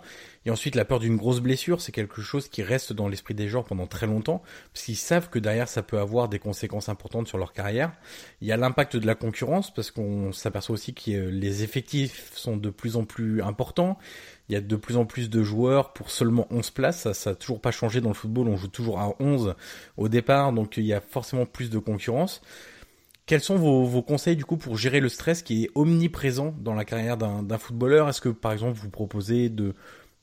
et 0.50 0.52
ensuite 0.52 0.74
la 0.74 0.84
peur 0.84 0.98
d'une 0.98 1.16
grosse 1.16 1.42
blessure, 1.42 1.80
c'est 1.80 1.92
quelque 1.92 2.24
chose 2.24 2.48
qui 2.48 2.64
reste 2.64 2.92
dans 2.92 3.08
l'esprit 3.08 3.36
des 3.36 3.48
joueurs 3.48 3.66
pendant 3.66 3.86
très 3.86 4.08
longtemps 4.08 4.42
parce 4.74 4.84
qu'ils 4.84 4.96
savent 4.96 5.30
que 5.30 5.38
derrière 5.38 5.68
ça 5.68 5.84
peut 5.84 6.00
avoir 6.00 6.28
des 6.28 6.40
conséquences 6.40 6.90
importantes 6.90 7.28
sur 7.28 7.38
leur 7.38 7.54
carrière. 7.54 7.92
Il 8.42 8.48
y 8.48 8.52
a 8.52 8.58
l'impact 8.58 8.98
de 8.98 9.06
la 9.06 9.14
concurrence 9.14 9.72
parce 9.72 9.92
qu'on 9.92 10.32
s'aperçoit 10.32 10.74
aussi 10.74 10.96
que 10.96 11.12
les 11.12 11.62
effectifs 11.62 12.32
sont 12.34 12.58
de 12.58 12.72
plus 12.72 12.96
en 12.96 13.04
plus 13.04 13.44
importants. 13.44 14.00
Il 14.50 14.54
y 14.54 14.56
a 14.56 14.62
de 14.62 14.76
plus 14.76 14.98
en 14.98 15.06
plus 15.06 15.30
de 15.30 15.44
joueurs 15.44 15.94
pour 15.94 16.10
seulement 16.10 16.48
11 16.50 16.72
places. 16.72 17.02
Ça, 17.02 17.14
ça 17.14 17.30
a 17.30 17.36
toujours 17.36 17.62
pas 17.62 17.70
changé 17.70 18.02
dans 18.02 18.10
le 18.10 18.16
football. 18.16 18.48
On 18.48 18.58
joue 18.58 18.70
toujours 18.70 19.00
à 19.00 19.14
11 19.20 19.54
au 19.98 20.10
départ, 20.10 20.52
donc 20.52 20.78
il 20.78 20.86
y 20.86 20.94
a 20.94 21.00
forcément 21.00 21.46
plus 21.46 21.70
de 21.70 21.78
concurrence. 21.78 22.42
Quels 23.28 23.42
sont 23.42 23.58
vos, 23.58 23.86
vos, 23.86 24.02
conseils 24.02 24.36
du 24.36 24.46
coup 24.46 24.58
pour 24.58 24.78
gérer 24.78 25.00
le 25.00 25.10
stress 25.10 25.44
qui 25.44 25.66
est 25.66 25.70
omniprésent 25.76 26.56
dans 26.60 26.74
la 26.74 26.86
carrière 26.86 27.18
d'un 27.18 27.58
footballeur? 27.60 28.10
Est-ce 28.10 28.22
que 28.22 28.30
par 28.30 28.52
exemple 28.52 28.80
vous 28.80 28.90
proposez 28.90 29.50
de, 29.50 29.76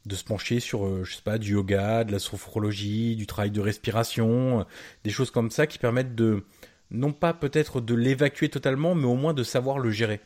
de 0.06 0.14
se 0.14 0.24
pencher 0.24 0.60
sur, 0.60 0.86
euh, 0.86 1.04
je 1.04 1.16
sais 1.16 1.22
pas, 1.22 1.38
du 1.38 1.52
yoga, 1.52 2.04
de 2.04 2.12
la 2.12 2.18
sophrologie, 2.18 3.16
du 3.16 3.26
travail 3.26 3.50
de 3.50 3.60
respiration, 3.60 4.60
euh, 4.60 4.64
des 5.04 5.10
choses 5.10 5.30
comme 5.30 5.50
ça 5.50 5.66
qui 5.66 5.78
permettent 5.78 6.14
de, 6.14 6.44
non 6.90 7.12
pas 7.12 7.34
peut-être 7.34 7.80
de 7.80 7.94
l'évacuer 7.94 8.48
totalement, 8.48 8.94
mais 8.94 9.06
au 9.06 9.16
moins 9.16 9.34
de 9.34 9.42
savoir 9.42 9.78
le 9.78 9.90
gérer 9.90 10.20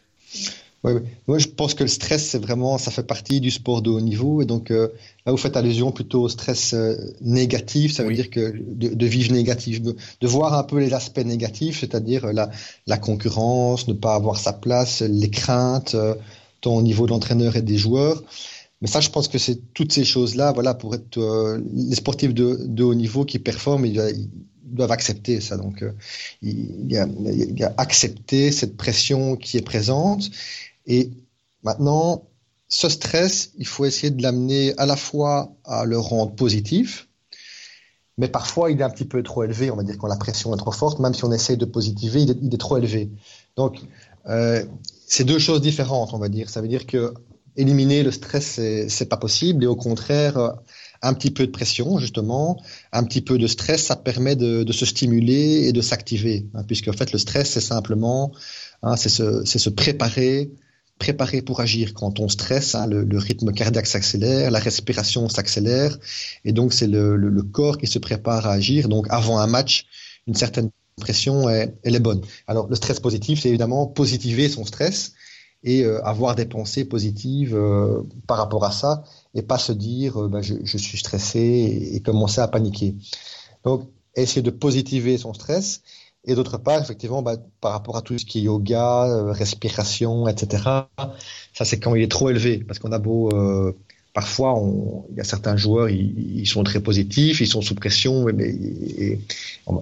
Moi, 0.82 1.38
je 1.38 1.48
pense 1.48 1.74
que 1.74 1.82
le 1.82 1.88
stress, 1.88 2.30
c'est 2.30 2.38
vraiment, 2.38 2.78
ça 2.78 2.90
fait 2.90 3.02
partie 3.02 3.40
du 3.40 3.50
sport 3.50 3.82
de 3.82 3.90
haut 3.90 4.00
niveau. 4.00 4.40
Et 4.40 4.46
donc, 4.46 4.70
euh, 4.70 4.88
là, 5.26 5.32
vous 5.32 5.38
faites 5.38 5.56
allusion 5.56 5.92
plutôt 5.92 6.22
au 6.22 6.28
stress 6.28 6.72
euh, 6.72 6.96
négatif. 7.20 7.92
Ça 7.92 8.02
veut 8.02 8.14
dire 8.14 8.30
que 8.30 8.54
de, 8.56 9.06
vivre 9.06 9.32
négatif, 9.32 9.82
de, 9.82 9.94
voir 10.22 10.54
un 10.54 10.62
peu 10.62 10.78
les 10.78 10.94
aspects 10.94 11.24
négatifs, 11.24 11.80
c'est-à-dire 11.80 12.32
la, 12.32 12.50
la 12.86 12.96
concurrence, 12.96 13.88
ne 13.88 13.92
pas 13.92 14.14
avoir 14.14 14.38
sa 14.38 14.52
place, 14.52 15.02
les 15.02 15.30
craintes, 15.30 15.94
euh, 15.94 16.14
tant 16.62 16.76
au 16.76 16.82
niveau 16.82 17.06
de 17.06 17.10
l'entraîneur 17.10 17.56
et 17.56 17.62
des 17.62 17.76
joueurs. 17.76 18.22
Mais 18.80 18.88
ça, 18.88 19.00
je 19.00 19.10
pense 19.10 19.28
que 19.28 19.38
c'est 19.38 19.74
toutes 19.74 19.92
ces 19.92 20.04
choses-là, 20.04 20.52
voilà, 20.52 20.74
pour 20.74 20.94
être 20.94 21.18
les 21.72 21.96
sportifs 21.96 22.32
de, 22.32 22.64
de, 22.66 22.82
haut 22.82 22.94
niveau 22.94 23.24
qui 23.24 23.38
performent, 23.38 23.84
ils, 23.84 24.30
doivent 24.64 24.92
accepter 24.92 25.40
ça. 25.40 25.56
Donc, 25.56 25.84
il, 26.42 26.90
y 26.90 26.96
a, 26.96 27.06
il 27.06 27.58
y 27.58 27.64
a 27.64 27.74
accepter 27.76 28.52
cette 28.52 28.76
pression 28.76 29.36
qui 29.36 29.58
est 29.58 29.62
présente 29.62 30.30
et 30.86 31.10
maintenant, 31.62 32.24
ce 32.68 32.88
stress, 32.88 33.52
il 33.58 33.66
faut 33.66 33.84
essayer 33.84 34.10
de 34.10 34.22
l'amener 34.22 34.74
à 34.78 34.86
la 34.86 34.96
fois 34.96 35.52
à 35.64 35.84
le 35.84 35.98
rendre 35.98 36.32
positif, 36.32 37.08
mais 38.16 38.28
parfois 38.28 38.70
il 38.70 38.80
est 38.80 38.84
un 38.84 38.90
petit 38.90 39.04
peu 39.04 39.22
trop 39.22 39.44
élevé, 39.44 39.70
on 39.70 39.76
va 39.76 39.82
dire 39.82 39.98
quand 39.98 40.06
la 40.06 40.16
pression 40.16 40.54
est 40.54 40.58
trop 40.58 40.72
forte, 40.72 41.00
même 41.00 41.14
si 41.14 41.24
on 41.24 41.32
essaye 41.32 41.56
de 41.56 41.64
positiver, 41.64 42.22
il 42.22 42.54
est, 42.54 42.58
trop 42.58 42.78
élevé. 42.78 43.10
Donc, 43.56 43.80
euh, 44.26 44.64
c'est 45.06 45.24
deux 45.24 45.38
choses 45.38 45.60
différentes, 45.60 46.14
on 46.14 46.18
va 46.18 46.28
dire. 46.28 46.48
Ça 46.48 46.60
veut 46.60 46.68
dire 46.68 46.86
que 46.86 47.12
éliminer 47.56 48.02
le 48.02 48.10
stress, 48.10 48.60
c'est 48.88 49.08
pas 49.08 49.16
possible, 49.16 49.64
et 49.64 49.66
au 49.66 49.76
contraire, 49.76 50.54
un 51.02 51.14
petit 51.14 51.30
peu 51.30 51.46
de 51.46 51.50
pression, 51.50 51.98
justement, 51.98 52.60
un 52.92 53.04
petit 53.04 53.20
peu 53.20 53.38
de 53.38 53.46
stress, 53.46 53.84
ça 53.84 53.96
permet 53.96 54.36
de, 54.36 54.70
se 54.72 54.86
stimuler 54.86 55.68
et 55.68 55.72
de 55.72 55.80
s'activer, 55.80 56.46
hein, 56.54 56.62
puisque 56.66 56.88
en 56.88 56.92
fait, 56.92 57.12
le 57.12 57.18
stress, 57.18 57.50
c'est 57.50 57.60
simplement, 57.60 58.32
hein, 58.82 58.96
c'est 58.96 59.08
se, 59.08 59.44
se 59.44 59.70
préparer 59.70 60.50
préparé 61.00 61.40
pour 61.42 61.60
agir. 61.60 61.94
Quand 61.94 62.20
on 62.20 62.28
stresse, 62.28 62.76
hein, 62.76 62.86
le, 62.86 63.18
rythme 63.18 63.52
cardiaque 63.52 63.86
s'accélère, 63.86 64.52
la 64.52 64.60
respiration 64.60 65.28
s'accélère, 65.28 65.98
et 66.44 66.52
donc 66.52 66.72
c'est 66.72 66.86
le, 66.86 67.42
corps 67.42 67.78
qui 67.78 67.88
se 67.88 67.98
prépare 67.98 68.46
à 68.46 68.52
agir. 68.52 68.88
Donc 68.88 69.06
avant 69.10 69.38
un 69.38 69.48
match, 69.48 69.86
une 70.28 70.34
certaine 70.34 70.70
pression, 71.00 71.48
elle, 71.48 71.74
est 71.82 72.00
bonne. 72.00 72.20
Alors 72.46 72.68
le 72.68 72.76
stress 72.76 73.00
positif, 73.00 73.40
c'est 73.40 73.48
évidemment 73.48 73.86
positiver 73.86 74.48
son 74.48 74.64
stress 74.64 75.14
et 75.62 75.84
euh, 75.84 76.02
avoir 76.04 76.34
des 76.34 76.46
pensées 76.46 76.84
positives 76.84 77.54
euh, 77.54 78.02
par 78.26 78.38
rapport 78.38 78.64
à 78.64 78.72
ça, 78.72 79.04
et 79.34 79.42
pas 79.42 79.58
se 79.58 79.72
dire 79.72 80.22
euh, 80.22 80.28
ben, 80.28 80.40
je, 80.42 80.78
suis 80.78 80.98
stressé 80.98 81.90
et 81.92 82.00
commencer 82.00 82.40
à 82.40 82.48
paniquer. 82.48 82.96
Donc 83.64 83.88
essayer 84.16 84.42
de 84.42 84.50
positiver 84.50 85.18
son 85.18 85.34
stress 85.34 85.82
et 86.24 86.34
d'autre 86.34 86.58
part, 86.58 86.80
effectivement, 86.80 87.22
bah, 87.22 87.36
par 87.60 87.72
rapport 87.72 87.96
à 87.96 88.02
tout 88.02 88.18
ce 88.18 88.26
qui 88.26 88.40
est 88.40 88.42
yoga, 88.42 89.06
euh, 89.06 89.32
respiration, 89.32 90.28
etc., 90.28 90.62
ça 91.54 91.64
c'est 91.64 91.78
quand 91.78 91.94
il 91.94 92.02
est 92.02 92.10
trop 92.10 92.28
élevé, 92.28 92.58
parce 92.58 92.78
qu'on 92.78 92.92
a 92.92 92.98
beau, 92.98 93.30
euh, 93.32 93.72
parfois, 94.12 94.60
il 95.10 95.16
y 95.16 95.20
a 95.20 95.24
certains 95.24 95.56
joueurs, 95.56 95.88
ils, 95.88 96.46
sont 96.46 96.62
très 96.62 96.80
positifs, 96.80 97.40
ils 97.40 97.46
sont 97.46 97.62
sous 97.62 97.74
pression, 97.74 98.26
mais, 98.34 99.18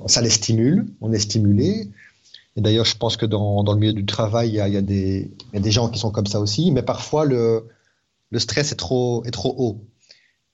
ça 0.06 0.22
les 0.22 0.30
stimule, 0.30 0.86
on 1.00 1.12
est 1.12 1.18
stimulé. 1.18 1.88
Et 2.58 2.60
d'ailleurs, 2.60 2.86
je 2.86 2.96
pense 2.96 3.16
que 3.16 3.24
dans, 3.24 3.62
dans, 3.62 3.72
le 3.72 3.78
milieu 3.78 3.92
du 3.92 4.04
travail, 4.04 4.48
il 4.48 4.54
y, 4.56 4.60
a, 4.60 4.66
il, 4.66 4.74
y 4.74 4.76
a 4.76 4.82
des, 4.82 5.30
il 5.52 5.54
y 5.54 5.58
a 5.58 5.60
des 5.60 5.70
gens 5.70 5.88
qui 5.88 6.00
sont 6.00 6.10
comme 6.10 6.26
ça 6.26 6.40
aussi, 6.40 6.72
mais 6.72 6.82
parfois 6.82 7.24
le, 7.24 7.68
le 8.30 8.38
stress 8.40 8.72
est 8.72 8.76
trop, 8.76 9.24
est 9.24 9.30
trop 9.30 9.54
haut. 9.56 9.84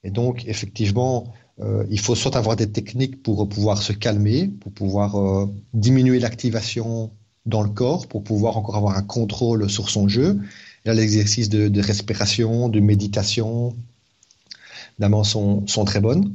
Et 0.02 0.10
donc, 0.10 0.44
effectivement, 0.46 1.32
euh, 1.60 1.86
il 1.88 1.98
faut 1.98 2.14
soit 2.14 2.36
avoir 2.36 2.56
des 2.56 2.70
techniques 2.70 3.22
pour 3.22 3.48
pouvoir 3.48 3.80
se 3.82 3.94
calmer, 3.94 4.48
pour 4.48 4.70
pouvoir 4.70 5.16
euh, 5.18 5.46
diminuer 5.72 6.18
l'activation 6.20 7.10
dans 7.46 7.62
le 7.62 7.70
corps, 7.70 8.06
pour 8.06 8.22
pouvoir 8.22 8.58
encore 8.58 8.76
avoir 8.76 8.98
un 8.98 9.02
contrôle 9.02 9.70
sur 9.70 9.88
son 9.88 10.06
jeu. 10.06 10.38
Là, 10.84 10.92
l'exercice 10.92 11.48
de, 11.48 11.68
de, 11.68 11.80
respiration, 11.80 12.68
de 12.68 12.80
méditation, 12.80 13.74
évidemment, 14.98 15.24
sont, 15.24 15.66
sont 15.66 15.86
très 15.86 16.00
bonnes. 16.00 16.34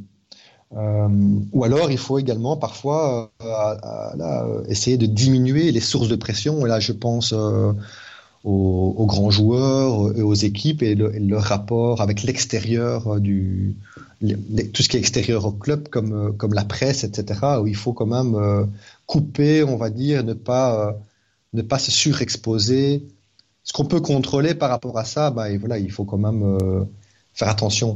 Euh, 0.75 1.08
ou 1.51 1.63
alors, 1.63 1.91
il 1.91 1.97
faut 1.97 2.19
également 2.19 2.58
parfois 2.58 3.32
euh, 3.41 4.63
essayer 4.67 4.97
de 4.97 5.05
diminuer 5.05 5.71
les 5.71 5.79
sources 5.79 6.08
de 6.08 6.15
pression. 6.15 6.65
Et 6.65 6.69
là, 6.69 6.79
je 6.79 6.91
pense 6.91 7.34
aux, 8.43 9.05
grands 9.05 9.29
joueurs 9.29 10.17
et 10.17 10.21
aux 10.21 10.34
équipes 10.34 10.82
et, 10.82 10.95
le, 10.95 11.12
leur 11.19 11.43
rapport 11.43 12.01
avec 12.01 12.23
l'extérieur 12.23 13.19
du 13.19 13.75
tout 14.73 14.84
ce 14.84 14.89
qui 14.89 14.97
est 14.97 14.99
extérieur 14.99 15.45
au 15.45 15.51
club 15.51 15.88
comme 15.89 16.13
euh, 16.13 16.32
comme 16.32 16.53
la 16.53 16.65
presse 16.65 17.03
etc 17.03 17.39
où 17.62 17.67
il 17.67 17.75
faut 17.75 17.93
quand 17.93 18.05
même 18.05 18.36
euh, 18.36 18.65
couper 19.05 19.63
on 19.63 19.77
va 19.77 19.89
dire 19.89 20.23
ne 20.23 20.34
pas 20.34 20.88
euh, 20.88 20.91
ne 21.53 21.62
pas 21.62 21.79
se 21.79 21.91
surexposer 21.91 23.08
ce 23.63 23.73
qu'on 23.73 23.86
peut 23.86 24.01
contrôler 24.01 24.55
par 24.55 24.69
rapport 24.69 24.97
à 24.97 25.05
ça 25.05 25.32
bah 25.32 25.49
et 25.49 25.58
voilà 25.58 25.77
il 25.77 25.91
faut 25.91 26.05
quand 26.05 26.17
même 26.17 26.58
faire 27.34 27.49
attention 27.49 27.95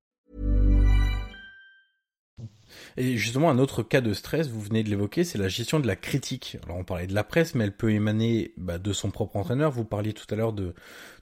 Et 2.97 3.17
justement, 3.17 3.49
un 3.49 3.57
autre 3.57 3.83
cas 3.83 4.01
de 4.01 4.13
stress, 4.13 4.47
vous 4.47 4.61
venez 4.61 4.83
de 4.83 4.89
l'évoquer, 4.89 5.23
c'est 5.23 5.37
la 5.37 5.47
gestion 5.47 5.79
de 5.79 5.87
la 5.87 5.95
critique. 5.95 6.57
Alors 6.65 6.77
on 6.77 6.83
parlait 6.83 7.07
de 7.07 7.13
la 7.13 7.23
presse, 7.23 7.55
mais 7.55 7.63
elle 7.63 7.75
peut 7.75 7.91
émaner 7.91 8.53
bah, 8.57 8.77
de 8.77 8.93
son 8.93 9.11
propre 9.11 9.37
entraîneur. 9.37 9.71
Vous 9.71 9.85
parliez 9.85 10.13
tout 10.13 10.25
à 10.29 10.35
l'heure 10.35 10.53
de, 10.53 10.73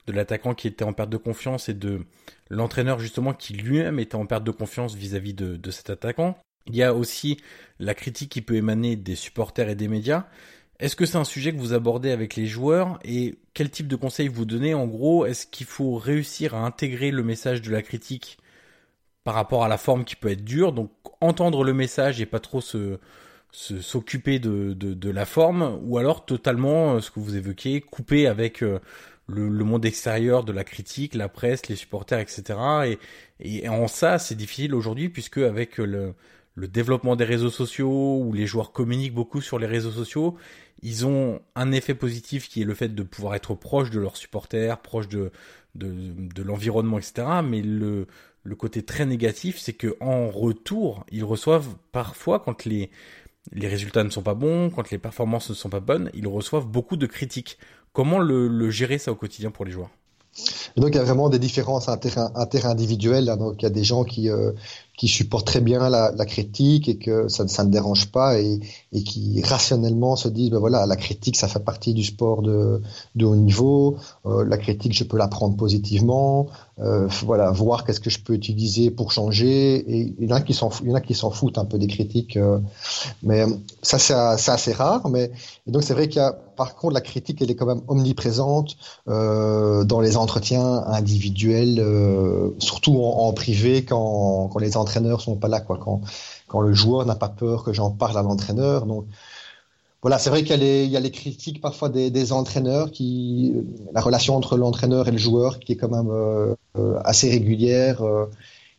de 0.06 0.12
l'attaquant 0.12 0.54
qui 0.54 0.66
était 0.66 0.84
en 0.84 0.92
perte 0.92 1.10
de 1.10 1.16
confiance 1.16 1.68
et 1.68 1.74
de 1.74 2.00
l'entraîneur 2.48 2.98
justement 2.98 3.32
qui 3.32 3.54
lui-même 3.54 3.98
était 3.98 4.16
en 4.16 4.26
perte 4.26 4.44
de 4.44 4.50
confiance 4.50 4.94
vis-à-vis 4.94 5.34
de, 5.34 5.56
de 5.56 5.70
cet 5.70 5.90
attaquant. 5.90 6.36
Il 6.66 6.76
y 6.76 6.82
a 6.82 6.94
aussi 6.94 7.38
la 7.78 7.94
critique 7.94 8.30
qui 8.30 8.42
peut 8.42 8.56
émaner 8.56 8.96
des 8.96 9.14
supporters 9.14 9.68
et 9.68 9.74
des 9.74 9.88
médias. 9.88 10.26
Est-ce 10.78 10.96
que 10.96 11.04
c'est 11.06 11.18
un 11.18 11.24
sujet 11.24 11.52
que 11.52 11.58
vous 11.58 11.72
abordez 11.72 12.10
avec 12.10 12.36
les 12.36 12.46
joueurs 12.46 12.98
et 13.04 13.38
quel 13.54 13.70
type 13.70 13.86
de 13.86 13.96
conseils 13.96 14.28
vous 14.28 14.44
donnez? 14.44 14.72
En 14.74 14.86
gros, 14.86 15.26
est-ce 15.26 15.46
qu'il 15.46 15.66
faut 15.66 15.96
réussir 15.96 16.54
à 16.54 16.64
intégrer 16.64 17.10
le 17.10 17.22
message 17.22 17.60
de 17.60 17.70
la 17.70 17.82
critique 17.82 18.38
par 19.22 19.34
rapport 19.34 19.62
à 19.62 19.68
la 19.68 19.76
forme 19.76 20.04
qui 20.04 20.16
peut 20.16 20.30
être 20.30 20.44
dure? 20.44 20.72
Donc 20.72 20.90
entendre 21.20 21.64
le 21.64 21.72
message 21.72 22.20
et 22.20 22.26
pas 22.26 22.40
trop 22.40 22.60
se 22.60 22.98
s'occuper 23.52 24.38
de, 24.38 24.74
de, 24.74 25.10
la 25.10 25.26
forme, 25.26 25.80
ou 25.82 25.98
alors 25.98 26.24
totalement 26.24 26.94
euh, 26.94 27.00
ce 27.00 27.10
que 27.10 27.18
vous 27.18 27.36
évoquez, 27.36 27.80
couper 27.80 28.28
avec 28.28 28.62
euh, 28.62 28.78
le, 29.26 29.64
monde 29.64 29.84
extérieur 29.84 30.44
de 30.44 30.52
la 30.52 30.62
critique, 30.62 31.14
la 31.14 31.28
presse, 31.28 31.66
les 31.66 31.74
supporters, 31.74 32.20
etc. 32.20 32.58
Et, 33.40 33.62
et 33.62 33.68
en 33.68 33.88
ça, 33.88 34.20
c'est 34.20 34.36
difficile 34.36 34.72
aujourd'hui 34.72 35.08
puisque 35.08 35.38
avec 35.38 35.78
le, 35.78 36.14
le 36.54 36.68
développement 36.68 37.16
des 37.16 37.24
réseaux 37.24 37.50
sociaux, 37.50 38.18
où 38.20 38.32
les 38.32 38.46
joueurs 38.46 38.72
communiquent 38.72 39.14
beaucoup 39.14 39.40
sur 39.40 39.58
les 39.58 39.66
réseaux 39.66 39.90
sociaux, 39.90 40.36
ils 40.82 41.06
ont 41.06 41.40
un 41.54 41.72
effet 41.72 41.94
positif 41.94 42.48
qui 42.48 42.62
est 42.62 42.64
le 42.64 42.74
fait 42.74 42.94
de 42.94 43.02
pouvoir 43.02 43.34
être 43.34 43.54
proche 43.54 43.90
de 43.90 44.00
leurs 44.00 44.16
supporters, 44.16 44.78
proche 44.78 45.08
de, 45.08 45.30
de, 45.74 45.92
de 46.34 46.42
l'environnement, 46.42 46.98
etc. 46.98 47.26
Mais 47.44 47.62
le, 47.62 48.06
le 48.42 48.56
côté 48.56 48.82
très 48.82 49.06
négatif, 49.06 49.58
c'est 49.58 49.72
que 49.72 49.96
en 50.00 50.30
retour, 50.30 51.04
ils 51.10 51.24
reçoivent 51.24 51.74
parfois 51.92 52.40
quand 52.40 52.64
les 52.64 52.90
les 53.52 53.68
résultats 53.68 54.04
ne 54.04 54.10
sont 54.10 54.22
pas 54.22 54.34
bons, 54.34 54.70
quand 54.70 54.90
les 54.90 54.98
performances 54.98 55.50
ne 55.50 55.54
sont 55.54 55.70
pas 55.70 55.80
bonnes, 55.80 56.10
ils 56.14 56.26
reçoivent 56.26 56.66
beaucoup 56.66 56.96
de 56.96 57.06
critiques. 57.06 57.58
Comment 57.92 58.18
le, 58.18 58.70
gérer 58.70 58.98
ça 58.98 59.10
au 59.10 59.16
quotidien 59.16 59.50
pour 59.50 59.64
les 59.64 59.72
joueurs? 59.72 59.90
Donc 60.76 60.90
il 60.90 60.96
y 60.96 61.00
a 61.00 61.02
vraiment 61.02 61.28
des 61.28 61.40
différences 61.40 61.88
interindividuelles. 61.88 63.34
Donc 63.38 63.56
il 63.58 63.62
y 63.64 63.66
a 63.66 63.70
des 63.70 63.82
gens 63.82 64.04
qui, 64.04 64.30
euh, 64.30 64.52
qui 65.00 65.08
supportent 65.08 65.46
très 65.46 65.62
bien 65.62 65.88
la, 65.88 66.26
critique 66.26 66.86
et 66.86 66.98
que 66.98 67.26
ça, 67.28 67.64
ne 67.64 67.70
dérange 67.70 68.12
pas 68.12 68.38
et, 68.38 68.60
qui 68.92 69.40
rationnellement 69.42 70.14
se 70.14 70.28
disent 70.28 70.50
ben 70.50 70.58
voilà 70.58 70.84
la 70.84 70.96
critique 70.96 71.38
ça 71.38 71.48
fait 71.48 71.64
partie 71.64 71.94
du 71.94 72.04
sport 72.04 72.42
de, 72.42 72.82
haut 73.22 73.34
niveau. 73.34 73.96
Euh, 74.26 74.44
la 74.44 74.58
critique 74.58 74.92
je 74.92 75.04
peux 75.04 75.16
la 75.16 75.28
prendre 75.28 75.56
positivement. 75.56 76.48
Euh, 76.80 77.08
voilà 77.24 77.50
voir 77.50 77.84
qu'est-ce 77.84 78.00
que 78.00 78.10
je 78.10 78.20
peux 78.20 78.34
utiliser 78.34 78.90
pour 78.90 79.10
changer. 79.10 79.76
Et 79.76 80.14
il 80.18 80.28
y 80.28 80.32
en 80.32 80.36
a 80.36 80.42
qui 80.42 80.52
s'en 80.52 80.68
il 80.82 80.90
y 80.90 80.92
en 80.92 80.96
a 80.96 81.00
qui 81.00 81.14
s'en 81.14 81.30
foutent 81.30 81.56
un 81.56 81.64
peu 81.64 81.78
des 81.78 81.86
critiques 81.86 82.36
euh, 82.36 82.58
mais 83.22 83.46
ça 83.80 83.98
c'est 83.98 84.12
assez 84.12 84.72
rare 84.72 85.08
mais 85.08 85.30
donc 85.66 85.82
c'est 85.82 85.94
vrai 85.94 86.08
qu'il 86.08 86.20
y 86.20 86.24
a 86.24 86.32
par 86.32 86.74
contre 86.74 86.92
la 86.92 87.00
critique 87.00 87.40
elle 87.40 87.50
est 87.50 87.54
quand 87.54 87.64
même 87.64 87.80
omniprésente 87.88 88.76
dans 89.06 90.00
les 90.02 90.16
entretiens 90.18 90.84
individuels 90.88 91.82
surtout 92.58 92.98
en, 93.02 93.32
privé 93.32 93.84
quand, 93.84 94.50
quand 94.52 94.58
les 94.58 94.76
entraîneurs 94.90 95.20
sont 95.20 95.36
pas 95.36 95.48
là, 95.48 95.60
quoi. 95.60 95.78
Quand, 95.78 96.00
quand 96.48 96.60
le 96.60 96.72
joueur 96.72 97.06
n'a 97.06 97.14
pas 97.14 97.28
peur 97.28 97.62
que 97.62 97.72
j'en 97.72 97.90
parle 97.90 98.18
à 98.18 98.22
l'entraîneur. 98.22 98.86
Donc, 98.86 99.06
voilà, 100.02 100.18
c'est 100.18 100.30
vrai 100.30 100.42
qu'il 100.44 100.62
y, 100.62 100.96
a 100.96 101.00
les 101.00 101.10
critiques 101.10 101.60
parfois 101.60 101.90
des, 101.90 102.32
entraîneurs, 102.32 102.90
qui, 102.90 103.54
la 103.92 104.00
relation 104.00 104.34
entre 104.34 104.56
l'entraîneur 104.56 105.08
et 105.08 105.10
le 105.12 105.18
joueur 105.18 105.58
qui 105.60 105.72
est 105.72 105.76
quand 105.76 105.90
même 105.90 106.10
euh, 106.10 106.54
euh, 106.78 106.98
assez 107.04 107.30
régulière. 107.30 108.02
Euh, 108.02 108.26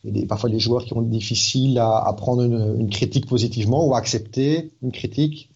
et 0.04 0.26
parfois 0.26 0.50
les 0.50 0.60
joueurs 0.60 0.84
qui 0.84 0.94
ont 0.94 1.02
difficile 1.04 1.78
à, 1.78 2.12
prendre 2.18 2.42
une, 2.44 2.90
critique 2.90 3.28
positivement 3.28 3.86
ou 3.86 3.94
à 3.94 4.00
accepter 4.00 4.72
une 4.82 4.92
critique. 4.92 5.52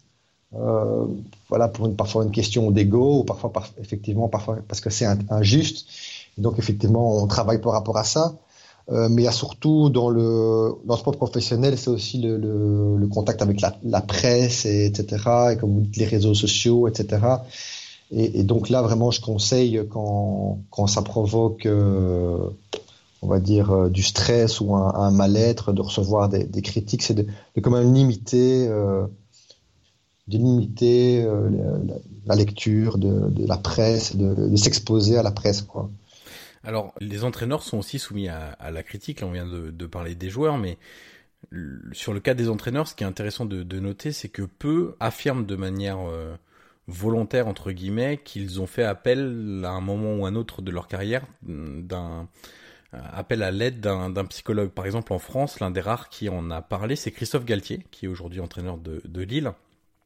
voilà, 1.49 1.67
pour 1.67 1.87
une, 1.87 1.95
parfois 1.95 2.23
une 2.23 2.31
question 2.31 2.69
d'ego 2.69 3.21
ou 3.21 3.23
parfois 3.23 3.51
effectivement 3.81 4.29
parfois 4.29 4.59
parce 4.67 4.81
que 4.81 4.91
c'est 4.91 5.07
injuste. 5.31 5.87
Donc 6.37 6.59
effectivement, 6.59 7.17
on 7.23 7.25
travaille 7.25 7.59
par 7.59 7.73
rapport 7.73 7.97
à 7.97 8.03
ça. 8.03 8.35
Euh, 8.91 9.09
mais 9.09 9.23
il 9.23 9.25
y 9.25 9.27
a 9.27 9.31
surtout 9.31 9.89
dans 9.89 10.09
le 10.09 10.75
dans 10.85 10.93
le 10.93 10.99
sport 10.99 11.17
professionnel, 11.17 11.77
c'est 11.77 11.89
aussi 11.89 12.19
le, 12.19 12.37
le, 12.37 12.97
le, 12.97 13.07
contact 13.07 13.41
avec 13.41 13.59
la, 13.59 13.75
la 13.83 14.01
presse, 14.01 14.65
et, 14.65 14.85
etc. 14.85 15.23
Et 15.53 15.57
comme 15.57 15.73
vous 15.73 15.81
dites, 15.81 15.97
les 15.97 16.05
réseaux 16.05 16.35
sociaux, 16.35 16.87
etc. 16.87 17.25
Et, 18.11 18.39
et 18.39 18.43
donc 18.43 18.69
là, 18.69 18.83
vraiment, 18.83 19.09
je 19.09 19.21
conseille 19.21 19.81
quand 19.89 20.59
quand 20.69 20.85
ça 20.85 21.01
provoque, 21.01 21.65
euh, 21.65 22.37
on 23.23 23.27
va 23.27 23.39
dire, 23.39 23.71
euh, 23.71 23.89
du 23.89 24.03
stress 24.03 24.61
ou 24.61 24.75
un, 24.75 24.93
un 24.93 25.09
mal-être, 25.11 25.73
de 25.73 25.81
recevoir 25.81 26.29
des, 26.29 26.43
des 26.43 26.61
critiques, 26.61 27.01
c'est 27.01 27.15
de, 27.15 27.23
de, 27.23 27.61
quand 27.61 27.71
même 27.71 27.91
limiter, 27.91 28.67
euh, 28.67 29.07
de 30.27 30.37
limiter 30.37 31.23
la, 31.23 31.95
la, 32.27 32.35
lecture 32.35 32.99
de, 32.99 33.29
de 33.31 33.47
la 33.47 33.57
presse, 33.57 34.15
de, 34.15 34.47
de 34.49 34.55
s'exposer 34.55 35.17
à 35.17 35.23
la 35.23 35.31
presse, 35.31 35.63
quoi. 35.63 35.89
Alors, 36.65 36.93
les 36.99 37.23
entraîneurs 37.23 37.63
sont 37.63 37.77
aussi 37.77 37.99
soumis 37.99 38.27
à, 38.27 38.71
la 38.71 38.83
critique. 38.83 39.21
On 39.23 39.31
vient 39.31 39.45
de, 39.45 39.85
parler 39.85 40.15
des 40.15 40.29
joueurs, 40.29 40.57
mais 40.57 40.77
sur 41.91 42.13
le 42.13 42.19
cas 42.19 42.33
des 42.33 42.49
entraîneurs, 42.49 42.87
ce 42.87 42.95
qui 42.95 43.03
est 43.03 43.07
intéressant 43.07 43.45
de, 43.45 43.79
noter, 43.79 44.11
c'est 44.11 44.29
que 44.29 44.41
peu 44.41 44.95
affirment 44.99 45.45
de 45.45 45.55
manière 45.55 45.99
euh, 45.99 46.35
volontaire, 46.87 47.47
entre 47.47 47.71
guillemets, 47.71 48.19
qu'ils 48.23 48.61
ont 48.61 48.67
fait 48.67 48.83
appel 48.83 49.61
à 49.63 49.69
un 49.69 49.81
moment 49.81 50.15
ou 50.15 50.25
un 50.25 50.35
autre 50.35 50.61
de 50.61 50.71
leur 50.71 50.87
carrière 50.87 51.25
d'un 51.43 52.27
appel 52.93 53.43
à 53.43 53.51
l'aide 53.51 53.81
d'un 53.81 54.25
psychologue. 54.25 54.69
Par 54.69 54.85
exemple, 54.85 55.11
en 55.11 55.19
France, 55.19 55.59
l'un 55.59 55.69
des 55.69 55.81
rares 55.81 56.09
qui 56.09 56.29
en 56.29 56.49
a 56.49 56.61
parlé, 56.61 56.95
c'est 56.95 57.11
Christophe 57.11 57.45
Galtier, 57.45 57.85
qui 57.91 58.05
est 58.05 58.07
aujourd'hui 58.07 58.39
entraîneur 58.39 58.77
de 58.77 59.21
Lille 59.21 59.53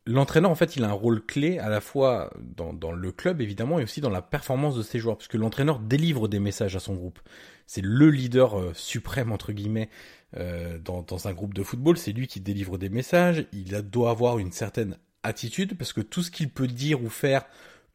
l'entraîneur, 0.09 0.51
en 0.51 0.55
fait, 0.55 0.75
il 0.75 0.83
a 0.83 0.89
un 0.89 0.93
rôle 0.93 1.25
clé 1.25 1.59
à 1.59 1.69
la 1.69 1.81
fois 1.81 2.31
dans, 2.55 2.91
le 2.91 3.11
club, 3.11 3.41
évidemment, 3.41 3.79
et 3.79 3.83
aussi 3.83 4.01
dans 4.01 4.09
la 4.09 4.21
performance 4.21 4.75
de 4.75 4.81
ses 4.81 4.99
joueurs, 4.99 5.17
puisque 5.17 5.35
l'entraîneur 5.35 5.79
délivre 5.79 6.27
des 6.27 6.39
messages 6.39 6.75
à 6.75 6.79
son 6.79 6.95
groupe. 6.95 7.19
C'est 7.67 7.83
le 7.83 8.09
leader 8.09 8.59
euh, 8.59 8.71
suprême, 8.73 9.31
entre 9.31 9.51
guillemets, 9.51 9.89
euh, 10.37 10.79
dans, 10.79 11.27
un 11.27 11.33
groupe 11.33 11.53
de 11.53 11.63
football. 11.63 11.97
C'est 11.97 12.11
lui 12.11 12.27
qui 12.27 12.39
délivre 12.39 12.77
des 12.77 12.89
messages. 12.89 13.45
Il 13.53 13.71
doit 13.83 14.09
avoir 14.09 14.39
une 14.39 14.51
certaine 14.51 14.97
attitude, 15.23 15.77
parce 15.77 15.93
que 15.93 16.01
tout 16.01 16.23
ce 16.23 16.31
qu'il 16.31 16.49
peut 16.49 16.67
dire 16.67 17.03
ou 17.03 17.09
faire 17.09 17.45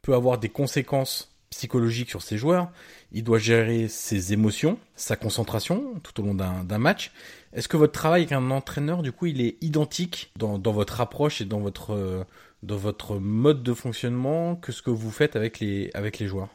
peut 0.03 0.15
avoir 0.15 0.39
des 0.39 0.51
conséquences 0.51 1.34
psychologiques 1.55 2.11
sur 2.11 2.23
ses 2.23 2.37
joueurs. 2.37 2.69
Il 3.13 3.23
doit 3.23 3.39
gérer 3.39 3.89
ses 3.89 4.33
émotions, 4.33 4.79
sa 4.97 5.17
concentration 5.17 6.01
tout 6.03 6.21
au 6.21 6.27
long 6.27 6.35
d'un 6.35 6.79
match. 6.79 7.13
Est-ce 7.53 7.69
que 7.69 7.77
votre 7.77 7.93
travail 7.93 8.23
avec 8.23 8.33
un 8.33 8.51
entraîneur, 8.51 9.03
du 9.03 9.13
coup, 9.13 9.27
il 9.27 9.41
est 9.41 9.57
identique 9.61 10.33
dans, 10.37 10.59
votre 10.59 11.01
approche 11.01 11.41
et 11.41 11.45
dans 11.45 11.61
votre, 11.61 11.95
euh, 11.95 12.25
dans 12.63 12.77
votre 12.77 13.19
mode 13.19 13.63
de 13.63 13.73
fonctionnement 13.73 14.57
que 14.57 14.73
ce 14.73 14.83
que 14.83 14.91
vous 14.91 15.11
faites 15.11 15.37
avec 15.37 15.61
les, 15.61 15.91
avec 15.95 16.19
les 16.19 16.27
joueurs? 16.27 16.49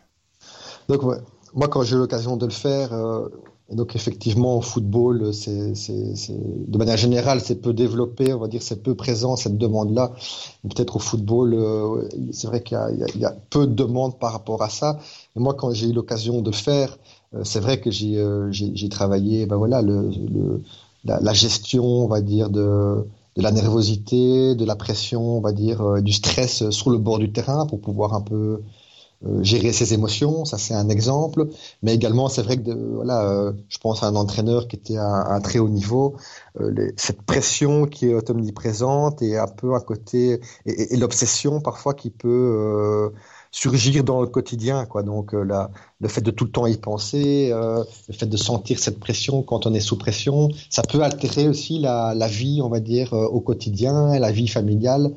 Donc, 0.89 1.01
moi, 1.53 1.67
quand 1.69 1.83
j'ai 1.83 1.95
l'occasion 1.95 2.35
de 2.35 2.45
le 2.45 2.51
faire, 2.51 2.93
euh, 2.93 3.29
donc 3.71 3.95
effectivement, 3.95 4.57
au 4.57 4.61
football, 4.61 5.33
c'est, 5.33 5.73
de 5.73 6.77
manière 6.77 6.97
générale, 6.97 7.41
c'est 7.41 7.61
peu 7.61 7.73
développé, 7.73 8.33
on 8.33 8.39
va 8.39 8.47
dire, 8.47 8.61
c'est 8.61 8.81
peu 8.81 8.95
présent 8.95 9.35
cette 9.35 9.57
demande-là. 9.57 10.11
Peut-être 10.63 10.95
au 10.95 10.99
football, 10.99 11.53
euh, 11.53 12.07
c'est 12.31 12.47
vrai 12.47 12.63
qu'il 12.63 12.77
y, 13.15 13.25
a, 13.25 13.35
peu 13.49 13.67
de 13.67 13.73
demandes 13.73 14.17
par 14.17 14.31
rapport 14.31 14.63
à 14.63 14.69
ça. 14.69 14.99
Et 15.35 15.39
moi, 15.39 15.53
quand 15.53 15.71
j'ai 15.71 15.87
eu 15.87 15.93
l'occasion 15.93 16.41
de 16.41 16.51
faire, 16.51 16.97
c'est 17.43 17.59
vrai 17.59 17.79
que 17.79 17.91
j'ai, 17.91 18.19
j'ai, 18.51 18.89
travaillé, 18.89 19.45
ben 19.45 19.55
voilà, 19.55 19.83
le, 19.83 20.09
le 20.09 20.63
la, 21.05 21.19
la, 21.19 21.33
gestion, 21.33 21.83
on 21.83 22.07
va 22.07 22.21
dire, 22.21 22.49
de, 22.49 23.05
de, 23.35 23.41
la 23.41 23.51
nervosité, 23.51 24.55
de 24.55 24.65
la 24.65 24.75
pression, 24.75 25.37
on 25.37 25.41
va 25.41 25.51
dire, 25.51 25.81
euh, 25.81 26.01
du 26.01 26.11
stress 26.11 26.69
sur 26.69 26.89
le 26.89 26.97
bord 26.97 27.19
du 27.19 27.31
terrain 27.31 27.65
pour 27.65 27.79
pouvoir 27.79 28.13
un 28.13 28.21
peu 28.21 28.35
euh, 28.35 28.63
gérer 29.41 29.73
ses 29.73 29.93
émotions. 29.93 30.45
Ça, 30.45 30.57
c'est 30.57 30.73
un 30.73 30.89
exemple. 30.89 31.47
Mais 31.83 31.93
également, 31.93 32.29
c'est 32.29 32.41
vrai 32.41 32.57
que 32.57 32.63
de, 32.63 32.73
voilà, 32.73 33.23
euh, 33.23 33.53
je 33.69 33.77
pense 33.77 34.03
à 34.03 34.07
un 34.07 34.15
entraîneur 34.15 34.67
qui 34.67 34.75
était 34.75 34.97
à, 34.97 35.05
un 35.05 35.41
très 35.41 35.59
haut 35.59 35.69
niveau. 35.69 36.15
Les, 36.59 36.93
cette 36.97 37.21
pression 37.21 37.85
qui 37.85 38.07
est 38.07 38.29
omniprésente 38.29 39.21
et 39.21 39.37
un 39.37 39.47
peu 39.47 39.75
à 39.75 39.79
côté 39.79 40.41
et, 40.65 40.93
et 40.93 40.97
l'obsession 40.97 41.61
parfois 41.61 41.93
qui 41.93 42.09
peut 42.09 43.11
surgir 43.51 44.03
dans 44.03 44.21
le 44.21 44.27
quotidien. 44.27 44.85
Quoi. 44.85 45.03
Donc 45.03 45.33
euh, 45.33 45.45
le 45.99 46.07
fait 46.07 46.21
de 46.21 46.31
tout 46.31 46.45
le 46.45 46.51
temps 46.51 46.67
y 46.67 46.77
penser, 46.77 47.49
euh, 47.51 47.83
le 48.07 48.13
fait 48.13 48.25
de 48.25 48.37
sentir 48.37 48.79
cette 48.79 48.99
pression 48.99 49.41
quand 49.41 49.65
on 49.65 49.73
est 49.73 49.79
sous 49.79 49.97
pression, 49.97 50.49
ça 50.69 50.83
peut 50.83 51.01
altérer 51.01 51.47
aussi 51.47 51.79
la, 51.79 52.13
la 52.15 52.27
vie, 52.27 52.61
on 52.63 52.69
va 52.69 52.79
dire, 52.79 53.13
euh, 53.13 53.25
au 53.25 53.39
quotidien, 53.41 54.17
la 54.19 54.31
vie 54.31 54.47
familiale. 54.47 55.11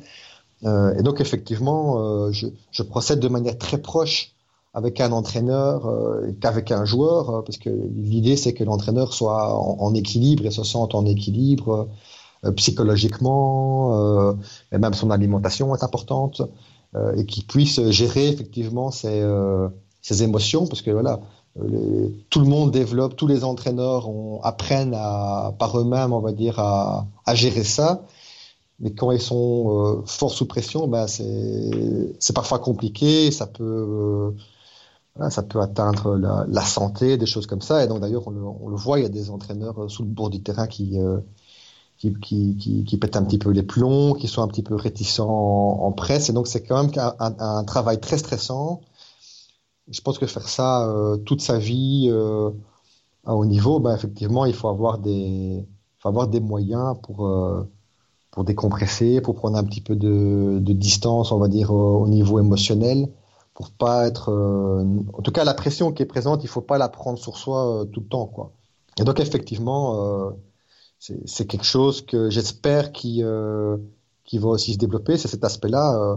Euh, 0.65 0.95
et 0.97 1.03
donc 1.03 1.21
effectivement, 1.21 1.99
euh, 1.99 2.33
je, 2.33 2.83
procède 2.83 3.21
de 3.21 3.29
manière 3.29 3.59
très 3.59 3.79
proche 3.79 4.33
avec 4.75 5.01
un 5.01 5.13
entraîneur 5.13 5.87
qu'avec 6.41 6.73
un 6.73 6.87
joueur, 6.87 7.45
parce 7.45 7.59
que 7.59 7.69
l'idée 7.69 8.37
c'est 8.37 8.55
que 8.55 8.65
l'entraîneur 8.65 9.13
soit 9.13 9.55
en, 9.55 9.93
équilibre 9.93 10.47
et 10.47 10.51
se 10.51 10.65
sente 10.65 10.95
en 10.95 11.05
équilibre 11.05 11.91
psychologiquement, 12.57 14.35
et 14.73 14.79
même 14.79 14.95
son 14.95 15.11
alimentation 15.11 15.75
est 15.77 15.85
importante. 15.85 16.41
Euh, 16.95 17.17
et 17.17 17.25
qui 17.25 17.43
puisse 17.43 17.81
gérer 17.89 18.29
effectivement 18.29 18.91
ses, 18.91 19.23
euh, 19.23 19.69
émotions, 20.21 20.67
parce 20.67 20.83
que 20.83 20.91
voilà, 20.91 21.21
tout 22.29 22.41
le 22.41 22.47
monde 22.47 22.71
développe, 22.71 23.17
tous 23.17 23.27
les 23.27 23.45
entraîneurs 23.45 24.11
apprennent 24.43 24.97
par 25.59 25.79
eux-mêmes, 25.79 26.13
on 26.13 26.21
va 26.21 26.33
dire, 26.33 26.59
à, 26.59 27.07
gérer 27.35 27.65
ça. 27.65 28.03
Mais 28.83 28.93
quand 28.93 29.11
ils 29.13 29.21
sont 29.21 30.01
euh, 30.03 30.03
fort 30.07 30.33
sous 30.33 30.47
pression, 30.47 30.89
ben 30.89 31.07
c'est 31.07 32.33
parfois 32.35 32.59
compliqué, 32.59 33.31
ça 33.31 33.47
peut, 33.47 34.35
euh, 35.19 35.31
ça 35.31 35.43
peut 35.43 35.61
atteindre 35.61 36.17
la, 36.17 36.45
la, 36.49 36.63
santé, 36.63 37.17
des 37.17 37.27
choses 37.27 37.47
comme 37.47 37.63
ça. 37.63 37.85
Et 37.85 37.89
donc 37.89 38.01
d'ailleurs, 38.01 38.27
on, 38.29 38.59
on, 38.63 38.69
le 38.69 38.77
voit, 38.77 38.99
il 38.99 39.03
y 39.05 39.07
a 39.07 39.09
des 39.09 39.31
entraîneurs 39.31 39.91
sous 39.91 40.03
le 40.03 40.09
bord 40.09 40.31
du 40.31 40.43
terrain 40.43 40.67
qui, 40.67 40.99
euh, 40.99 41.21
qui, 42.11 42.57
qui, 42.59 42.85
qui, 42.85 42.97
pètent 42.99 43.17
un 43.17 43.25
petit 43.25 43.39
peu 43.39 43.51
les 43.51 43.63
plombs, 43.63 44.15
qui 44.15 44.29
sont 44.29 44.43
un 44.43 44.49
petit 44.49 44.63
peu 44.63 44.75
réticents 44.75 45.29
en, 45.29 45.93
presse. 45.93 46.31
Et 46.31 46.33
donc, 46.33 46.47
c'est 46.49 46.63
quand 46.63 46.83
même 46.83 46.93
un, 46.97 47.35
un, 47.39 47.65
travail 47.65 48.01
très 48.01 48.19
stressant. 48.19 48.81
Je 49.89 50.01
pense 50.01 50.19
que 50.19 50.27
faire 50.27 50.49
ça 50.49 50.89
euh, 50.89 51.17
toute 51.19 51.41
sa 51.41 51.59
vie 51.59 52.09
euh, 52.11 52.51
à 53.25 53.37
haut 53.37 53.45
niveau, 53.45 53.81
ben, 53.81 53.95
effectivement, 53.95 54.47
il 54.47 54.55
faut 54.55 54.69
avoir 54.69 54.99
des, 54.99 55.67
faut 55.99 56.09
avoir 56.09 56.29
des 56.29 56.41
moyens 56.41 56.97
pour, 57.03 57.27
euh, 57.27 57.69
pour 58.33 58.45
décompresser, 58.45 59.21
pour 59.21 59.37
prendre 59.37 59.57
un 59.57 59.65
petit 59.65 59.81
peu 59.81 59.95
de, 59.95 60.59
de 60.61 60.73
distance, 60.73 61.31
on 61.31 61.39
va 61.39 61.49
dire, 61.49 61.73
au, 61.73 62.09
niveau 62.09 62.41
émotionnel, 62.41 63.09
pour 63.55 63.71
pas 63.71 64.07
être. 64.07 64.31
Euh, 64.31 64.85
en 65.13 65.23
tout 65.23 65.33
cas, 65.33 65.45
la 65.45 65.55
pression 65.55 65.93
qui 65.93 66.03
est 66.03 66.07
présente, 66.07 66.43
il 66.43 66.49
faut 66.49 66.61
pas 66.63 66.79
la 66.79 66.89
prendre 66.89 67.19
sur 67.19 67.37
soi 67.37 67.83
euh, 67.83 67.85
tout 67.85 68.01
le 68.01 68.07
temps. 68.09 68.27
Quoi. 68.27 68.53
Et 68.99 69.05
donc, 69.05 69.21
effectivement 69.21 70.33
c'est 71.27 71.47
quelque 71.47 71.65
chose 71.65 72.03
que 72.03 72.31
j'espère 72.31 72.93
qui 72.93 73.23
euh, 73.23 73.77
qui 74.25 74.39
va 74.39 74.49
aussi 74.49 74.75
se 74.75 74.79
développer. 74.79 75.17
C'est 75.17 75.29
cet 75.29 75.45
aspect-là, 75.45 75.97
euh, 75.97 76.17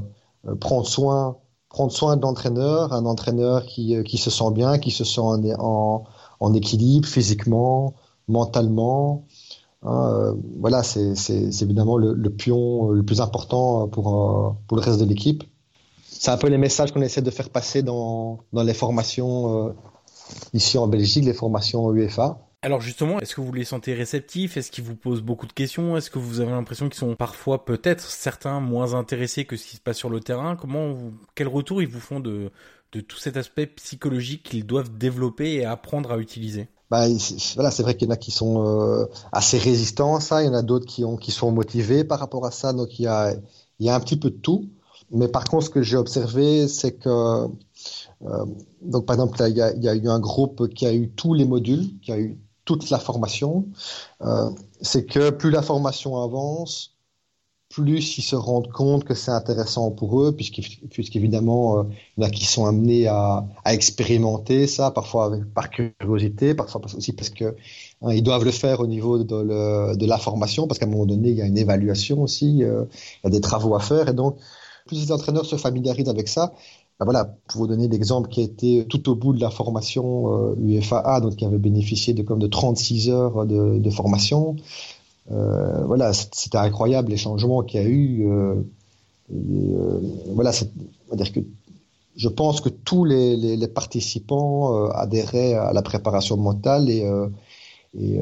euh, 0.49 0.55
prendre 0.55 0.85
soin 0.85 1.37
prendre 1.69 1.91
soin 1.91 2.15
d'entraîneur, 2.15 2.93
un 2.93 3.05
entraîneur 3.05 3.65
qui, 3.65 4.01
qui 4.05 4.17
se 4.17 4.29
sent 4.29 4.51
bien, 4.51 4.77
qui 4.77 4.91
se 4.91 5.03
sent 5.03 5.19
en, 5.19 5.43
en, 5.59 6.05
en 6.39 6.53
équilibre 6.53 7.05
physiquement, 7.05 7.95
mentalement. 8.29 9.25
Hein, 9.85 10.35
voilà, 10.59 10.83
c'est 10.83 11.13
évidemment 11.61 11.97
le, 11.97 12.29
pion 12.29 12.89
le 12.89 13.03
plus 13.03 13.21
important 13.21 13.87
pour, 13.87 14.57
pour 14.67 14.77
le 14.77 14.83
reste 14.83 14.99
de 14.99 15.05
l'équipe. 15.05 15.43
C'est 16.03 16.31
un 16.31 16.37
peu 16.37 16.47
les 16.47 16.57
messages 16.57 16.91
qu'on 16.91 17.01
essaie 17.01 17.21
de 17.21 17.29
faire 17.29 17.49
passer 17.49 17.83
dans, 17.83 18.39
dans 18.51 18.63
les 18.63 18.73
formations 18.73 19.75
ici 20.53 20.77
en 20.77 20.87
Belgique, 20.87 21.25
les 21.25 21.33
formations 21.33 21.91
UEFA. 21.91 22.39
Alors 22.61 22.81
justement, 22.81 23.19
est-ce 23.19 23.35
que 23.35 23.41
vous 23.41 23.53
les 23.53 23.63
sentez 23.63 23.93
réceptifs? 23.93 24.57
Est-ce 24.57 24.71
qu'ils 24.71 24.83
vous 24.83 24.95
posent 24.95 25.21
beaucoup 25.21 25.45
de 25.45 25.53
questions? 25.53 25.97
Est-ce 25.97 26.09
que 26.09 26.17
vous 26.17 26.39
avez 26.39 26.49
l'impression 26.49 26.89
qu'ils 26.89 26.97
sont 26.97 27.15
parfois 27.15 27.63
peut-être 27.63 28.09
certains 28.09 28.59
moins 28.59 28.95
intéressés 28.95 29.45
que 29.45 29.55
ce 29.55 29.67
qui 29.67 29.75
se 29.75 29.81
passe 29.81 29.97
sur 29.97 30.09
le 30.09 30.19
terrain? 30.19 30.55
Comment 30.55 30.95
quel 31.35 31.47
retour 31.47 31.83
ils 31.83 31.87
vous 31.87 31.99
font 31.99 32.19
de, 32.19 32.49
de 32.91 33.01
tout 33.01 33.17
cet 33.17 33.37
aspect 33.37 33.67
psychologique 33.67 34.41
qu'ils 34.41 34.65
doivent 34.65 34.97
développer 34.97 35.53
et 35.53 35.65
apprendre 35.65 36.11
à 36.11 36.17
utiliser? 36.17 36.67
Bah, 36.89 37.05
voilà, 37.55 37.71
c'est 37.71 37.83
vrai 37.83 37.95
qu'il 37.95 38.07
y 38.07 38.11
en 38.11 38.13
a 38.13 38.17
qui 38.17 38.31
sont 38.31 38.65
euh, 38.65 39.05
assez 39.31 39.57
résistants 39.57 40.15
à 40.15 40.19
ça, 40.19 40.43
il 40.43 40.45
y 40.45 40.49
en 40.49 40.53
a 40.53 40.61
d'autres 40.61 40.85
qui, 40.85 41.03
ont, 41.03 41.17
qui 41.17 41.31
sont 41.31 41.51
motivés 41.51 42.03
par 42.03 42.19
rapport 42.19 42.45
à 42.45 42.51
ça, 42.51 42.73
donc 42.73 42.99
il 42.99 43.03
y 43.03 43.07
a, 43.07 43.33
il 43.79 43.85
y 43.85 43.89
a 43.89 43.95
un 43.95 43.99
petit 43.99 44.17
peu 44.17 44.29
de 44.29 44.37
tout. 44.37 44.69
Mais 45.11 45.27
par 45.27 45.45
contre, 45.45 45.65
ce 45.65 45.69
que 45.69 45.81
j'ai 45.81 45.97
observé, 45.97 46.67
c'est 46.67 46.93
que 46.93 47.47
euh, 48.23 48.45
donc 48.81 49.05
par 49.05 49.15
exemple, 49.15 49.37
il 49.47 49.55
y, 49.55 49.61
a, 49.61 49.73
il 49.73 49.83
y, 49.83 49.89
a, 49.89 49.95
eu 49.95 50.07
un 50.09 50.19
groupe 50.19 50.67
qui 50.73 50.85
a 50.85 50.93
eu 50.93 51.09
tous 51.09 51.33
les 51.33 51.45
modules, 51.45 51.99
qui 52.01 52.11
a 52.11 52.19
eu 52.19 52.39
toute 52.63 52.89
la 52.89 52.97
formation, 52.97 53.67
euh, 54.23 54.49
c'est 54.81 55.05
que 55.05 55.29
plus 55.29 55.51
la 55.51 55.61
formation 55.61 56.21
avance, 56.21 56.94
plus 57.69 58.17
ils 58.17 58.21
se 58.21 58.35
rendent 58.35 58.71
compte 58.71 59.03
que 59.03 59.13
c'est 59.13 59.31
intéressant 59.31 59.91
pour 59.91 60.21
eux, 60.21 60.35
puisqu'évidemment, 60.35 61.79
euh, 61.79 61.83
il 62.17 62.23
y 62.23 62.25
en 62.25 62.29
a 62.29 62.31
qui 62.31 62.45
sont 62.45 62.65
amenés 62.65 63.07
à, 63.07 63.45
expérimenter 63.65 64.67
ça, 64.67 64.91
parfois 64.91 65.25
avec, 65.25 65.45
par 65.53 65.69
curiosité, 65.69 66.53
parfois 66.53 66.81
aussi 66.95 67.13
parce 67.13 67.29
que 67.29 67.55
hein, 68.01 68.13
ils 68.13 68.23
doivent 68.23 68.45
le 68.45 68.51
faire 68.51 68.79
au 68.79 68.87
niveau 68.87 69.23
de, 69.23 70.05
la 70.05 70.17
formation, 70.17 70.67
parce 70.67 70.79
qu'à 70.79 70.85
un 70.85 70.89
moment 70.89 71.05
donné, 71.05 71.29
il 71.29 71.35
y 71.35 71.41
a 71.41 71.45
une 71.45 71.57
évaluation 71.57 72.21
aussi, 72.21 72.63
euh, 72.63 72.85
il 73.23 73.25
y 73.25 73.27
a 73.27 73.29
des 73.31 73.41
travaux 73.41 73.75
à 73.75 73.79
faire, 73.79 74.09
et 74.09 74.13
donc 74.13 74.37
plus 74.85 75.01
les 75.01 75.11
entraîneurs 75.11 75.45
se 75.45 75.55
familiarisent 75.55 76.09
avec 76.09 76.27
ça, 76.27 76.53
ben 76.97 77.03
voilà, 77.03 77.25
pour 77.47 77.61
vous 77.61 77.67
donner 77.67 77.89
l'exemple 77.89 78.29
qui 78.29 78.39
a 78.39 78.43
été 78.43 78.85
tout 78.87 79.09
au 79.09 79.15
bout 79.15 79.33
de 79.33 79.41
la 79.41 79.49
formation 79.49 80.53
euh, 80.53 80.55
UFAA, 80.57 81.19
donc 81.19 81.35
qui 81.35 81.45
avait 81.45 81.57
bénéficié 81.57 82.13
de 82.13 82.21
comme 82.21 82.39
de 82.39 82.47
36 82.47 83.09
heures 83.09 83.45
de, 83.45 83.89
formation, 83.89 84.55
voilà, 85.29 86.13
c'était 86.13 86.57
incroyable 86.57 87.09
les 87.09 87.17
changements 87.17 87.63
qu'il 87.63 87.81
y 87.81 87.83
a 87.83 87.87
eu. 87.87 88.29
Euh, 88.29 88.55
euh, 89.33 89.99
voilà, 90.29 90.51
dire 91.13 91.31
que 91.31 91.39
je 92.15 92.29
pense 92.29 92.61
que 92.61 92.69
tous 92.69 93.05
les, 93.05 93.35
les, 93.35 93.57
les 93.57 93.67
participants 93.67 94.87
adhéraient 94.91 95.53
à 95.53 95.73
la 95.73 95.81
préparation 95.81 96.37
mentale 96.37 96.89
et, 96.89 97.03
et, 97.99 98.21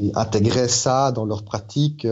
et, 0.00 0.12
intégraient 0.14 0.68
ça 0.68 1.10
dans 1.10 1.24
leur 1.24 1.42
pratique. 1.42 2.06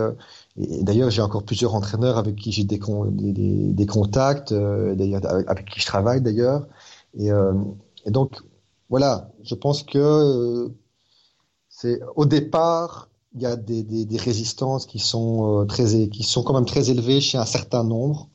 Et, 0.58 0.82
d'ailleurs, 0.82 1.10
j'ai 1.10 1.22
encore 1.22 1.44
plusieurs 1.44 1.76
entraîneurs 1.76 2.18
avec 2.18 2.34
qui 2.34 2.50
j'ai 2.50 2.64
des, 2.64 2.80
des, 3.10 3.72
des, 3.72 3.86
contacts, 3.86 4.52
d'ailleurs 4.52 5.24
avec, 5.26 5.48
avec, 5.48 5.70
qui 5.70 5.80
je 5.80 5.86
travaille 5.86 6.22
d'ailleurs. 6.22 6.66
Et, 7.16 7.30
donc, 8.06 8.40
voilà, 8.90 9.30
je 9.44 9.54
pense 9.54 9.84
que 9.84 10.72
c'est 11.68 12.00
au 12.16 12.24
départ 12.24 13.08
il 13.34 13.42
y 13.42 13.46
a 13.46 13.56
des, 13.56 13.82
des, 13.82 14.04
des 14.04 14.16
résistances 14.16 14.86
qui 14.86 14.98
sont 14.98 15.62
euh, 15.62 15.64
très 15.64 16.08
qui 16.08 16.22
sont 16.22 16.42
quand 16.42 16.54
même 16.54 16.66
très 16.66 16.90
élevées 16.90 17.20
chez 17.20 17.38
un 17.38 17.46
certain 17.46 17.84
nombre. 17.84 18.28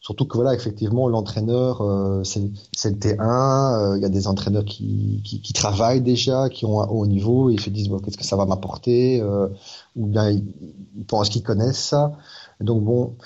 Surtout 0.00 0.26
que 0.26 0.36
voilà, 0.36 0.54
effectivement, 0.54 1.08
l'entraîneur, 1.08 1.80
euh, 1.80 2.22
c'est 2.22 2.40
le 2.40 2.96
T1. 2.96 3.92
Euh, 3.92 3.96
il 3.96 4.02
y 4.02 4.04
a 4.04 4.08
des 4.08 4.28
entraîneurs 4.28 4.64
qui, 4.64 5.20
qui, 5.24 5.40
qui, 5.40 5.52
travaillent 5.52 6.02
déjà, 6.02 6.48
qui 6.48 6.64
ont 6.64 6.80
un 6.80 6.86
haut 6.86 7.06
niveau, 7.06 7.50
ils 7.50 7.60
se 7.60 7.70
disent 7.70 7.88
bon, 7.88 7.98
qu'est-ce 7.98 8.16
que 8.18 8.24
ça 8.24 8.36
va 8.36 8.46
m'apporter, 8.46 9.22
ou 9.96 10.06
bien 10.06 10.30
ils, 10.30 10.44
pensent 11.08 11.28
qu'ils 11.28 11.42
connaissent 11.42 11.82
ça. 11.82 12.12
donc 12.60 12.84
bon, 12.84 13.16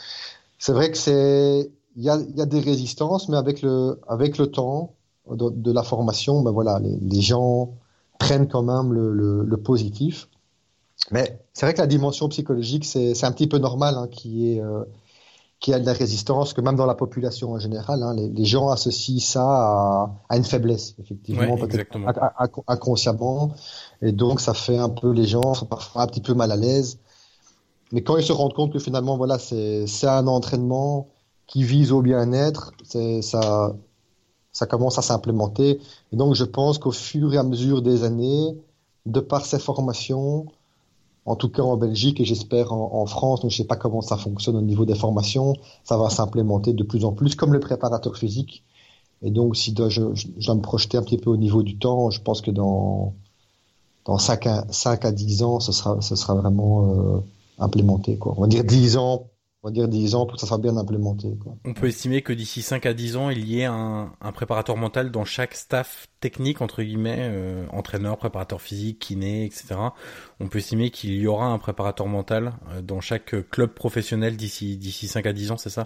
c'est 0.58 0.72
vrai 0.72 0.90
que 0.90 0.96
c'est 0.96 1.70
il 1.96 2.04
y 2.04 2.08
a, 2.08 2.18
y 2.36 2.40
a 2.40 2.46
des 2.46 2.61
résistances, 2.61 3.28
mais 3.28 3.36
avec 3.36 3.62
le 3.62 4.00
avec 4.08 4.38
le 4.38 4.46
temps 4.50 4.94
de, 5.30 5.50
de 5.50 5.72
la 5.72 5.82
formation, 5.82 6.40
ben 6.42 6.50
voilà, 6.50 6.78
les, 6.78 6.96
les 6.96 7.20
gens 7.20 7.74
prennent 8.18 8.48
quand 8.48 8.62
même 8.62 8.92
le, 8.92 9.12
le, 9.12 9.44
le 9.44 9.56
positif. 9.56 10.28
Mais 11.11 11.40
c'est 11.53 11.66
vrai 11.66 11.74
que 11.74 11.80
la 11.80 11.86
dimension 11.86 12.28
psychologique, 12.28 12.84
c'est 12.84 13.24
un 13.24 13.32
petit 13.32 13.46
peu 13.46 13.59
normal 13.59 13.96
hein, 13.96 14.09
qui 14.11 14.53
est 14.53 14.61
euh, 14.61 14.84
qui 15.59 15.74
a 15.74 15.78
de 15.78 15.84
la 15.84 15.92
résistance, 15.92 16.55
que 16.55 16.62
même 16.62 16.76
dans 16.76 16.86
la 16.86 16.94
population 16.94 17.53
en 17.53 17.59
général, 17.59 18.03
hein, 18.03 18.14
les, 18.14 18.30
les, 18.30 18.44
gens 18.46 18.70
associent 18.70 19.20
ça 19.20 19.44
à, 19.44 20.11
à 20.30 20.36
une 20.38 20.44
faiblesse, 20.44 20.94
effectivement, 20.98 21.57
peut-être 21.59 21.98
inconsciemment, 22.66 23.53
et 24.01 24.12
donc 24.12 24.40
ça 24.40 24.55
fait 24.55 24.78
un 24.78 24.88
peu 24.88 25.11
les 25.11 25.26
gens 25.26 25.53
sont 25.53 25.66
parfois 25.66 26.03
un 26.03 26.07
petit 26.07 26.22
peu 26.22 26.32
mal 26.32 26.51
à 26.51 26.57
l'aise. 26.57 26.98
Mais 27.92 28.03
quand 28.03 28.16
ils 28.16 28.24
se 28.24 28.32
rendent 28.32 28.55
compte 28.55 28.72
que 28.72 28.78
finalement, 28.78 29.18
voilà, 29.18 29.38
c'est 29.38 29.86
un 30.05 30.26
entraînement 30.28 31.09
qui 31.46 31.64
vise 31.64 31.92
au 31.92 32.01
bien-être, 32.01 32.72
ça 32.84 33.74
ça 34.53 34.66
commence 34.66 34.98
à 34.98 35.03
s'implémenter. 35.03 35.80
Et 36.12 36.16
donc, 36.16 36.34
je 36.34 36.44
pense 36.44 36.78
qu'au 36.78 36.90
fur 36.90 37.34
et 37.34 37.38
à 37.38 37.42
mesure 37.42 37.82
des 37.82 38.05
années, 38.05 38.57
de 39.07 39.20
par 39.20 39.46
ces 39.46 39.59
formations, 39.59 40.46
en 41.26 41.36
tout 41.36 41.48
cas 41.48 41.62
en 41.62 41.76
Belgique 41.76 42.20
et 42.20 42.24
j'espère 42.24 42.72
en, 42.72 43.06
France. 43.06 43.40
Donc 43.42 43.50
je 43.50 43.56
sais 43.56 43.64
pas 43.64 43.76
comment 43.76 44.00
ça 44.00 44.16
fonctionne 44.16 44.56
au 44.56 44.62
niveau 44.62 44.84
des 44.84 44.94
formations. 44.94 45.54
Ça 45.84 45.96
va 45.96 46.10
s'implémenter 46.10 46.72
de 46.72 46.82
plus 46.82 47.04
en 47.04 47.12
plus 47.12 47.34
comme 47.34 47.52
le 47.52 47.60
préparateur 47.60 48.16
physique. 48.16 48.64
Et 49.22 49.30
donc 49.30 49.56
si 49.56 49.74
je, 49.76 50.00
dois 50.44 50.54
me 50.54 50.62
projeter 50.62 50.96
un 50.96 51.02
petit 51.02 51.18
peu 51.18 51.30
au 51.30 51.36
niveau 51.36 51.62
du 51.62 51.78
temps, 51.78 52.10
je 52.10 52.20
pense 52.20 52.40
que 52.40 52.50
dans 52.50 53.14
dans 54.06 54.18
5 54.18 54.46
à, 54.46 54.64
5 54.70 55.04
à 55.04 55.12
10 55.12 55.42
ans, 55.42 55.60
ce 55.60 55.72
sera, 55.72 56.00
ce 56.00 56.16
sera 56.16 56.34
vraiment 56.34 56.88
euh, 56.88 57.20
implémenté. 57.58 58.16
Quoi. 58.16 58.34
On 58.36 58.40
va 58.40 58.46
dire 58.46 58.64
10 58.64 58.96
ans 58.96 59.26
on 59.62 59.68
va 59.68 59.72
dire 59.72 59.88
10 59.88 60.14
ans 60.14 60.24
pour 60.24 60.36
que 60.36 60.40
ça 60.40 60.46
soit 60.46 60.58
bien 60.58 60.76
implémenté. 60.76 61.36
Quoi. 61.42 61.54
On 61.64 61.74
peut 61.74 61.88
estimer 61.88 62.22
que 62.22 62.32
d'ici 62.32 62.62
5 62.62 62.86
à 62.86 62.94
10 62.94 63.16
ans, 63.16 63.30
il 63.30 63.46
y 63.46 63.61
ait 63.61 63.66
un, 63.66 64.12
un 64.20 64.32
préparateur 64.32 64.76
mental 64.76 65.11
dans 65.11 65.24
chaque 65.24 65.54
staff 65.54 66.08
technique, 66.20 66.62
entre 66.62 66.82
guillemets, 66.82 67.28
euh, 67.30 67.66
entraîneur, 67.70 68.16
préparateur 68.16 68.61
physique, 68.61 68.98
kiné, 69.00 69.44
etc. 69.44 69.76
On 70.40 70.48
peut 70.48 70.58
estimer 70.58 70.90
qu'il 70.90 71.14
y 71.14 71.26
aura 71.26 71.46
un 71.46 71.58
préparateur 71.58 72.06
mental 72.06 72.54
euh, 72.70 72.80
dans 72.80 73.00
chaque 73.00 73.34
club 73.50 73.70
professionnel 73.74 74.36
d'ici 74.36 74.78
d'ici 74.78 75.08
5 75.08 75.26
à 75.26 75.32
10 75.32 75.50
ans, 75.52 75.56
c'est 75.58 75.70
ça? 75.70 75.84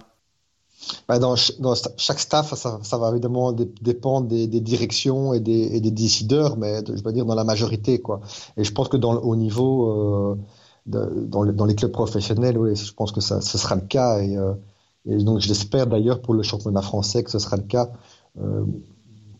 Bah 1.07 1.19
dans, 1.19 1.35
dans, 1.59 1.73
chaque 1.97 2.19
staff, 2.19 2.53
ça, 2.53 2.79
ça 2.83 2.97
va 2.97 3.09
évidemment 3.09 3.53
dépendre 3.53 4.27
des, 4.27 4.47
des, 4.47 4.59
directions 4.59 5.33
et 5.33 5.39
des, 5.39 5.75
et 5.75 5.81
des 5.81 5.89
décideurs, 5.89 6.57
mais 6.57 6.81
je 6.85 7.01
veux 7.03 7.13
dire 7.13 7.25
dans 7.25 7.35
la 7.35 7.43
majorité. 7.43 7.99
quoi. 7.99 8.21
Et 8.55 8.63
je 8.63 8.71
pense 8.71 8.87
que 8.87 8.97
dans 8.97 9.11
le 9.11 9.19
haut 9.19 9.35
niveau... 9.35 10.31
Euh, 10.31 10.37
dans, 10.85 11.45
dans, 11.45 11.65
les 11.65 11.75
clubs 11.75 11.91
professionnels, 11.91 12.57
oui, 12.57 12.75
je 12.75 12.93
pense 12.93 13.11
que 13.11 13.21
ça, 13.21 13.41
ce 13.41 13.57
sera 13.57 13.75
le 13.75 13.81
cas. 13.81 14.19
Et, 14.19 14.37
euh, 14.37 14.53
et 15.05 15.17
donc, 15.17 15.39
je 15.39 15.47
l'espère 15.47 15.87
d'ailleurs 15.87 16.21
pour 16.21 16.33
le 16.33 16.43
championnat 16.43 16.81
français 16.81 17.23
que 17.23 17.31
ce 17.31 17.39
sera 17.39 17.57
le 17.57 17.63
cas. 17.63 17.89
Euh, 18.39 18.65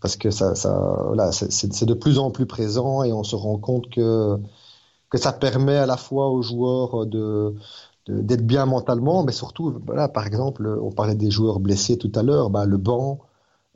parce 0.02 0.16
que 0.18 0.30
ça, 0.30 0.56
ça 0.56 1.02
voilà, 1.08 1.32
c'est 1.32 1.86
de 1.86 1.94
plus 1.94 2.20
en 2.20 2.30
plus 2.30 2.46
présent 2.46 3.04
et 3.04 3.12
on 3.12 3.24
se 3.24 3.36
rend 3.36 3.58
compte 3.58 3.90
que, 3.90 4.38
que 5.10 5.18
ça 5.18 5.34
permet 5.34 5.78
à 5.78 5.86
la 5.86 5.98
fois 5.98 6.30
aux 6.30 6.42
joueurs 6.42 7.06
de 7.06 7.56
d'être 8.08 8.46
bien 8.46 8.68
mentalement, 8.68 9.24
mais 9.24 9.32
surtout, 9.32 9.82
voilà, 9.84 10.08
par 10.08 10.28
exemple, 10.28 10.68
on 10.80 10.92
parlait 10.92 11.16
des 11.16 11.32
joueurs 11.32 11.60
blessés 11.60 11.98
tout 11.98 12.12
à 12.14 12.22
l'heure, 12.22 12.52
bah, 12.52 12.66
le 12.68 12.78
banc, 12.78 13.20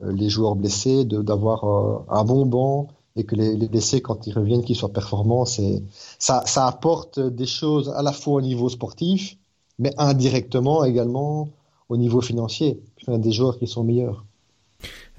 euh, 0.02 0.12
les 0.12 0.28
joueurs 0.28 0.54
blessés, 0.54 1.04
d'avoir 1.04 1.64
un 2.08 2.24
bon 2.24 2.46
banc, 2.46 2.86
et 3.20 3.24
que 3.24 3.36
les, 3.36 3.54
les 3.54 4.00
quand 4.00 4.26
ils 4.26 4.32
reviennent, 4.32 4.64
qu'ils 4.64 4.76
soient 4.76 4.92
performants, 4.92 5.44
ça, 5.44 6.42
ça 6.46 6.66
apporte 6.66 7.20
des 7.20 7.46
choses 7.46 7.90
à 7.94 8.02
la 8.02 8.12
fois 8.12 8.34
au 8.34 8.40
niveau 8.40 8.68
sportif, 8.68 9.36
mais 9.78 9.92
indirectement 9.98 10.84
également 10.84 11.50
au 11.88 11.96
niveau 11.96 12.20
financier. 12.20 12.80
Il 13.02 13.10
y 13.10 13.14
a 13.14 13.18
des 13.18 13.32
joueurs 13.32 13.58
qui 13.58 13.66
sont 13.66 13.84
meilleurs. 13.84 14.24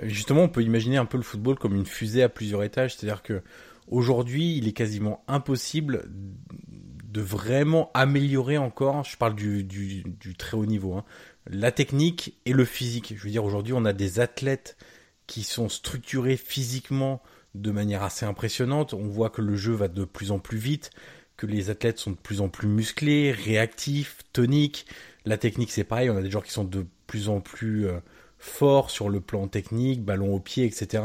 Justement, 0.01 0.43
on 0.43 0.49
peut 0.49 0.63
imaginer 0.63 0.97
un 0.97 1.05
peu 1.05 1.17
le 1.17 1.23
football 1.23 1.59
comme 1.59 1.75
une 1.75 1.85
fusée 1.85 2.23
à 2.23 2.29
plusieurs 2.29 2.63
étages, 2.63 2.95
c'est-à-dire 2.95 3.21
que 3.21 3.43
aujourd'hui, 3.87 4.57
il 4.57 4.67
est 4.67 4.73
quasiment 4.73 5.23
impossible 5.27 6.09
de 6.09 7.21
vraiment 7.21 7.91
améliorer 7.93 8.57
encore. 8.57 9.03
Je 9.03 9.17
parle 9.17 9.35
du 9.35 10.35
très 10.39 10.57
haut 10.57 10.65
niveau, 10.65 10.93
hein, 10.93 11.03
la 11.45 11.71
technique 11.71 12.39
et 12.45 12.53
le 12.53 12.65
physique. 12.65 13.13
Je 13.15 13.23
veux 13.23 13.29
dire, 13.29 13.45
aujourd'hui, 13.45 13.73
on 13.73 13.85
a 13.85 13.93
des 13.93 14.19
athlètes 14.19 14.75
qui 15.27 15.43
sont 15.43 15.69
structurés 15.69 16.37
physiquement 16.37 17.21
de 17.55 17.71
manière 17.71 18.03
assez 18.03 18.25
impressionnante. 18.25 18.93
On 18.93 19.07
voit 19.07 19.29
que 19.29 19.41
le 19.41 19.55
jeu 19.55 19.73
va 19.73 19.87
de 19.87 20.05
plus 20.05 20.31
en 20.31 20.39
plus 20.39 20.57
vite, 20.57 20.91
que 21.37 21.45
les 21.45 21.69
athlètes 21.69 21.99
sont 21.99 22.11
de 22.11 22.17
plus 22.17 22.41
en 22.41 22.49
plus 22.49 22.67
musclés, 22.67 23.31
réactifs, 23.31 24.19
toniques. 24.33 24.85
La 25.25 25.37
technique, 25.37 25.71
c'est 25.71 25.83
pareil, 25.83 26.09
on 26.09 26.17
a 26.17 26.21
des 26.21 26.31
joueurs 26.31 26.43
qui 26.43 26.51
sont 26.51 26.63
de 26.63 26.85
plus 27.07 27.29
en 27.29 27.41
plus 27.41 27.87
euh, 27.87 27.99
forts 28.37 28.89
sur 28.89 29.09
le 29.09 29.21
plan 29.21 29.47
technique, 29.47 30.03
ballon 30.03 30.33
au 30.33 30.39
pied, 30.39 30.65
etc. 30.65 31.03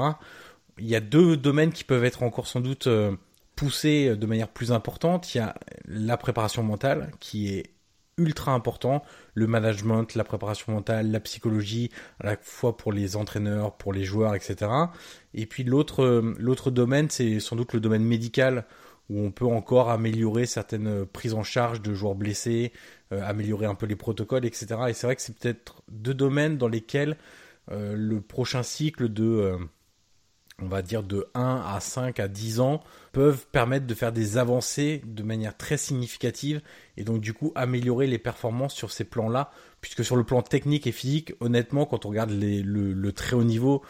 Il 0.78 0.86
y 0.86 0.96
a 0.96 1.00
deux 1.00 1.36
domaines 1.36 1.72
qui 1.72 1.84
peuvent 1.84 2.04
être 2.04 2.22
encore 2.22 2.46
sans 2.46 2.60
doute 2.60 2.86
euh, 2.86 3.16
poussés 3.56 4.16
de 4.16 4.26
manière 4.26 4.48
plus 4.48 4.72
importante. 4.72 5.34
Il 5.34 5.38
y 5.38 5.40
a 5.40 5.54
la 5.86 6.16
préparation 6.16 6.62
mentale, 6.62 7.10
qui 7.20 7.48
est 7.48 7.75
ultra 8.18 8.52
important, 8.52 9.02
le 9.34 9.46
management, 9.46 10.14
la 10.14 10.24
préparation 10.24 10.72
mentale, 10.72 11.10
la 11.10 11.20
psychologie, 11.20 11.90
à 12.20 12.26
la 12.26 12.36
fois 12.40 12.76
pour 12.76 12.92
les 12.92 13.16
entraîneurs, 13.16 13.76
pour 13.76 13.92
les 13.92 14.04
joueurs, 14.04 14.34
etc. 14.34 14.70
Et 15.34 15.46
puis 15.46 15.64
l'autre 15.64 16.02
euh, 16.02 16.34
l'autre 16.38 16.70
domaine, 16.70 17.10
c'est 17.10 17.40
sans 17.40 17.56
doute 17.56 17.74
le 17.74 17.80
domaine 17.80 18.04
médical 18.04 18.64
où 19.08 19.20
on 19.20 19.30
peut 19.30 19.46
encore 19.46 19.90
améliorer 19.90 20.46
certaines 20.46 21.06
prises 21.06 21.34
en 21.34 21.44
charge 21.44 21.80
de 21.80 21.94
joueurs 21.94 22.16
blessés, 22.16 22.72
euh, 23.12 23.22
améliorer 23.22 23.66
un 23.66 23.74
peu 23.74 23.86
les 23.86 23.96
protocoles, 23.96 24.44
etc. 24.44 24.66
Et 24.88 24.94
c'est 24.94 25.06
vrai 25.06 25.14
que 25.14 25.22
c'est 25.22 25.38
peut-être 25.38 25.82
deux 25.88 26.14
domaines 26.14 26.58
dans 26.58 26.68
lesquels 26.68 27.16
euh, 27.70 27.94
le 27.96 28.20
prochain 28.20 28.62
cycle 28.62 29.08
de 29.08 29.58
on 30.62 30.68
va 30.68 30.82
dire 30.82 31.02
de 31.02 31.26
1 31.34 31.62
à 31.66 31.80
5 31.80 32.18
à 32.18 32.28
10 32.28 32.60
ans, 32.60 32.82
peuvent 33.12 33.46
permettre 33.52 33.86
de 33.86 33.94
faire 33.94 34.12
des 34.12 34.38
avancées 34.38 35.02
de 35.04 35.22
manière 35.22 35.56
très 35.56 35.76
significative 35.76 36.62
et 36.96 37.04
donc 37.04 37.20
du 37.20 37.34
coup 37.34 37.52
améliorer 37.54 38.06
les 38.06 38.18
performances 38.18 38.74
sur 38.74 38.90
ces 38.90 39.04
plans-là, 39.04 39.50
puisque 39.80 40.04
sur 40.04 40.16
le 40.16 40.24
plan 40.24 40.42
technique 40.42 40.86
et 40.86 40.92
physique, 40.92 41.34
honnêtement, 41.40 41.84
quand 41.84 42.06
on 42.06 42.08
regarde 42.08 42.30
le, 42.30 43.12
très 43.12 43.36
haut 43.36 43.44
niveau, 43.44 43.82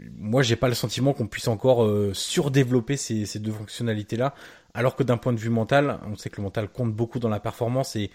moi 0.00 0.42
j'ai 0.42 0.56
pas 0.56 0.68
le 0.68 0.74
sentiment 0.74 1.12
qu'on 1.12 1.26
puisse 1.26 1.48
encore 1.48 1.84
euh, 1.84 2.12
surdévelopper 2.14 2.96
ces, 2.96 3.26
ces 3.26 3.38
deux 3.38 3.52
fonctionnalités-là, 3.52 4.34
alors 4.74 4.96
que 4.96 5.02
d'un 5.02 5.18
point 5.18 5.32
de 5.32 5.38
vue 5.38 5.50
mental, 5.50 6.00
on 6.06 6.16
sait 6.16 6.30
que 6.30 6.36
le 6.38 6.44
mental 6.44 6.68
compte 6.68 6.92
beaucoup 6.94 7.18
dans 7.18 7.28
la 7.28 7.40
performance 7.40 7.96
et 7.96 8.10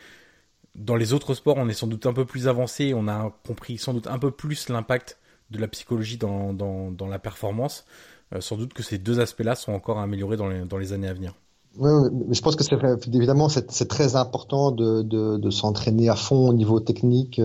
dans 0.76 0.96
les 0.96 1.14
autres 1.14 1.36
sports, 1.36 1.58
on 1.58 1.70
est 1.70 1.74
sans 1.74 1.88
doute 1.88 2.08
un 2.08 2.14
peu 2.14 2.26
plus 2.26 2.48
avancé, 2.48 2.94
on 2.96 3.08
a 3.08 3.38
compris 3.46 3.78
sans 3.78 3.94
doute 3.94 4.08
un 4.08 4.18
peu 4.18 4.32
plus 4.32 4.70
l'impact 4.70 5.20
de 5.52 5.60
la 5.60 5.68
psychologie 5.68 6.18
dans, 6.18 6.54
dans, 6.54 7.08
la 7.08 7.20
performance, 7.20 7.86
euh, 8.34 8.42
sans 8.42 8.58
doute 8.58 8.74
que 8.74 8.84
ces 8.84 8.98
deux 8.98 9.20
aspects-là 9.20 9.56
sont 9.56 9.74
encore 9.74 10.00
améliorés 10.00 10.38
dans 10.38 10.48
les, 10.48 10.62
dans 10.66 10.78
les 10.78 10.94
années 10.94 11.08
à 11.08 11.14
venir. 11.14 11.34
Oui, 11.78 11.90
mais 12.28 12.36
je 12.36 12.42
pense 12.42 12.56
que 12.56 12.64
c'est 12.64 12.78
évidemment 13.16 13.50
c'est 13.50 13.88
très 13.88 14.16
important 14.16 14.70
de, 14.70 15.02
de, 15.02 15.50
s'entraîner 15.50 16.08
à 16.08 16.16
fond 16.16 16.50
au 16.50 16.54
niveau 16.54 16.80
technique 16.80 17.42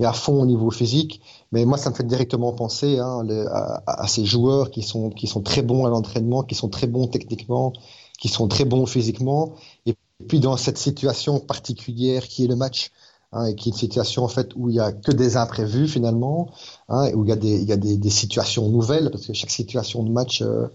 et 0.00 0.04
à 0.04 0.12
fond 0.12 0.42
au 0.42 0.46
niveau 0.46 0.72
physique. 0.72 1.20
Mais 1.52 1.64
moi, 1.64 1.78
ça 1.78 1.90
me 1.90 1.94
fait 1.94 2.06
directement 2.06 2.52
penser 2.52 2.98
hein, 2.98 3.24
à, 3.52 4.02
à, 4.02 4.08
ces 4.08 4.24
joueurs 4.24 4.70
qui 4.72 4.82
sont 4.82 5.10
qui 5.10 5.28
sont 5.28 5.42
très 5.42 5.62
bons 5.62 5.86
à 5.86 5.90
l'entraînement, 5.90 6.42
qui 6.42 6.56
sont 6.56 6.68
très 6.68 6.88
bons 6.88 7.06
techniquement, 7.06 7.72
qui 8.18 8.26
sont 8.26 8.48
très 8.48 8.64
bons 8.64 8.84
physiquement, 8.84 9.54
et 9.86 9.94
puis 10.26 10.40
dans 10.40 10.56
cette 10.56 10.78
situation 10.78 11.38
particulière 11.38 12.26
qui 12.26 12.44
est 12.44 12.48
le 12.48 12.56
match. 12.56 12.90
Hein, 13.32 13.44
et 13.44 13.54
qui 13.54 13.68
est 13.68 13.72
une 13.72 13.78
situation 13.78 14.24
en 14.24 14.28
fait 14.28 14.56
où 14.56 14.70
il 14.70 14.76
y 14.76 14.80
a 14.80 14.90
que 14.90 15.12
des 15.12 15.36
imprévus 15.36 15.86
finalement, 15.86 16.48
hein, 16.88 17.12
où 17.12 17.24
il 17.24 17.28
y 17.28 17.32
a 17.32 17.36
des 17.36 17.60
il 17.60 17.68
y 17.68 17.72
a 17.72 17.76
des, 17.76 18.10
situations 18.10 18.70
nouvelles 18.70 19.10
parce 19.10 19.26
que 19.26 19.34
chaque 19.34 19.50
situation 19.50 20.02
de 20.02 20.10
match 20.10 20.40
euh, 20.40 20.68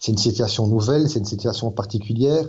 c'est 0.00 0.12
une 0.12 0.18
situation 0.18 0.66
nouvelle, 0.66 1.08
c'est 1.08 1.18
une 1.18 1.24
situation 1.24 1.70
particulière. 1.70 2.46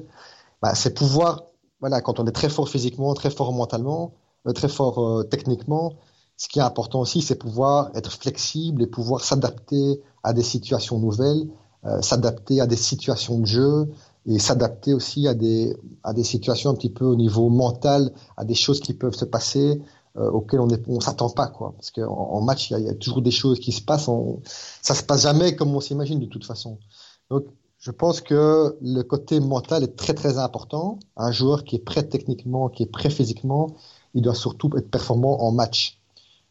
Bah, 0.61 0.75
c'est 0.75 0.93
pouvoir, 0.93 1.43
voilà, 1.79 2.01
quand 2.01 2.19
on 2.19 2.27
est 2.27 2.33
très 2.33 2.49
fort 2.49 2.67
physiquement, 2.67 3.13
très 3.13 3.29
fort 3.29 3.53
mentalement, 3.53 4.13
euh, 4.45 4.51
très 4.51 4.67
fort 4.67 4.99
euh, 4.99 5.23
techniquement, 5.23 5.93
ce 6.35 6.49
qui 6.49 6.59
est 6.59 6.63
important 6.63 6.99
aussi, 6.99 7.21
c'est 7.21 7.35
pouvoir 7.35 7.91
être 7.95 8.11
flexible 8.11 8.83
et 8.83 8.87
pouvoir 8.87 9.23
s'adapter 9.23 10.01
à 10.23 10.33
des 10.33 10.43
situations 10.43 10.99
nouvelles, 10.99 11.47
s'adapter 12.01 12.59
à 12.59 12.67
des 12.67 12.75
situations 12.75 13.39
de 13.39 13.45
jeu 13.45 13.87
et 14.25 14.39
s'adapter 14.39 14.93
aussi 14.93 15.27
à 15.27 15.33
des, 15.33 15.75
à 16.03 16.13
des 16.13 16.23
situations 16.23 16.71
un 16.71 16.75
petit 16.75 16.89
peu 16.89 17.05
au 17.05 17.15
niveau 17.15 17.49
mental, 17.49 18.11
à 18.37 18.45
des 18.45 18.55
choses 18.55 18.79
qui 18.79 18.93
peuvent 18.93 19.15
se 19.15 19.25
passer 19.25 19.81
auxquelles 20.17 20.61
on 20.61 20.67
ne 20.67 21.01
s'attend 21.01 21.29
pas. 21.29 21.47
Quoi. 21.47 21.73
Parce 21.75 21.91
qu'en 21.91 22.07
en 22.07 22.41
match, 22.41 22.71
il 22.71 22.79
y, 22.79 22.83
y, 22.83 22.89
a 22.89 22.93
toujours 22.93 23.21
des 23.21 23.31
choses 23.31 23.59
qui 23.59 23.73
se 23.73 23.81
passent. 23.81 24.07
On, 24.07 24.39
ça 24.81 24.95
se 24.95 25.03
passe 25.03 25.23
jamais 25.23 25.57
comme 25.57 25.75
on 25.75 25.81
s'imagine 25.81 26.19
de 26.19 26.25
toute 26.25 26.45
façon. 26.45 26.77
Donc, 27.29 27.47
je 27.85 27.91
pense 27.91 28.19
que 28.19 28.77
le 28.81 29.03
côté 29.03 29.39
mental 29.39 29.83
est 29.83 29.95
très 29.95 30.15
très 30.15 30.39
important. 30.39 30.97
Un 31.17 31.31
joueur 31.31 31.63
qui 31.63 31.75
est 31.75 31.85
prêt 31.85 32.01
techniquement, 32.01 32.69
qui 32.69 32.81
est 32.81 32.91
prêt 32.91 33.11
physiquement, 33.11 33.75
il 34.15 34.23
doit 34.23 34.33
surtout 34.33 34.71
être 34.75 34.89
performant 34.89 35.43
en 35.43 35.51
match. 35.51 35.99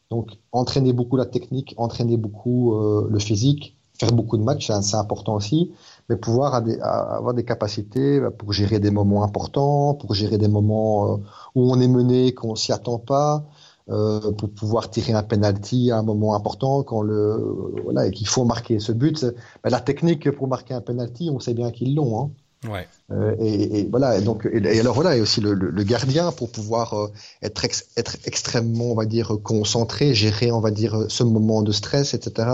Donc, 0.09 0.37
entraîner 0.53 0.93
beaucoup 0.93 1.17
la 1.17 1.25
technique, 1.25 1.73
entraîner 1.75 2.15
beaucoup 2.15 2.75
euh, 2.75 3.07
le 3.09 3.19
physique, 3.19 3.75
faire 3.99 4.13
beaucoup 4.13 4.37
de 4.37 4.43
matchs, 4.43 4.71
c'est 4.81 4.95
important 4.95 5.35
aussi, 5.35 5.71
mais 6.09 6.15
pouvoir 6.15 6.53
avoir 6.53 7.33
des 7.33 7.43
capacités 7.43 8.21
pour 8.37 8.53
gérer 8.53 8.79
des 8.79 8.91
moments 8.91 9.23
importants, 9.23 9.93
pour 9.95 10.13
gérer 10.13 10.37
des 10.37 10.47
moments 10.47 11.13
euh, 11.13 11.17
où 11.55 11.71
on 11.71 11.79
est 11.79 11.87
mené, 11.87 12.33
qu'on 12.33 12.55
s'y 12.55 12.71
attend 12.71 12.99
pas, 12.99 13.45
euh, 13.89 14.31
pour 14.31 14.49
pouvoir 14.49 14.89
tirer 14.89 15.13
un 15.13 15.23
penalty 15.23 15.91
à 15.91 15.97
un 15.97 16.03
moment 16.03 16.35
important 16.35 16.81
quand 16.81 17.01
le 17.01 17.75
voilà 17.83 18.07
et 18.07 18.11
qu'il 18.11 18.27
faut 18.27 18.43
marquer 18.43 18.79
ce 18.79 18.91
but. 18.91 19.25
Ben, 19.63 19.69
la 19.69 19.79
technique 19.79 20.31
pour 20.31 20.47
marquer 20.47 20.73
un 20.73 20.81
penalty, 20.81 21.29
on 21.31 21.39
sait 21.39 21.53
bien 21.53 21.71
qu'ils 21.71 21.95
l'ont. 21.95 22.19
Hein. 22.19 22.29
Ouais. 22.67 22.87
Euh, 23.11 23.35
et, 23.39 23.81
et, 23.81 23.87
voilà. 23.89 24.17
Et 24.17 24.21
donc 24.21 24.47
et, 24.51 24.79
alors 24.79 24.95
voilà 24.95 25.15
et 25.15 25.21
aussi 25.21 25.39
le, 25.39 25.53
le, 25.53 25.83
gardien 25.83 26.31
pour 26.31 26.51
pouvoir 26.51 26.93
euh, 26.93 27.11
être 27.43 27.63
être 27.95 28.17
extrêmement 28.25 28.85
on 28.85 28.95
va 28.95 29.05
dire 29.05 29.37
concentré, 29.43 30.15
gérer 30.15 30.51
on 30.51 30.61
va 30.61 30.71
dire 30.71 31.05
ce 31.09 31.23
moment 31.23 31.61
de 31.61 31.71
stress, 31.71 32.15
etc. 32.15 32.49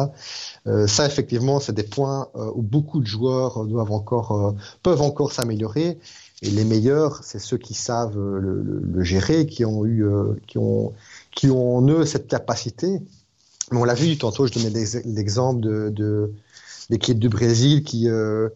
Euh, 0.67 0.85
ça 0.85 1.07
effectivement 1.07 1.59
c'est 1.59 1.73
des 1.73 1.83
points 1.83 2.27
euh, 2.35 2.51
où 2.53 2.61
beaucoup 2.61 2.99
de 2.99 3.07
joueurs 3.07 3.65
doivent 3.65 3.91
encore 3.91 4.55
peuvent 4.83 5.01
encore 5.01 5.31
s'améliorer. 5.31 5.97
Et 6.43 6.49
les 6.49 6.65
meilleurs, 6.65 7.23
c'est 7.23 7.39
ceux 7.39 7.57
qui 7.57 7.75
savent 7.75 8.17
le, 8.17 9.03
gérer, 9.03 9.45
qui 9.45 9.63
ont 9.63 9.85
eu, 9.85 10.03
qui 10.47 10.57
ont 10.57 10.91
qui 11.35 11.51
ont 11.51 11.77
en 11.77 11.87
eux 11.87 12.05
cette 12.05 12.27
capacité. 12.27 12.99
Mais 13.71 13.77
on 13.77 13.83
l'a 13.83 13.93
vu 13.93 14.17
tantôt, 14.17 14.47
je 14.47 14.53
donnais 14.53 14.71
l'exemple 15.05 15.61
de, 15.61 15.89
de 15.89 16.33
l'équipe 16.89 17.17
du 17.17 17.29
Brésil 17.29 17.83
qui 17.83 18.09
euh, 18.09 18.49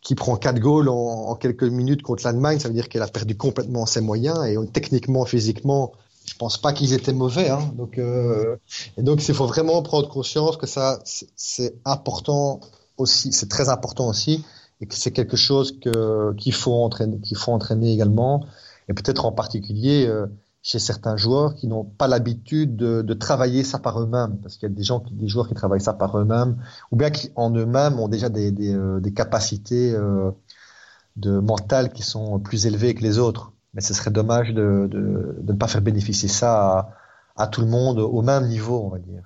qui 0.00 0.16
prend 0.16 0.36
quatre 0.36 0.58
goals 0.58 0.88
en, 0.88 0.94
en 0.94 1.34
quelques 1.36 1.64
minutes 1.64 2.02
contre 2.02 2.24
l'Allemagne. 2.24 2.58
Ça 2.58 2.68
veut 2.68 2.74
dire 2.74 2.88
qu'elle 2.88 3.02
a 3.02 3.08
perdu 3.08 3.36
complètement 3.36 3.86
ses 3.86 4.00
moyens 4.00 4.44
et 4.46 4.56
techniquement, 4.72 5.24
physiquement, 5.24 5.92
je 6.26 6.34
pense 6.36 6.58
pas 6.58 6.72
qu'ils 6.72 6.92
étaient 6.92 7.12
mauvais. 7.12 7.50
Hein. 7.50 7.72
Donc 7.76 7.98
euh, 7.98 8.56
et 8.96 9.02
donc 9.02 9.26
il 9.26 9.34
faut 9.34 9.46
vraiment 9.46 9.82
prendre 9.82 10.08
conscience 10.08 10.56
que 10.56 10.66
ça 10.66 11.00
c'est 11.36 11.74
important 11.84 12.60
aussi, 12.96 13.32
c'est 13.32 13.48
très 13.48 13.68
important 13.68 14.08
aussi 14.08 14.44
et 14.80 14.86
que 14.86 14.94
c'est 14.94 15.12
quelque 15.12 15.36
chose 15.36 15.78
qu'il 15.80 16.54
faut 16.54 16.74
entraîner, 16.74 17.92
également 17.92 18.44
et 18.88 18.94
peut-être 18.94 19.24
en 19.24 19.32
particulier. 19.32 20.06
Euh, 20.06 20.26
chez 20.62 20.78
certains 20.78 21.16
joueurs 21.16 21.56
qui 21.56 21.66
n'ont 21.66 21.84
pas 21.84 22.06
l'habitude 22.06 22.76
de, 22.76 23.14
travailler 23.14 23.64
ça 23.64 23.78
par 23.78 24.00
eux-mêmes, 24.00 24.38
parce 24.38 24.56
qu'il 24.56 24.68
y 24.68 24.72
a 24.72 24.74
des 24.74 24.84
gens, 24.84 25.02
des 25.10 25.28
joueurs 25.28 25.48
qui 25.48 25.54
travaillent 25.54 25.80
ça 25.80 25.92
par 25.92 26.16
eux-mêmes, 26.16 26.56
ou 26.90 26.96
bien 26.96 27.10
qui 27.10 27.30
en 27.34 27.50
eux-mêmes 27.54 27.98
ont 27.98 28.08
déjà 28.08 28.28
des, 28.28 28.52
euh, 28.72 29.00
capacités 29.14 29.92
euh, 29.92 30.30
de 31.16 31.38
mentales 31.40 31.92
qui 31.92 32.02
sont 32.02 32.38
plus 32.38 32.66
élevées 32.66 32.94
que 32.94 33.02
les 33.02 33.18
autres. 33.18 33.52
Mais 33.74 33.80
ce 33.80 33.94
serait 33.94 34.10
dommage 34.10 34.52
de, 34.52 34.86
de, 34.90 35.36
de 35.38 35.52
ne 35.52 35.58
pas 35.58 35.68
faire 35.68 35.82
bénéficier 35.82 36.28
ça 36.28 36.78
à, 36.78 36.96
à, 37.36 37.46
tout 37.46 37.62
le 37.62 37.66
monde 37.66 37.98
au 37.98 38.22
même 38.22 38.46
niveau, 38.46 38.82
on 38.84 38.90
va 38.90 38.98
dire. 38.98 39.22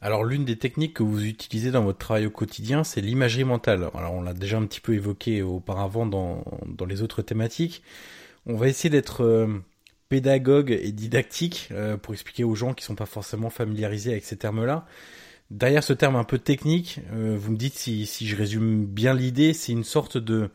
Alors 0.00 0.24
l'une 0.24 0.44
des 0.44 0.56
techniques 0.56 0.94
que 0.94 1.02
vous 1.02 1.24
utilisez 1.24 1.70
dans 1.70 1.82
votre 1.82 1.98
travail 1.98 2.26
au 2.26 2.30
quotidien, 2.30 2.84
c'est 2.84 3.00
l'imagerie 3.00 3.44
mentale. 3.44 3.88
Alors 3.94 4.14
on 4.14 4.22
l'a 4.22 4.34
déjà 4.34 4.58
un 4.58 4.66
petit 4.66 4.80
peu 4.80 4.94
évoqué 4.94 5.42
auparavant 5.42 6.06
dans, 6.06 6.44
dans 6.66 6.86
les 6.86 7.02
autres 7.02 7.22
thématiques. 7.22 7.82
On 8.46 8.56
va 8.56 8.68
essayer 8.68 8.90
d'être 8.90 9.24
euh, 9.24 9.48
pédagogue 10.08 10.70
et 10.70 10.92
didactique 10.92 11.68
euh, 11.72 11.96
pour 11.96 12.14
expliquer 12.14 12.44
aux 12.44 12.54
gens 12.54 12.74
qui 12.74 12.84
sont 12.84 12.94
pas 12.94 13.06
forcément 13.06 13.50
familiarisés 13.50 14.12
avec 14.12 14.24
ces 14.24 14.36
termes-là. 14.36 14.86
Derrière 15.50 15.82
ce 15.82 15.92
terme 15.94 16.16
un 16.16 16.24
peu 16.24 16.38
technique, 16.38 17.00
euh, 17.12 17.36
vous 17.38 17.52
me 17.52 17.56
dites 17.56 17.74
si, 17.74 18.06
si 18.06 18.26
je 18.28 18.36
résume 18.36 18.86
bien 18.86 19.14
l'idée, 19.14 19.52
c'est 19.52 19.72
une 19.72 19.84
sorte 19.84 20.16
de, 20.16 20.50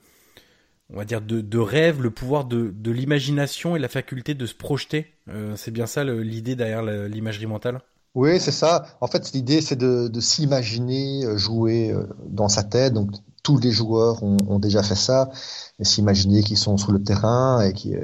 on 0.91 0.97
va 0.97 1.05
dire 1.05 1.21
de, 1.21 1.41
de 1.41 1.59
rêve, 1.59 2.01
le 2.01 2.11
pouvoir 2.11 2.45
de, 2.45 2.73
de 2.75 2.91
l'imagination 2.91 3.75
et 3.75 3.79
la 3.79 3.89
faculté 3.89 4.33
de 4.33 4.45
se 4.45 4.55
projeter. 4.55 5.13
Euh, 5.29 5.55
c'est 5.55 5.71
bien 5.71 5.85
ça 5.85 6.03
l'idée 6.03 6.55
derrière 6.55 6.81
l'imagerie 6.81 7.47
mentale? 7.47 7.81
Oui, 8.15 8.39
c'est 8.39 8.51
ça. 8.51 8.85
En 9.01 9.07
fait, 9.07 9.31
l'idée, 9.33 9.61
c'est 9.61 9.75
de, 9.75 10.07
de 10.07 10.19
s'imaginer 10.19 11.25
jouer 11.35 11.95
dans 12.27 12.47
sa 12.47 12.63
tête. 12.63 12.93
Donc, 12.93 13.09
tous 13.43 13.57
les 13.57 13.71
joueurs 13.71 14.23
ont, 14.23 14.37
ont 14.47 14.59
déjà 14.59 14.81
fait 14.83 14.95
ça 14.95 15.29
et 15.77 15.83
s'imaginer 15.83 16.43
qu'ils 16.43 16.57
sont 16.57 16.77
sur 16.77 16.93
le 16.93 17.03
terrain 17.03 17.61
et 17.61 17.73
qu'ils 17.73 17.99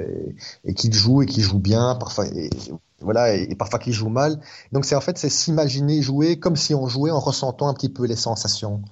et 0.64 0.74
qu'ils 0.74 0.92
jouent 0.92 1.22
et 1.22 1.26
qu'ils 1.26 1.42
jouent 1.42 1.58
bien, 1.58 1.94
parfois 1.94 2.26
et, 2.26 2.50
voilà 3.00 3.34
et, 3.34 3.54
parfois 3.54 3.78
qu'ils 3.78 3.94
jouent 3.94 4.10
mal. 4.10 4.38
Donc 4.72 4.84
c'est 4.84 4.94
en 4.94 5.00
fait 5.00 5.16
c'est 5.16 5.30
s'imaginer 5.30 6.02
jouer 6.02 6.38
comme 6.38 6.56
si 6.56 6.74
on 6.74 6.86
jouait 6.88 7.10
en 7.10 7.20
ressentant 7.20 7.68
un 7.68 7.74
petit 7.74 7.88
peu 7.88 8.04
les 8.04 8.16
sensations, 8.16 8.82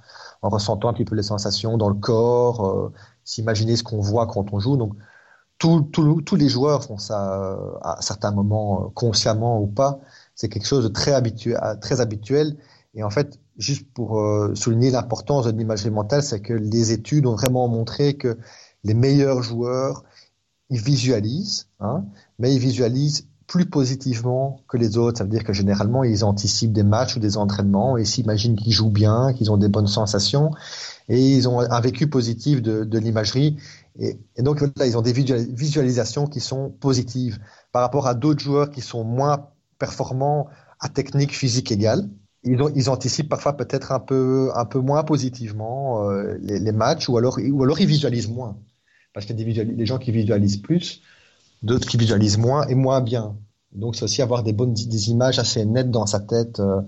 en 0.41 0.49
ressentant 0.49 0.89
un 0.89 0.95
petit 0.95 1.05
peu 1.05 1.14
les 1.16 1.22
sensations 1.22 1.76
dans 1.76 1.91
le 1.91 1.97
corps, 1.97 2.66
euh, 2.66 2.93
s'imaginer 3.29 3.76
ce 3.76 3.83
qu'on 3.83 4.01
voit 4.01 4.26
quand 4.26 4.53
on 4.53 4.59
joue. 4.59 4.76
Donc 4.76 4.95
tous 5.59 6.37
les 6.37 6.49
joueurs 6.49 6.85
font 6.85 6.99
ça 6.99 7.43
euh, 7.43 7.79
à 7.83 8.01
certains 8.01 8.31
moments 8.31 8.85
euh, 8.85 8.89
consciemment 8.95 9.61
ou 9.61 9.66
pas. 9.66 10.01
C'est 10.35 10.49
quelque 10.49 10.66
chose 10.66 10.85
de 10.85 10.89
très 10.89 11.12
habituel, 11.12 11.59
très 11.81 12.01
habituel. 12.01 12.57
Et 12.95 13.03
en 13.03 13.11
fait, 13.11 13.39
juste 13.59 13.87
pour 13.93 14.22
souligner 14.55 14.91
l'importance 14.91 15.45
de 15.45 15.51
l'imagerie 15.51 15.91
mentale, 15.91 16.22
c'est 16.22 16.41
que 16.41 16.55
les 16.55 16.93
études 16.93 17.26
ont 17.26 17.35
vraiment 17.35 17.68
montré 17.68 18.14
que 18.14 18.39
les 18.85 18.95
meilleurs 18.95 19.43
joueurs, 19.43 20.05
ils 20.70 20.81
visualisent, 20.81 21.66
hein, 21.81 22.05
mais 22.39 22.55
ils 22.55 22.61
visualisent 22.61 23.26
plus 23.47 23.66
positivement 23.66 24.61
que 24.68 24.76
les 24.76 24.97
autres. 24.97 25.18
Ça 25.18 25.24
veut 25.24 25.31
dire 25.31 25.43
que 25.43 25.53
généralement, 25.53 26.05
ils 26.05 26.24
anticipent 26.24 26.72
des 26.72 26.83
matchs 26.83 27.16
ou 27.16 27.20
des 27.20 27.37
entraînements 27.37 27.97
et 27.97 28.05
s'imaginent 28.05 28.57
qu'ils 28.57 28.72
jouent 28.72 28.91
bien, 28.91 29.33
qu'ils 29.33 29.51
ont 29.51 29.57
des 29.57 29.68
bonnes 29.68 29.87
sensations 29.87 30.53
et 31.09 31.21
ils 31.21 31.49
ont 31.49 31.61
un 31.61 31.81
vécu 31.81 32.09
positif 32.09 32.63
de, 32.63 32.85
de 32.85 32.99
l'imagerie. 32.99 33.57
Et, 33.99 34.19
donc, 34.39 34.61
là, 34.61 34.87
ils 34.87 34.97
ont 34.97 35.03
des 35.03 35.13
visualisations 35.13 36.27
qui 36.27 36.41
sont 36.41 36.71
positives 36.71 37.39
par 37.73 37.83
rapport 37.83 38.07
à 38.07 38.15
d'autres 38.15 38.41
joueurs 38.41 38.71
qui 38.71 38.81
sont 38.81 39.05
moins 39.05 39.49
performants 39.79 40.49
à 40.81 40.89
technique 40.89 41.35
physique 41.35 41.73
égale. 41.73 42.09
Ils, 42.45 42.63
ont, 42.63 42.71
ils 42.75 42.89
anticipent 42.89 43.29
parfois 43.29 43.57
peut-être 43.57 43.91
un 43.91 43.99
peu, 43.99 44.51
un 44.55 44.65
peu 44.65 44.79
moins 44.79 45.03
positivement 45.03 46.09
euh, 46.09 46.37
les, 46.41 46.73
matchs 46.73 47.09
ou 47.09 47.19
alors, 47.19 47.39
ou 47.53 47.63
alors 47.65 47.81
ils 47.81 47.87
visualisent 47.87 48.29
moins 48.29 48.57
parce 49.19 49.27
qu'il 49.27 49.41
y 49.41 49.61
a 49.61 49.65
des, 49.65 49.87
gens 49.87 49.99
qui 49.99 50.13
visualisent 50.13 50.59
plus, 50.59 51.03
d'autres 51.65 51.89
qui 51.89 51.97
visualisent 51.97 52.39
moins 52.39 52.67
et 52.69 52.77
moins 52.77 53.01
bien. 53.01 53.37
Donc 53.73 53.97
c'est 53.97 54.05
aussi 54.05 54.23
avoir 54.23 54.45
des 54.45 54.53
bonnes 54.53 54.75
des 54.75 55.11
images 55.11 55.41
assez 55.41 55.65
nettes 55.65 55.91
dans 55.91 56.07
sa 56.07 56.21
tête. 56.21 56.61
Euh. 56.61 56.83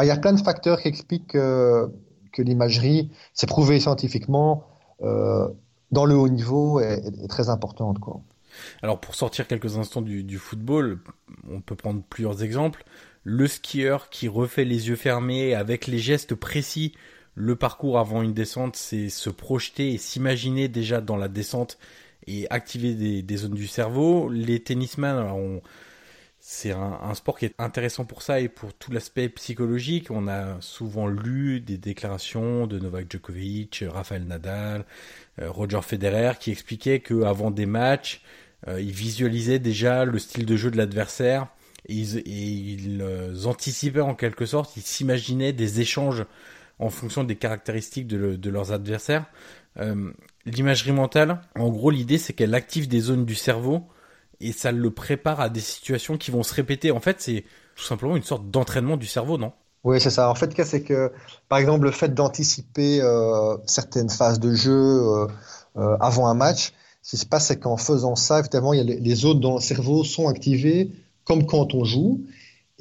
Il 0.00 0.06
y 0.06 0.10
a 0.10 0.16
plein 0.16 0.32
de 0.32 0.40
facteurs 0.40 0.80
qui 0.80 0.86
expliquent 0.86 1.32
que, 1.32 1.90
que 2.32 2.42
l'imagerie, 2.42 3.10
c'est 3.34 3.46
prouvé 3.46 3.80
scientifiquement, 3.80 4.64
euh, 5.02 5.48
dans 5.90 6.04
le 6.04 6.14
haut 6.14 6.28
niveau 6.28 6.80
est, 6.80 7.02
est, 7.22 7.28
très 7.28 7.48
importante. 7.48 7.98
Quoi. 7.98 8.20
Alors 8.82 9.00
pour 9.00 9.14
sortir 9.14 9.46
quelques 9.46 9.76
instants 9.76 10.02
du, 10.02 10.38
football, 10.38 11.00
on 11.50 11.60
peut 11.60 11.76
prendre 11.76 12.02
plusieurs 12.02 12.42
exemples. 12.42 12.84
Le 13.24 13.46
skieur 13.46 14.10
qui 14.10 14.28
refait 14.28 14.64
les 14.64 14.88
yeux 14.88 14.96
fermés 14.96 15.54
avec 15.54 15.86
les 15.86 15.98
gestes 15.98 16.34
précis 16.34 16.92
le 17.34 17.56
parcours 17.56 17.98
avant 17.98 18.20
une 18.20 18.34
descente, 18.34 18.76
c'est 18.76 19.08
se 19.08 19.30
projeter 19.30 19.94
et 19.94 19.98
s'imaginer 19.98 20.68
déjà 20.68 21.00
dans 21.00 21.16
la 21.16 21.28
descente 21.28 21.78
et 22.26 22.46
activer 22.50 22.92
des, 22.92 23.22
des, 23.22 23.36
zones 23.38 23.54
du 23.54 23.66
cerveau. 23.66 24.28
Les 24.28 24.62
tennisman, 24.62 25.16
alors 25.16 25.38
c'est 26.44 26.72
un, 26.72 27.14
sport 27.14 27.38
qui 27.38 27.44
est 27.44 27.54
intéressant 27.58 28.04
pour 28.04 28.20
ça 28.20 28.40
et 28.40 28.48
pour 28.48 28.74
tout 28.74 28.90
l'aspect 28.90 29.28
psychologique. 29.28 30.10
On 30.10 30.26
a 30.26 30.60
souvent 30.60 31.06
lu 31.06 31.60
des 31.60 31.78
déclarations 31.78 32.66
de 32.66 32.80
Novak 32.80 33.06
Djokovic, 33.08 33.84
Rafael 33.88 34.24
Nadal, 34.24 34.84
euh, 35.40 35.48
Roger 35.48 35.82
Federer 35.82 36.32
qui 36.40 36.50
expliquaient 36.50 36.98
qu'avant 36.98 37.52
des 37.52 37.64
matchs, 37.64 38.22
euh, 38.66 38.80
ils 38.80 38.90
visualisaient 38.90 39.60
déjà 39.60 40.04
le 40.04 40.18
style 40.18 40.44
de 40.44 40.56
jeu 40.56 40.72
de 40.72 40.76
l'adversaire 40.76 41.46
et 41.88 41.94
ils, 41.94 43.02
euh, 43.02 43.44
anticipaient 43.44 44.00
en 44.00 44.16
quelque 44.16 44.44
sorte, 44.44 44.76
ils 44.76 44.82
s'imaginaient 44.82 45.52
des 45.52 45.80
échanges 45.80 46.24
en 46.80 46.90
fonction 46.90 47.22
des 47.22 47.36
caractéristiques 47.36 48.08
de, 48.08 48.34
de 48.34 48.50
leurs 48.50 48.72
adversaires. 48.72 49.26
L'imagerie 50.44 50.92
mentale, 50.92 51.40
en 51.54 51.70
gros, 51.70 51.90
l'idée 51.90 52.18
c'est 52.18 52.32
qu'elle 52.32 52.56
active 52.56 52.88
des 52.88 52.98
zones 52.98 53.24
du 53.24 53.36
cerveau 53.36 53.86
et 54.42 54.52
ça 54.52 54.72
le 54.72 54.90
prépare 54.90 55.40
à 55.40 55.48
des 55.48 55.60
situations 55.60 56.16
qui 56.16 56.30
vont 56.30 56.42
se 56.42 56.54
répéter. 56.54 56.90
En 56.90 57.00
fait, 57.00 57.20
c'est 57.20 57.44
tout 57.76 57.84
simplement 57.84 58.16
une 58.16 58.22
sorte 58.22 58.50
d'entraînement 58.50 58.96
du 58.96 59.06
cerveau, 59.06 59.38
non? 59.38 59.52
Oui, 59.84 60.00
c'est 60.00 60.10
ça. 60.10 60.30
En 60.30 60.34
fait, 60.34 60.52
c'est 60.64 60.82
que, 60.82 61.12
par 61.48 61.58
exemple, 61.58 61.84
le 61.84 61.90
fait 61.90 62.14
d'anticiper 62.14 63.00
euh, 63.00 63.56
certaines 63.66 64.10
phases 64.10 64.38
de 64.38 64.54
jeu 64.54 64.72
euh, 64.72 65.26
euh, 65.76 65.96
avant 66.00 66.28
un 66.28 66.34
match, 66.34 66.72
ce 67.02 67.10
qui 67.10 67.16
se 67.16 67.26
passe, 67.26 67.48
c'est 67.48 67.58
qu'en 67.58 67.76
faisant 67.76 68.14
ça, 68.14 68.38
évidemment, 68.38 68.72
il 68.72 68.78
y 68.78 68.80
a 68.80 68.84
les, 68.84 69.00
les 69.00 69.24
autres 69.24 69.40
dans 69.40 69.54
le 69.54 69.60
cerveau 69.60 70.04
sont 70.04 70.28
activés 70.28 70.92
comme 71.24 71.46
quand 71.46 71.74
on 71.74 71.84
joue. 71.84 72.20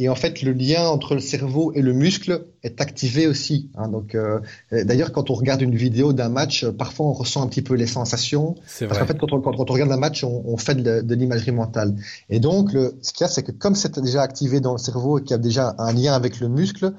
Et 0.02 0.10
en 0.10 0.16
fait, 0.16 0.42
le 0.42 0.52
lien 0.52 0.88
entre 0.88 1.14
le 1.14 1.20
cerveau 1.20 1.74
et 1.76 1.82
le 1.84 1.94
muscle 1.94 2.48
est 2.64 2.82
activé 2.82 3.28
aussi. 3.28 3.70
Hein. 3.76 3.88
donc, 3.88 4.16
euh, 4.16 4.40
d'ailleurs, 4.72 5.12
quand 5.12 5.30
on 5.30 5.36
regarde 5.36 5.62
une 5.62 5.76
vidéo 5.76 6.12
d'un 6.12 6.30
match, 6.30 6.64
euh, 6.64 6.72
parfois 6.72 7.06
on 7.06 7.14
ressent 7.14 7.44
un 7.44 7.48
petit 7.48 7.62
peu 7.62 7.76
les 7.76 7.86
sensations. 7.86 8.56
Parce 8.80 8.98
qu'en 8.98 9.06
fait, 9.06 9.20
quand 9.20 9.32
on, 9.32 9.42
quand, 9.42 9.70
on, 9.70 9.74
regarde 9.74 9.92
un 9.92 9.98
match, 9.98 10.24
on, 10.24 10.42
on 10.44 10.58
fait 10.58 10.74
de, 10.74 11.02
de 11.02 11.16
l'imagerie 11.16 11.52
mentale. 11.52 11.96
Et 12.32 12.40
donc, 12.40 12.74
le, 12.74 12.98
ce 13.04 13.14
qu'il 13.14 13.26
y 13.26 13.30
a, 13.30 13.32
c'est 13.32 13.44
que 13.44 13.52
comme 13.52 13.76
c'est 13.76 14.00
déjà 14.00 14.24
activé 14.24 14.60
dans 14.60 14.72
le 14.72 14.80
cerveau 14.80 15.20
et 15.20 15.22
qu'il 15.22 15.32
y 15.32 15.36
a 15.36 15.38
déjà 15.38 15.76
un 15.78 15.94
lien 15.94 16.14
avec 16.14 16.40
le 16.40 16.50
muscle, 16.50 16.94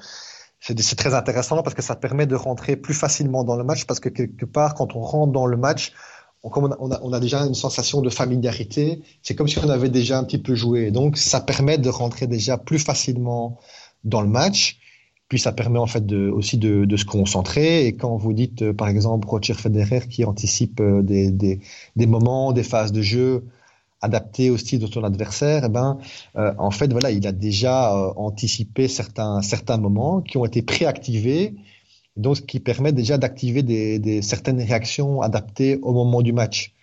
c'est 0.60 0.96
très 0.96 1.12
intéressant 1.12 1.60
parce 1.64 1.74
que 1.74 1.82
ça 1.82 1.96
permet 1.96 2.26
de 2.26 2.36
rentrer 2.36 2.76
plus 2.76 2.94
facilement 2.94 3.42
dans 3.42 3.56
le 3.56 3.64
match 3.64 3.84
parce 3.84 3.98
que 3.98 4.08
quelque 4.08 4.44
part, 4.44 4.74
quand 4.74 4.94
on 4.94 5.00
rentre 5.00 5.32
dans 5.32 5.46
le 5.46 5.56
match, 5.56 5.92
on, 6.42 7.12
a, 7.12 7.20
déjà 7.20 7.40
une 7.40 7.54
sensation 7.54 8.00
de 8.00 8.10
familiarité. 8.10 9.00
C'est 9.22 9.34
comme 9.34 9.48
si 9.48 9.58
on 9.58 9.68
avait 9.68 9.88
déjà 9.88 10.18
un 10.18 10.24
petit 10.24 10.38
peu 10.38 10.54
joué. 10.54 10.90
Donc, 10.90 11.16
ça 11.16 11.40
permet 11.40 11.78
de 11.78 11.88
rentrer 11.88 12.26
déjà 12.26 12.58
plus 12.58 12.78
facilement 12.78 13.58
dans 14.04 14.20
le 14.20 14.28
match. 14.28 14.78
Puis, 15.28 15.38
ça 15.38 15.52
permet 15.52 15.78
en 15.78 15.86
fait 15.86 16.04
de, 16.04 16.28
aussi 16.28 16.58
de, 16.58 16.96
se 16.96 17.04
concentrer. 17.04 17.86
Et 17.86 17.94
quand 17.94 18.16
vous 18.16 18.32
dites, 18.32 18.62
euh, 18.62 18.72
par 18.72 18.88
exemple, 18.88 19.28
Roger 19.28 19.54
Federer 19.54 20.08
qui 20.08 20.24
anticipe 20.24 20.80
euh, 20.80 21.00
des, 21.02 22.06
moments, 22.06 22.52
des 22.52 22.64
phases 22.64 22.92
de 22.92 23.02
jeu 23.02 23.44
adaptés 24.00 24.50
au 24.50 24.58
style 24.58 24.80
de 24.80 24.86
son 24.88 25.04
adversaire, 25.04 25.62
eh 25.64 25.68
ben, 25.68 25.98
euh, 26.36 26.52
en 26.58 26.72
fait, 26.72 26.90
voilà, 26.90 27.12
il 27.12 27.24
a 27.24 27.30
déjà 27.30 27.94
anticipé 28.16 28.88
certains, 28.88 29.42
certains 29.42 29.76
moments 29.76 30.20
qui 30.20 30.38
ont 30.38 30.44
été 30.44 30.60
préactivés 30.60 31.54
donc 32.16 32.36
ce 32.36 32.42
qui 32.42 32.60
permet 32.60 32.92
déjà 32.92 33.18
d'activer 33.18 33.62
des, 33.62 33.98
des, 33.98 34.22
certaines 34.22 34.60
réactions 34.60 35.22
adaptées 35.22 35.78
au 35.82 35.92
moment 35.92 36.22
du 36.22 36.32
match. 36.32 36.74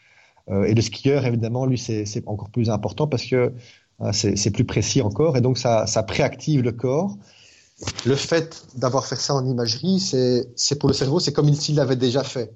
Euh, 0.50 0.64
et 0.64 0.74
le 0.74 0.82
skieur, 0.82 1.26
évidemment, 1.26 1.66
lui, 1.66 1.78
c'est 1.78 2.24
encore 2.26 2.50
plus 2.50 2.70
important 2.70 3.08
parce 3.08 3.26
que 3.26 3.54
euh, 4.02 4.12
c'est 4.14 4.52
plus 4.52 4.66
précis 4.66 5.02
encore, 5.02 5.38
et 5.38 5.42
donc 5.42 5.58
ça, 5.58 5.86
ça 5.86 6.04
préactive 6.04 6.62
le 6.62 6.72
corps. 6.72 7.18
Le 8.06 8.16
fait 8.16 8.66
d'avoir 8.76 9.06
fait 9.06 9.16
ça 9.16 9.36
en 9.36 9.46
imagerie, 9.46 10.00
c'est 10.00 10.80
pour 10.80 10.90
le 10.90 10.96
cerveau, 10.96 11.20
c'est 11.20 11.34
comme 11.34 11.54
s'il 11.54 11.76
l'avait 11.76 11.96
déjà 11.96 12.24
fait. 12.24 12.52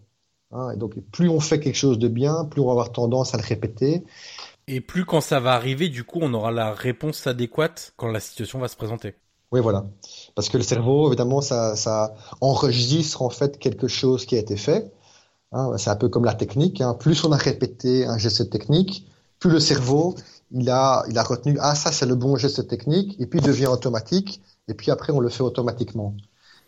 Hein, 0.51 0.71
et 0.71 0.77
donc 0.77 0.99
plus 1.11 1.29
on 1.29 1.39
fait 1.39 1.59
quelque 1.59 1.77
chose 1.77 1.97
de 1.97 2.07
bien, 2.07 2.45
plus 2.45 2.61
on 2.61 2.65
va 2.65 2.71
avoir 2.71 2.91
tendance 2.91 3.33
à 3.33 3.37
le 3.37 3.43
répéter. 3.43 4.03
Et 4.67 4.79
plus 4.79 5.05
quand 5.05 5.21
ça 5.21 5.39
va 5.39 5.53
arriver, 5.53 5.89
du 5.89 6.03
coup, 6.03 6.19
on 6.21 6.33
aura 6.33 6.51
la 6.51 6.73
réponse 6.73 7.27
adéquate 7.27 7.93
quand 7.97 8.07
la 8.07 8.19
situation 8.19 8.59
va 8.59 8.67
se 8.67 8.75
présenter. 8.75 9.15
Oui, 9.53 9.59
voilà. 9.61 9.85
Parce 10.33 10.49
que 10.49 10.57
le 10.57 10.63
cerveau, 10.63 11.07
évidemment, 11.09 11.39
ça, 11.39 11.75
ça 11.75 12.15
enregistre 12.41 13.21
en 13.21 13.29
fait 13.29 13.59
quelque 13.59 13.87
chose 13.87 14.25
qui 14.25 14.35
a 14.35 14.39
été 14.39 14.57
fait. 14.57 14.91
Hein, 15.51 15.77
c'est 15.77 15.91
un 15.91 15.95
peu 15.95 16.09
comme 16.09 16.25
la 16.25 16.33
technique. 16.33 16.81
Hein. 16.81 16.95
Plus 16.95 17.23
on 17.23 17.31
a 17.31 17.37
répété 17.37 18.07
un 18.07 18.17
geste 18.17 18.49
technique, 18.49 19.07
plus 19.37 19.51
le 19.51 19.59
cerveau, 19.59 20.15
il 20.49 20.71
a, 20.71 21.03
il 21.07 21.19
a 21.19 21.23
retenu, 21.23 21.57
ah, 21.61 21.75
ça, 21.75 21.91
c'est 21.91 22.07
le 22.07 22.15
bon 22.15 22.35
geste 22.35 22.67
technique, 22.67 23.15
et 23.19 23.27
puis 23.27 23.41
il 23.41 23.45
devient 23.45 23.67
automatique, 23.67 24.41
et 24.67 24.73
puis 24.73 24.89
après, 24.89 25.13
on 25.13 25.19
le 25.19 25.29
fait 25.29 25.43
automatiquement. 25.43 26.15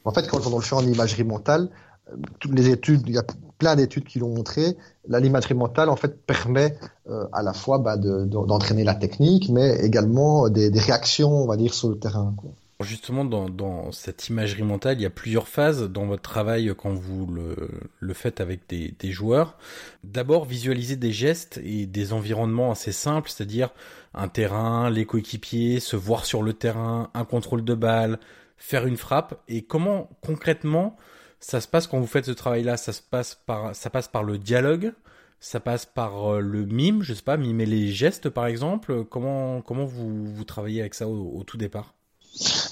En 0.03 0.11
fait, 0.11 0.27
quand 0.27 0.45
on 0.45 0.55
le 0.55 0.63
fait 0.63 0.75
en 0.75 0.85
imagerie 0.85 1.23
mentale, 1.23 1.69
euh, 2.11 2.17
toutes 2.39 2.53
les 2.53 2.69
études, 2.69 3.01
il 3.07 3.15
y 3.15 3.17
a 3.17 3.25
plein 3.57 3.75
d'études 3.75 4.05
qui 4.05 4.19
l'ont 4.19 4.35
montré, 4.35 4.77
l'imagerie 5.07 5.55
mentale 5.55 5.89
en 5.89 5.95
fait 5.95 6.23
permet 6.23 6.77
euh, 7.09 7.25
à 7.33 7.41
la 7.41 7.53
fois 7.53 7.79
bah, 7.79 7.97
d'entraîner 7.97 8.83
la 8.83 8.93
technique, 8.93 9.49
mais 9.49 9.79
également 9.83 10.49
des, 10.49 10.69
des, 10.69 10.79
réactions, 10.79 11.31
on 11.31 11.47
va 11.47 11.57
dire, 11.57 11.73
sur 11.73 11.89
le 11.89 11.97
terrain. 11.97 12.35
Justement, 12.81 13.23
dans, 13.23 13.49
dans, 13.49 13.93
cette 13.93 14.27
imagerie 14.27 14.63
mentale, 14.63 14.99
il 14.99 15.03
y 15.03 15.05
a 15.05 15.09
plusieurs 15.09 15.47
phases 15.47 15.83
dans 15.89 16.05
votre 16.07 16.23
travail 16.23 16.73
quand 16.77 16.93
vous 16.93 17.25
le, 17.25 17.69
le 18.01 18.13
faites 18.13 18.41
avec 18.41 18.67
des, 18.67 18.93
des 18.99 19.11
joueurs. 19.13 19.57
D'abord, 20.03 20.43
visualiser 20.43 20.97
des 20.97 21.13
gestes 21.13 21.57
et 21.63 21.85
des 21.85 22.11
environnements 22.11 22.71
assez 22.71 22.91
simples, 22.91 23.29
c'est-à-dire 23.29 23.69
un 24.13 24.27
terrain, 24.27 24.89
les 24.89 25.05
coéquipiers, 25.05 25.79
se 25.79 25.95
voir 25.95 26.25
sur 26.25 26.43
le 26.43 26.51
terrain, 26.51 27.11
un 27.13 27.23
contrôle 27.23 27.63
de 27.63 27.75
balle, 27.75 28.19
faire 28.57 28.85
une 28.85 28.97
frappe. 28.97 29.41
Et 29.47 29.63
comment 29.63 30.09
concrètement 30.21 30.97
ça 31.39 31.61
se 31.61 31.69
passe 31.69 31.87
quand 31.87 31.99
vous 31.99 32.07
faites 32.07 32.25
ce 32.25 32.31
travail-là? 32.31 32.75
Ça 32.75 32.91
se 32.91 33.01
passe 33.01 33.35
par, 33.45 33.73
ça 33.73 33.89
passe 33.89 34.09
par 34.09 34.23
le 34.23 34.37
dialogue, 34.37 34.91
ça 35.39 35.61
passe 35.61 35.85
par 35.85 36.33
euh, 36.33 36.39
le 36.41 36.65
mime, 36.65 37.03
je 37.03 37.13
sais 37.13 37.23
pas, 37.23 37.37
mimer 37.37 37.65
les 37.65 37.87
gestes 37.93 38.29
par 38.29 38.47
exemple? 38.47 39.05
Comment 39.05 39.61
comment 39.61 39.85
vous, 39.85 40.25
vous 40.25 40.43
travaillez 40.43 40.81
avec 40.81 40.93
ça 40.93 41.07
au 41.07 41.41
tout 41.45 41.57
départ? 41.57 41.94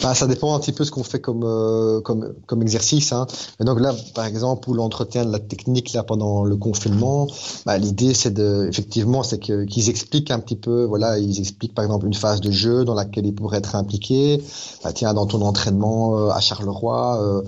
Bah, 0.01 0.14
ça 0.14 0.28
dépend 0.28 0.55
un 0.55 0.59
petit 0.59 0.72
peu 0.72 0.84
ce 0.84 0.91
qu'on 0.91 1.03
fait 1.03 1.20
comme, 1.20 1.43
euh, 1.43 2.01
comme, 2.01 2.34
comme 2.45 2.61
exercice. 2.61 3.14
Hein. 3.14 3.28
Et 3.59 3.64
donc 3.64 3.80
là, 3.80 3.95
par 4.14 4.26
exemple, 4.26 4.64
pour 4.64 4.76
l'entretien 4.76 5.26
de 5.26 5.32
la 5.32 5.39
technique 5.39 5.93
là 5.93 6.03
pendant 6.03 6.43
le 6.43 6.55
confinement, 6.57 7.28
bah, 7.66 7.78
l'idée 7.78 8.14
c'est 8.14 8.32
de, 8.32 8.68
effectivement, 8.70 9.24
c'est 9.24 9.39
qu'ils 9.39 9.89
expliquent 9.89 10.32
un 10.32 10.39
petit 10.39 10.57
peu. 10.57 10.86
Voilà, 10.86 11.18
ils 11.20 11.39
expliquent 11.39 11.76
par 11.76 11.86
exemple 11.86 12.05
une 12.05 12.14
phase 12.14 12.41
de 12.41 12.51
jeu 12.51 12.86
dans 12.86 12.95
laquelle 12.95 13.26
ils 13.26 13.36
pourraient 13.36 13.59
être 13.59 13.76
impliqués. 13.76 14.43
Bah, 14.84 14.91
tiens, 14.93 15.14
dans 15.14 15.26
ton 15.26 15.41
entraînement 15.41 16.18
euh, 16.18 16.30
à 16.30 16.39
Charleroi. 16.39 17.22
Euh, 17.22 17.41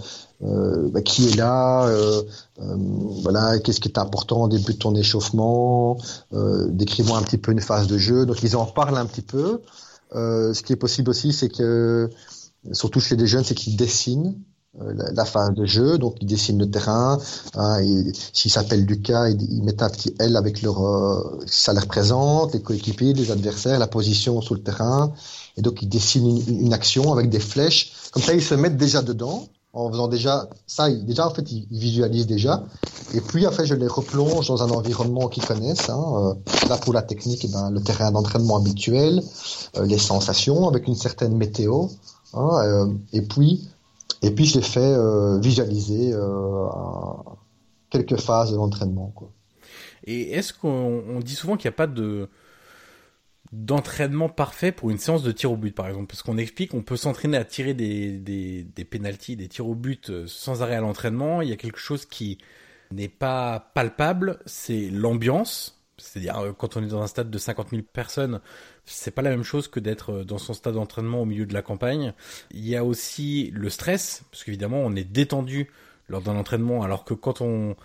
euh, 0.43 0.89
bah, 0.89 1.01
qui 1.01 1.29
est 1.29 1.35
là, 1.35 1.85
euh, 1.87 2.21
euh, 2.61 2.75
voilà, 3.23 3.57
qu'est-ce 3.59 3.79
qui 3.79 3.87
est 3.87 3.97
important 3.97 4.43
au 4.43 4.47
début 4.47 4.73
de 4.73 4.77
ton 4.77 4.93
échauffement, 4.93 5.97
euh, 6.33 6.67
décris-moi 6.69 7.17
un 7.17 7.21
petit 7.21 7.37
peu 7.37 7.51
une 7.51 7.61
phase 7.61 7.87
de 7.87 7.97
jeu. 7.97 8.25
Donc 8.25 8.43
ils 8.43 8.55
en 8.57 8.65
parlent 8.65 8.97
un 8.97 9.05
petit 9.05 9.21
peu. 9.21 9.61
Euh, 10.15 10.53
ce 10.53 10.63
qui 10.63 10.73
est 10.73 10.77
possible 10.77 11.09
aussi, 11.09 11.33
c'est 11.33 11.49
que, 11.49 12.09
surtout 12.71 12.99
chez 12.99 13.15
les 13.15 13.27
jeunes, 13.27 13.43
c'est 13.43 13.55
qu'ils 13.55 13.75
dessinent 13.75 14.35
euh, 14.81 14.93
la, 15.13 15.25
phase 15.25 15.53
de 15.53 15.65
jeu, 15.65 15.97
donc 15.97 16.15
ils 16.21 16.25
dessinent 16.25 16.59
le 16.59 16.69
terrain. 16.69 17.19
Hein, 17.55 17.79
S'ils 18.33 18.51
s'appellent 18.51 18.85
Lucas, 18.85 19.29
ils, 19.29 19.41
ils, 19.41 19.63
mettent 19.63 19.83
un 19.83 19.89
petit 19.89 20.13
L 20.19 20.35
avec 20.35 20.61
leur, 20.61 20.85
euh, 20.85 21.39
ça 21.45 21.73
les 21.73 21.79
représente, 21.79 22.53
les 22.53 22.61
coéquipiers, 22.61 23.13
les 23.13 23.31
adversaires, 23.31 23.79
la 23.79 23.87
position 23.87 24.41
sur 24.41 24.55
le 24.55 24.61
terrain. 24.61 25.13
Et 25.57 25.61
donc 25.61 25.81
ils 25.81 25.89
dessinent 25.89 26.41
une, 26.47 26.61
une 26.65 26.73
action 26.73 27.11
avec 27.13 27.29
des 27.29 27.39
flèches. 27.39 27.93
Comme 28.11 28.23
ça, 28.23 28.33
ils 28.33 28.43
se 28.43 28.55
mettent 28.55 28.77
déjà 28.77 29.01
dedans 29.01 29.47
en 29.75 29.91
faisant 29.91 30.07
déjà 30.07 30.47
ça, 30.65 30.89
déjà 30.89 31.27
en 31.27 31.31
fait 31.31 31.51
ils, 31.51 31.67
visualisent 31.69 32.27
déjà. 32.27 32.63
Et 33.13 33.21
puis 33.21 33.45
après 33.45 33.65
je 33.65 33.75
les 33.75 33.87
replonge 33.87 34.47
dans 34.47 34.63
un 34.63 34.69
environnement 34.69 35.27
qu'ils 35.27 35.45
connaissent. 35.45 35.89
Hein, 35.89 36.03
euh, 36.15 36.67
là 36.69 36.77
pour 36.77 36.93
la 36.93 37.01
technique, 37.01 37.45
eh 37.45 37.49
ben, 37.49 37.69
le 37.69 37.81
terrain 37.81 38.11
d'entraînement 38.11 38.57
habituel, 38.57 39.21
euh, 39.77 39.85
les 39.85 39.97
sensations 39.97 40.67
avec 40.67 40.87
une 40.87 40.95
certaine 40.95 41.35
météo. 41.35 41.87
Hein, 42.33 42.49
euh, 42.63 42.87
et 43.11 43.21
puis 43.21 43.67
et 44.21 44.31
puis 44.31 44.45
je 44.45 44.55
les 44.55 44.63
fais 44.63 44.95
visualiser 45.39 46.15
quelques 47.89 48.17
phases 48.17 48.51
de 48.51 48.55
l'entraînement. 48.55 49.13
Et 50.05 50.31
est-ce 50.31 50.53
qu'on 50.53 51.19
dit 51.23 51.35
souvent 51.35 51.57
qu'il 51.57 51.69
n'y 51.69 51.73
a 51.73 51.77
pas 51.77 51.87
de 51.87 52.29
d'entraînement 53.55 54.27
parfait 54.27 54.71
pour 54.71 54.89
une 54.89 54.97
séance 54.97 55.23
de 55.23 55.31
tir 55.31 55.51
au 55.51 55.57
but, 55.57 55.73
par 55.73 55.87
exemple. 55.87 56.07
Parce 56.07 56.23
qu'on 56.23 56.37
explique, 56.37 56.73
on 56.73 56.81
peut 56.81 56.97
s'entraîner 56.97 57.37
à 57.37 57.45
tirer 57.45 57.73
des, 57.73 58.11
des, 58.11 58.63
des 58.63 58.85
pénalties, 58.85 59.35
des 59.35 59.47
tirs 59.47 59.67
au 59.67 59.75
but 59.75 60.09
euh, 60.09 60.25
sans 60.27 60.61
arrêt 60.61 60.75
à 60.75 60.81
l'entraînement. 60.81 61.41
Il 61.41 61.49
y 61.49 61.53
a 61.53 61.55
quelque 61.55 61.79
chose 61.79 62.05
qui 62.05 62.37
n'est 62.91 63.07
pas 63.07 63.71
palpable, 63.73 64.39
c'est 64.45 64.89
l'ambiance. 64.89 65.81
C'est-à-dire, 65.97 66.37
euh, 66.37 66.51
quand 66.51 66.75
on 66.75 66.83
est 66.83 66.87
dans 66.87 67.01
un 67.01 67.07
stade 67.07 67.29
de 67.29 67.37
50 67.37 67.69
000 67.69 67.81
personnes, 67.81 68.41
c'est 68.83 69.11
pas 69.11 69.21
la 69.21 69.29
même 69.29 69.43
chose 69.43 69.69
que 69.69 69.79
d'être 69.79 70.11
euh, 70.11 70.23
dans 70.25 70.37
son 70.37 70.53
stade 70.53 70.73
d'entraînement 70.73 71.21
au 71.21 71.25
milieu 71.25 71.45
de 71.45 71.53
la 71.53 71.61
campagne. 71.61 72.13
Il 72.51 72.67
y 72.67 72.75
a 72.75 72.83
aussi 72.83 73.51
le 73.53 73.69
stress, 73.69 74.25
parce 74.31 74.43
qu'évidemment, 74.43 74.79
on 74.79 74.95
est 74.95 75.09
détendu 75.09 75.71
lors 76.09 76.21
d'un 76.21 76.35
entraînement, 76.35 76.83
alors 76.83 77.05
que 77.05 77.13
quand 77.13 77.39
on, 77.39 77.75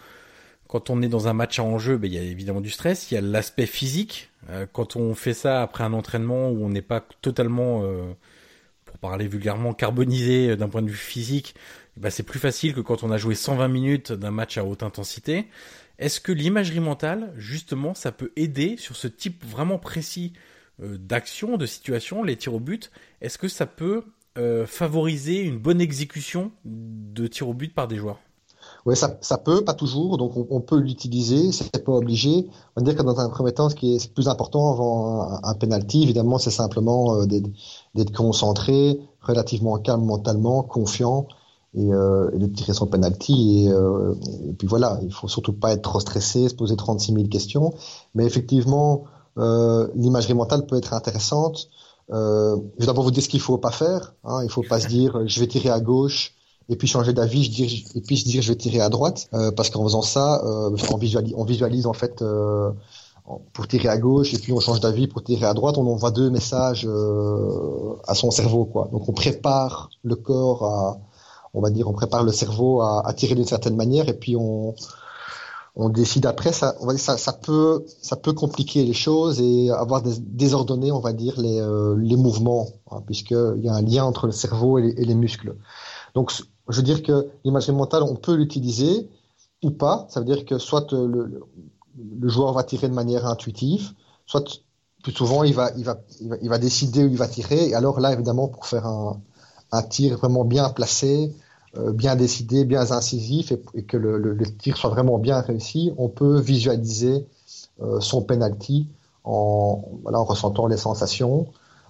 quand 0.71 0.89
on 0.89 1.03
est 1.03 1.09
dans 1.09 1.27
un 1.27 1.33
match 1.33 1.59
à 1.59 1.65
enjeu, 1.65 1.99
ben, 1.99 2.07
il 2.07 2.15
y 2.15 2.19
a 2.19 2.23
évidemment 2.23 2.61
du 2.61 2.71
stress, 2.71 3.11
il 3.11 3.15
y 3.15 3.17
a 3.17 3.21
l'aspect 3.21 3.67
physique. 3.67 4.31
Euh, 4.51 4.67
quand 4.73 4.95
on 4.95 5.17
fait 5.17 5.35
ça 5.35 5.63
après 5.63 5.83
un 5.83 5.93
entraînement 5.93 6.49
où 6.49 6.65
on 6.65 6.69
n'est 6.69 6.81
pas 6.81 7.05
totalement, 7.23 7.83
euh, 7.83 8.13
pour 8.85 8.97
parler 8.99 9.27
vulgairement, 9.27 9.75
carbonisé 9.75 10.55
d'un 10.55 10.69
point 10.69 10.83
de 10.83 10.89
vue 10.89 10.95
physique, 10.95 11.57
ben, 11.97 12.09
c'est 12.09 12.23
plus 12.23 12.39
facile 12.39 12.73
que 12.73 12.81
quand 12.81 13.03
on 13.03 13.11
a 13.11 13.19
joué 13.19 13.35
120 13.35 13.67
minutes 13.67 14.13
d'un 14.13 14.31
match 14.31 14.59
à 14.59 14.65
haute 14.65 14.85
intensité. 14.85 15.49
Est-ce 15.99 16.21
que 16.21 16.31
l'imagerie 16.31 16.79
mentale, 16.79 17.33
justement, 17.37 17.93
ça 17.95 18.13
peut 18.13 18.31
aider 18.37 18.77
sur 18.77 18.95
ce 18.95 19.09
type 19.09 19.45
vraiment 19.45 19.79
précis 19.79 20.35
d'action, 20.79 21.57
de 21.57 21.67
situation, 21.67 22.23
les 22.23 22.37
tirs 22.37 22.55
au 22.55 22.61
but, 22.61 22.93
est-ce 23.21 23.39
que 23.39 23.49
ça 23.49 23.67
peut 23.67 24.05
favoriser 24.67 25.41
une 25.41 25.59
bonne 25.59 25.81
exécution 25.81 26.53
de 26.65 27.27
tirs 27.27 27.49
au 27.49 27.55
but 27.55 27.75
par 27.75 27.87
des 27.87 27.97
joueurs? 27.97 28.21
Oui, 28.87 28.97
ça, 28.97 29.19
ça, 29.21 29.39
peut, 29.39 29.63
pas 29.63 29.75
toujours. 29.75 30.17
Donc, 30.17 30.33
on, 30.51 30.61
peut 30.61 30.79
l'utiliser, 30.79 31.53
c'est 31.53 31.85
pas 31.85 31.93
obligé. 31.93 32.49
On 32.77 32.81
va 32.81 32.85
dire 32.85 32.97
que 32.97 33.03
dans 33.03 33.19
un 33.21 33.29
premier 33.29 33.53
temps, 33.53 33.69
ce 33.69 33.75
qui 33.75 33.95
est 33.95 34.13
plus 34.13 34.29
important 34.29 34.73
avant 34.73 35.23
un, 35.23 35.41
un 35.43 35.55
penalty, 35.55 36.03
évidemment, 36.03 36.39
c'est 36.39 36.51
simplement 36.51 37.17
euh, 37.17 37.27
d'être 37.27 38.13
concentré, 38.13 39.01
relativement 39.21 39.79
calme 39.79 40.05
mentalement, 40.05 40.63
confiant, 40.63 41.29
et, 41.75 41.93
euh, 41.93 42.31
de 42.33 42.47
tirer 42.47 42.73
son 42.73 42.87
penalty. 42.87 43.67
Et, 43.67 43.71
euh, 43.71 44.15
et, 44.49 44.55
puis 44.55 44.67
voilà, 44.67 44.99
il 45.03 45.13
faut 45.13 45.29
surtout 45.29 45.53
pas 45.53 45.73
être 45.73 45.83
trop 45.83 46.01
stressé, 46.01 46.49
se 46.49 46.55
poser 46.55 46.77
36 46.77 47.13
000 47.13 47.29
questions. 47.29 47.75
Mais 48.15 48.25
effectivement, 48.25 49.05
l'imagerie 49.37 50.35
mentale 50.35 50.67
peut 50.67 50.77
être 50.77 50.95
intéressante. 50.95 51.69
Je 52.11 52.57
vais 52.79 52.87
d'abord 52.87 53.05
vous 53.05 53.11
dire 53.11 53.23
ce 53.23 53.29
qu'il 53.29 53.41
faut 53.41 53.59
pas 53.59 53.71
faire. 53.71 54.15
Hein. 54.25 54.43
Il 54.43 54.51
faut 54.51 54.65
pas 54.69 54.81
se 54.81 54.89
dire, 54.89 55.27
je 55.27 55.41
vais 55.41 55.47
tirer 55.47 55.71
à 55.71 55.81
gauche 55.81 56.35
et 56.71 56.77
puis 56.77 56.87
changer 56.87 57.13
d'avis, 57.13 57.45
je 57.45 57.51
dis, 57.51 57.85
et 57.97 58.01
puis 58.01 58.17
se 58.17 58.25
dire 58.25 58.43
je 58.43 58.49
vais 58.49 58.57
tirer 58.57 58.81
à 58.81 58.89
droite, 58.89 59.29
euh, 59.35 59.51
parce 59.51 59.71
qu'en 59.71 59.83
faisant 59.83 60.03
ça, 60.03 60.41
euh, 60.45 60.71
on, 60.93 60.97
visualise, 60.97 61.35
on 61.37 61.45
visualise 61.45 61.87
en 61.87 61.93
fait 61.93 62.23
euh, 62.23 62.71
pour 63.53 63.67
tirer 63.67 63.89
à 63.89 63.99
gauche, 63.99 64.33
et 64.35 64.39
puis 64.39 64.53
on 64.53 64.61
change 64.61 64.79
d'avis 64.79 65.09
pour 65.09 65.25
tirer 65.25 65.47
à 65.47 65.53
droite, 65.53 65.77
on 65.79 65.87
envoie 65.87 66.13
deux 66.13 66.31
messages 66.31 66.87
euh, 66.87 67.97
à 68.07 68.15
son 68.15 68.31
cerveau, 68.31 68.65
quoi. 68.65 68.89
Donc 68.93 69.09
on 69.09 69.13
prépare 69.13 69.91
le 70.05 70.15
corps 70.15 70.65
à, 70.65 70.99
on 71.55 71.61
va 71.61 71.71
dire, 71.71 71.89
on 71.89 71.93
prépare 71.93 72.23
le 72.23 72.33
cerveau 72.33 72.81
à, 72.83 73.05
à 73.05 73.13
tirer 73.15 73.35
d'une 73.35 73.45
certaine 73.45 73.75
manière, 73.75 74.09
et 74.09 74.15
puis 74.15 74.37
on 74.37 74.75
on 75.77 75.89
décide 75.89 76.27
après, 76.27 76.53
ça, 76.53 76.75
on 76.81 76.87
va 76.87 76.93
dire, 76.93 77.03
ça, 77.03 77.17
ça 77.17 77.33
peut, 77.33 77.85
ça 78.03 78.17
peut 78.17 78.33
compliquer 78.33 78.85
les 78.85 78.93
choses 78.93 79.41
et 79.41 79.71
avoir 79.71 80.03
des, 80.03 80.19
désordonné, 80.19 80.91
on 80.91 81.01
va 81.01 81.13
dire, 81.13 81.41
les, 81.41 81.61
euh, 81.61 81.97
les 81.97 82.17
mouvements, 82.17 82.69
hein, 82.91 83.03
puisqu'il 83.07 83.61
y 83.63 83.69
a 83.69 83.75
un 83.75 83.83
lien 83.83 84.05
entre 84.05 84.27
le 84.27 84.33
cerveau 84.33 84.79
et 84.79 84.83
les, 84.83 85.03
et 85.03 85.05
les 85.05 85.15
muscles. 85.15 85.57
Donc, 86.15 86.33
je 86.71 86.77
veux 86.77 86.83
dire 86.83 87.03
que 87.03 87.29
l'imagerie 87.45 87.73
mentale, 87.73 88.03
on 88.03 88.17
peut 88.17 88.35
l'utiliser 88.35 89.09
ou 89.63 89.71
pas. 89.71 90.07
Ça 90.11 90.21
veut 90.21 90.27
dire 90.27 90.45
que 90.45 90.59
soit 90.59 90.93
euh, 90.93 91.07
le, 91.07 92.29
joueur 92.29 92.53
va 92.53 92.63
tirer 92.63 92.89
de 92.89 92.95
manière 92.95 93.27
intuitive, 93.27 93.93
soit 94.27 94.63
plus 95.03 95.13
souvent 95.13 95.45
il 95.45 95.55
va, 95.55 95.71
décider 96.59 97.05
où 97.05 97.09
il 97.09 97.17
va 97.17 97.29
tirer. 97.29 97.69
Et 97.69 97.75
alors 97.75 98.01
là, 98.01 98.13
évidemment, 98.13 98.49
pour 98.49 98.67
faire 98.67 98.87
un, 98.87 99.83
tir 99.89 100.17
vraiment 100.19 100.45
bien 100.45 100.69
placé, 100.71 101.35
euh, 101.77 101.93
bien 101.93 102.17
décidé, 102.17 102.65
bien 102.65 102.91
incisif, 102.91 103.53
et, 103.75 103.83
que 103.85 103.97
le, 103.97 104.37
tir 104.59 104.77
soit 104.77 104.91
vraiment 104.91 105.19
bien 105.19 105.41
réussi, 105.41 105.93
on 105.97 106.09
peut 106.09 106.41
visualiser 106.41 107.27
euh, 107.83 108.01
son 108.01 108.23
penalty 108.23 108.89
en, 109.25 109.83
ressentant 110.05 110.67
les 110.67 110.77
sensations, 110.77 111.47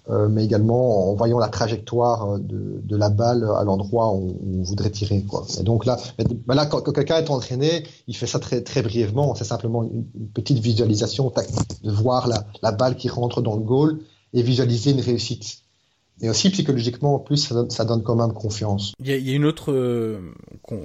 mais 0.08 0.44
également 0.44 1.10
en 1.10 1.14
voyant 1.14 1.38
la 1.38 1.48
trajectoire 1.48 2.38
de, 2.38 2.80
de 2.82 2.96
la 2.96 3.10
balle 3.10 3.44
à 3.56 3.62
l'endroit 3.64 4.12
où 4.12 4.36
on 4.44 4.62
voudrait 4.62 4.90
tirer. 4.90 5.22
Quoi. 5.22 5.46
Et 5.60 5.62
donc 5.62 5.86
là, 5.86 5.98
ben 6.18 6.54
là 6.54 6.66
quand, 6.66 6.82
quelqu'un 6.92 7.18
est 7.18 7.30
entraîné, 7.30 7.84
il 8.08 8.16
fait 8.16 8.26
ça 8.26 8.38
très, 8.38 8.62
très 8.62 8.82
brièvement. 8.82 9.34
C'est 9.34 9.44
simplement 9.44 9.84
une, 9.84 10.06
une, 10.14 10.28
petite 10.28 10.58
visualisation 10.58 11.32
de 11.84 11.90
voir 11.92 12.26
la, 12.26 12.44
la, 12.62 12.72
balle 12.72 12.96
qui 12.96 13.08
rentre 13.08 13.40
dans 13.40 13.54
le 13.54 13.62
goal 13.62 14.00
et 14.32 14.42
visualiser 14.42 14.92
une 14.92 15.00
réussite. 15.00 15.62
Et 16.22 16.28
aussi 16.28 16.50
psychologiquement, 16.50 17.14
en 17.14 17.18
plus, 17.18 17.38
ça 17.38 17.54
donne, 17.54 17.70
ça 17.70 17.84
donne 17.84 18.02
quand 18.02 18.14
même 18.14 18.34
confiance. 18.34 18.92
Il 19.00 19.08
y 19.08 19.12
a, 19.12 19.16
il 19.16 19.26
y 19.26 19.32
a 19.32 19.34
une 19.34 19.46
autre 19.46 19.72
euh, 19.72 20.20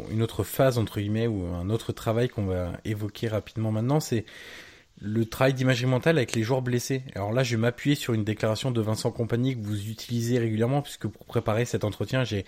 une 0.10 0.22
autre 0.22 0.44
phase 0.44 0.78
entre 0.78 1.00
guillemets 1.00 1.28
ou 1.28 1.44
un 1.46 1.70
autre 1.70 1.92
travail 1.92 2.30
qu'on 2.30 2.46
va 2.46 2.72
évoquer 2.86 3.28
rapidement 3.28 3.72
maintenant, 3.72 4.00
c'est 4.00 4.26
le 5.02 5.26
travail 5.26 5.54
d'imagerie 5.54 5.88
mentale 5.88 6.18
avec 6.18 6.34
les 6.34 6.44
joueurs 6.44 6.62
blessés. 6.62 7.04
Alors 7.16 7.34
là, 7.34 7.44
je 7.44 7.56
vais 7.56 7.62
m'appuyer 7.62 7.96
sur 7.96 8.14
une 8.14 8.24
déclaration 8.24 8.72
de 8.72 8.82
Vincent 8.82 9.12
Compagnie 9.12 9.56
que 9.56 9.66
vous 9.66 9.90
utilisez 9.90 10.40
régulièrement, 10.40 10.82
puisque 10.82 11.08
pour 11.08 11.26
préparer 11.26 11.66
cet 11.66 11.84
entretien, 11.84 12.24
j'ai 12.24 12.46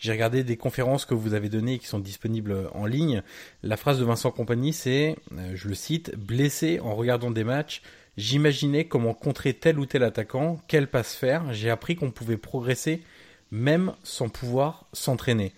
j'ai 0.00 0.12
regardé 0.12 0.44
des 0.44 0.56
conférences 0.56 1.04
que 1.04 1.12
vous 1.12 1.34
avez 1.34 1.50
données 1.50 1.74
et 1.74 1.78
qui 1.78 1.86
sont 1.86 1.98
disponibles 1.98 2.70
en 2.72 2.86
ligne. 2.86 3.22
La 3.62 3.76
phrase 3.76 3.98
de 3.98 4.04
Vincent 4.04 4.30
Compagnie, 4.30 4.72
c'est, 4.72 5.14
euh, 5.36 5.52
je 5.54 5.68
le 5.68 5.74
cite, 5.74 6.16
blessé 6.16 6.80
en 6.80 6.94
regardant 6.94 7.30
des 7.30 7.44
matchs, 7.44 7.82
j'imaginais 8.16 8.86
comment 8.86 9.12
contrer 9.12 9.52
tel 9.52 9.78
ou 9.78 9.84
tel 9.84 10.02
attaquant, 10.02 10.58
quelle 10.68 10.88
passe 10.88 11.14
faire. 11.14 11.52
J'ai 11.52 11.68
appris 11.68 11.96
qu'on 11.96 12.10
pouvait 12.10 12.38
progresser 12.38 13.02
même 13.50 13.92
sans 14.02 14.30
pouvoir 14.30 14.86
s'entraîner. 14.94 15.52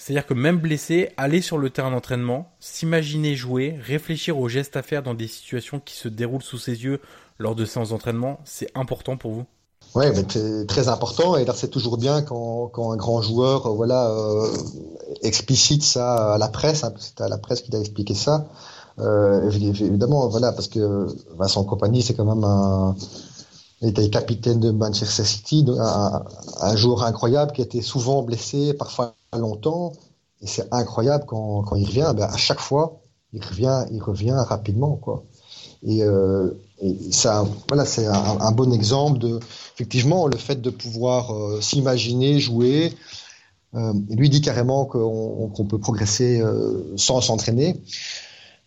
C'est-à-dire 0.00 0.24
que 0.24 0.32
même 0.32 0.58
blessé, 0.58 1.10
aller 1.18 1.42
sur 1.42 1.58
le 1.58 1.68
terrain 1.68 1.90
d'entraînement, 1.90 2.50
s'imaginer 2.58 3.36
jouer, 3.36 3.78
réfléchir 3.82 4.38
aux 4.38 4.48
gestes 4.48 4.78
à 4.78 4.82
faire 4.82 5.02
dans 5.02 5.12
des 5.12 5.28
situations 5.28 5.78
qui 5.78 5.94
se 5.94 6.08
déroulent 6.08 6.42
sous 6.42 6.56
ses 6.56 6.84
yeux 6.84 7.02
lors 7.38 7.54
de 7.54 7.66
séances 7.66 7.90
d'entraînement, 7.90 8.40
c'est 8.46 8.70
important 8.74 9.18
pour 9.18 9.32
vous? 9.32 9.44
Oui, 9.94 10.06
c'est 10.28 10.66
très 10.66 10.88
important. 10.88 11.36
Et 11.36 11.44
là, 11.44 11.52
c'est 11.54 11.68
toujours 11.68 11.98
bien 11.98 12.22
quand, 12.22 12.68
quand, 12.68 12.92
un 12.92 12.96
grand 12.96 13.20
joueur 13.20 13.66
euh, 13.66 13.74
voilà, 13.74 14.08
euh, 14.08 14.48
explicite 15.20 15.82
ça 15.82 16.32
à 16.32 16.38
la 16.38 16.48
presse. 16.48 16.82
Hein, 16.82 16.94
c'est 16.98 17.20
à 17.20 17.28
la 17.28 17.36
presse 17.36 17.60
qu'il 17.60 17.76
a 17.76 17.78
expliqué 17.78 18.14
ça. 18.14 18.46
Euh, 19.00 19.50
évidemment, 19.50 20.26
voilà, 20.28 20.52
parce 20.52 20.68
que 20.68 21.08
Vincent 21.36 21.62
Compagnie, 21.64 22.00
c'est 22.00 22.14
quand 22.14 22.24
même 22.24 22.44
un, 22.44 22.96
il 23.82 23.90
était 23.90 24.08
capitaine 24.08 24.60
de 24.60 24.70
Manchester 24.70 25.24
City, 25.24 25.66
un, 25.78 26.76
joueur 26.76 27.02
incroyable 27.02 27.52
qui 27.52 27.60
était 27.60 27.82
souvent 27.82 28.22
blessé, 28.22 28.72
parfois 28.72 29.14
longtemps. 29.38 29.92
Et 30.42 30.46
c'est 30.46 30.66
incroyable 30.72 31.24
quand, 31.26 31.62
quand 31.62 31.76
il 31.76 31.86
revient. 31.86 32.12
Ben 32.16 32.24
à 32.24 32.36
chaque 32.36 32.60
fois, 32.60 33.00
il 33.32 33.44
revient, 33.44 33.84
il 33.92 34.02
revient 34.02 34.36
rapidement, 34.36 34.96
quoi. 34.96 35.24
Et, 35.82 36.02
euh, 36.02 36.50
et 36.82 36.94
ça, 37.10 37.46
voilà, 37.68 37.84
c'est 37.86 38.06
un, 38.06 38.52
bon 38.52 38.72
exemple 38.72 39.18
de, 39.18 39.40
effectivement, 39.74 40.26
le 40.26 40.36
fait 40.36 40.60
de 40.60 40.70
pouvoir 40.70 41.34
euh, 41.34 41.60
s'imaginer 41.60 42.38
jouer. 42.38 42.92
Euh, 43.74 43.92
lui 44.10 44.28
dit 44.28 44.40
carrément 44.40 44.84
qu'on 44.84 45.48
qu 45.54 45.64
peut 45.64 45.78
progresser 45.78 46.40
euh, 46.40 46.92
sans 46.96 47.20
s'entraîner 47.20 47.80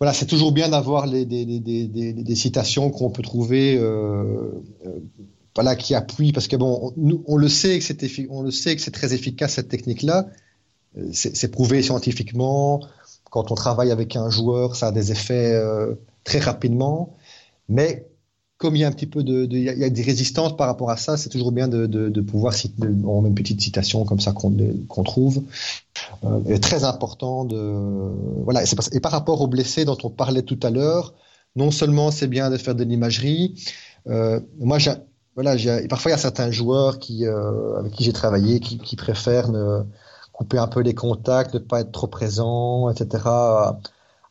voilà, 0.03 0.13
c'est 0.13 0.25
toujours 0.25 0.51
bien 0.51 0.67
d'avoir 0.67 1.09
des, 1.09 1.25
des, 1.25 1.45
des, 1.45 1.87
des, 1.87 2.35
citations 2.35 2.89
qu'on 2.89 3.09
peut 3.09 3.21
trouver, 3.21 3.77
euh, 3.77 4.51
voilà, 5.55 5.77
qui 5.77 5.95
appuient, 5.95 6.33
parce 6.33 6.49
que 6.49 6.57
bon, 6.57 6.91
nous, 6.97 7.23
on 7.25 7.37
le 7.37 7.47
sait 7.47 7.79
que 7.79 7.85
c'est 7.85 8.27
on 8.29 8.41
le 8.41 8.51
sait 8.51 8.75
que 8.75 8.81
c'est 8.81 8.91
très 8.91 9.13
efficace 9.13 9.53
cette 9.53 9.69
technique-là. 9.69 10.27
Euh, 10.97 11.09
c'est 11.11 11.51
prouvé 11.51 11.81
scientifiquement. 11.81 12.81
Quand 13.29 13.51
on 13.51 13.55
travaille 13.55 13.91
avec 13.91 14.15
un 14.15 14.29
joueur, 14.29 14.75
ça 14.75 14.87
a 14.87 14.91
des 14.91 15.11
effets 15.11 15.53
euh, 15.53 15.95
très 16.23 16.39
rapidement. 16.39 17.15
Mais 17.67 18.07
comme 18.57 18.75
il 18.75 18.79
y 18.79 18.83
a 18.85 18.87
un 18.87 18.91
petit 18.91 19.07
peu 19.07 19.23
de, 19.23 19.45
de 19.45 19.57
il 19.57 19.63
y 19.63 19.83
a 19.83 19.89
des 19.89 20.01
résistances 20.03 20.55
par 20.55 20.67
rapport 20.67 20.89
à 20.89 20.97
ça, 20.97 21.17
c'est 21.17 21.29
toujours 21.29 21.51
bien 21.51 21.67
de, 21.67 22.21
pouvoir 22.21 22.53
citer, 22.53 22.87
on 23.05 23.25
une 23.25 23.35
petite 23.35 23.59
citation 23.59 24.05
comme 24.05 24.19
ça 24.19 24.31
qu'on 24.31 25.03
trouve. 25.03 25.43
Euh, 26.23 26.57
très 26.59 26.83
important 26.83 27.43
de 27.43 27.57
voilà. 28.43 28.63
Et, 28.91 28.99
par 28.99 29.11
rapport 29.11 29.41
aux 29.41 29.47
blessés 29.47 29.83
dont 29.83 29.97
on 30.03 30.09
parlait 30.09 30.43
tout 30.43 30.59
à 30.63 30.69
l'heure, 30.69 31.13
non 31.55 31.71
seulement 31.71 32.11
c'est 32.11 32.27
bien 32.27 32.49
de 32.49 32.57
faire 32.57 32.75
de 32.75 32.83
l'imagerie. 32.83 33.55
Euh, 34.07 34.39
moi, 34.59 34.77
voilà, 35.35 35.55
parfois 35.89 36.11
il 36.11 36.13
y 36.13 36.15
a 36.15 36.19
certains 36.19 36.51
joueurs 36.51 36.99
avec 37.79 37.91
qui 37.91 38.03
j'ai 38.03 38.13
travaillé 38.13 38.59
qui 38.59 38.95
préfèrent 38.95 39.49
ne, 39.49 39.81
couper 40.43 40.57
un 40.57 40.67
peu 40.67 40.81
les 40.81 40.93
contacts, 40.93 41.53
ne 41.53 41.59
pas 41.59 41.81
être 41.81 41.91
trop 41.91 42.07
présent, 42.07 42.89
etc 42.89 43.19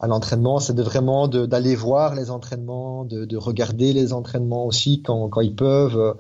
à 0.03 0.09
l'entraînement, 0.09 0.59
c'est 0.59 0.75
de 0.75 0.83
vraiment 0.83 1.29
d'aller 1.29 1.77
voir 1.77 2.17
les 2.17 2.31
entraînements, 2.31 3.05
de, 3.05 3.25
de, 3.25 3.37
regarder 3.37 3.93
les 3.93 4.13
entraînements 4.13 4.67
aussi 4.67 5.01
quand, 5.01 5.29
quand 5.29 5.41
ils 5.41 5.55
peuvent, 5.55 5.97
euh, 5.97 6.15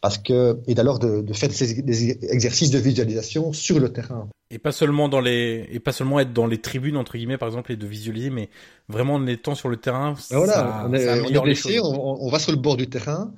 parce 0.00 0.18
que 0.18 0.60
et 0.68 0.74
d'alors 0.74 1.00
de, 1.00 1.20
de, 1.20 1.32
faire 1.32 1.48
des, 1.48 1.82
des, 1.82 2.10
exercices 2.32 2.70
de 2.70 2.78
visualisation 2.78 3.52
sur 3.52 3.80
le 3.80 3.92
terrain. 3.92 4.28
Et 4.50 4.58
pas 4.58 4.70
seulement 4.70 5.08
dans 5.08 5.20
les 5.20 5.66
et 5.72 5.80
pas 5.80 5.90
seulement 5.90 6.20
être 6.20 6.32
dans 6.32 6.46
les 6.46 6.60
tribunes 6.60 6.96
entre 6.96 7.16
guillemets 7.16 7.38
par 7.38 7.48
exemple 7.48 7.72
et 7.72 7.76
de 7.76 7.86
visualiser, 7.88 8.30
mais 8.30 8.50
vraiment 8.88 9.14
en 9.14 9.26
étant 9.26 9.56
sur 9.56 9.68
le 9.68 9.78
terrain. 9.78 10.14
Ben 10.30 10.36
voilà, 10.38 10.52
ça, 10.52 10.86
on 10.88 10.92
est, 10.92 11.04
ça 11.04 11.16
on 11.24 11.28
est 11.28 11.40
blessé, 11.40 11.80
on, 11.80 12.24
on, 12.24 12.30
va 12.30 12.38
sur 12.38 12.52
le 12.52 12.58
bord 12.58 12.76
du 12.76 12.88
terrain. 12.88 13.32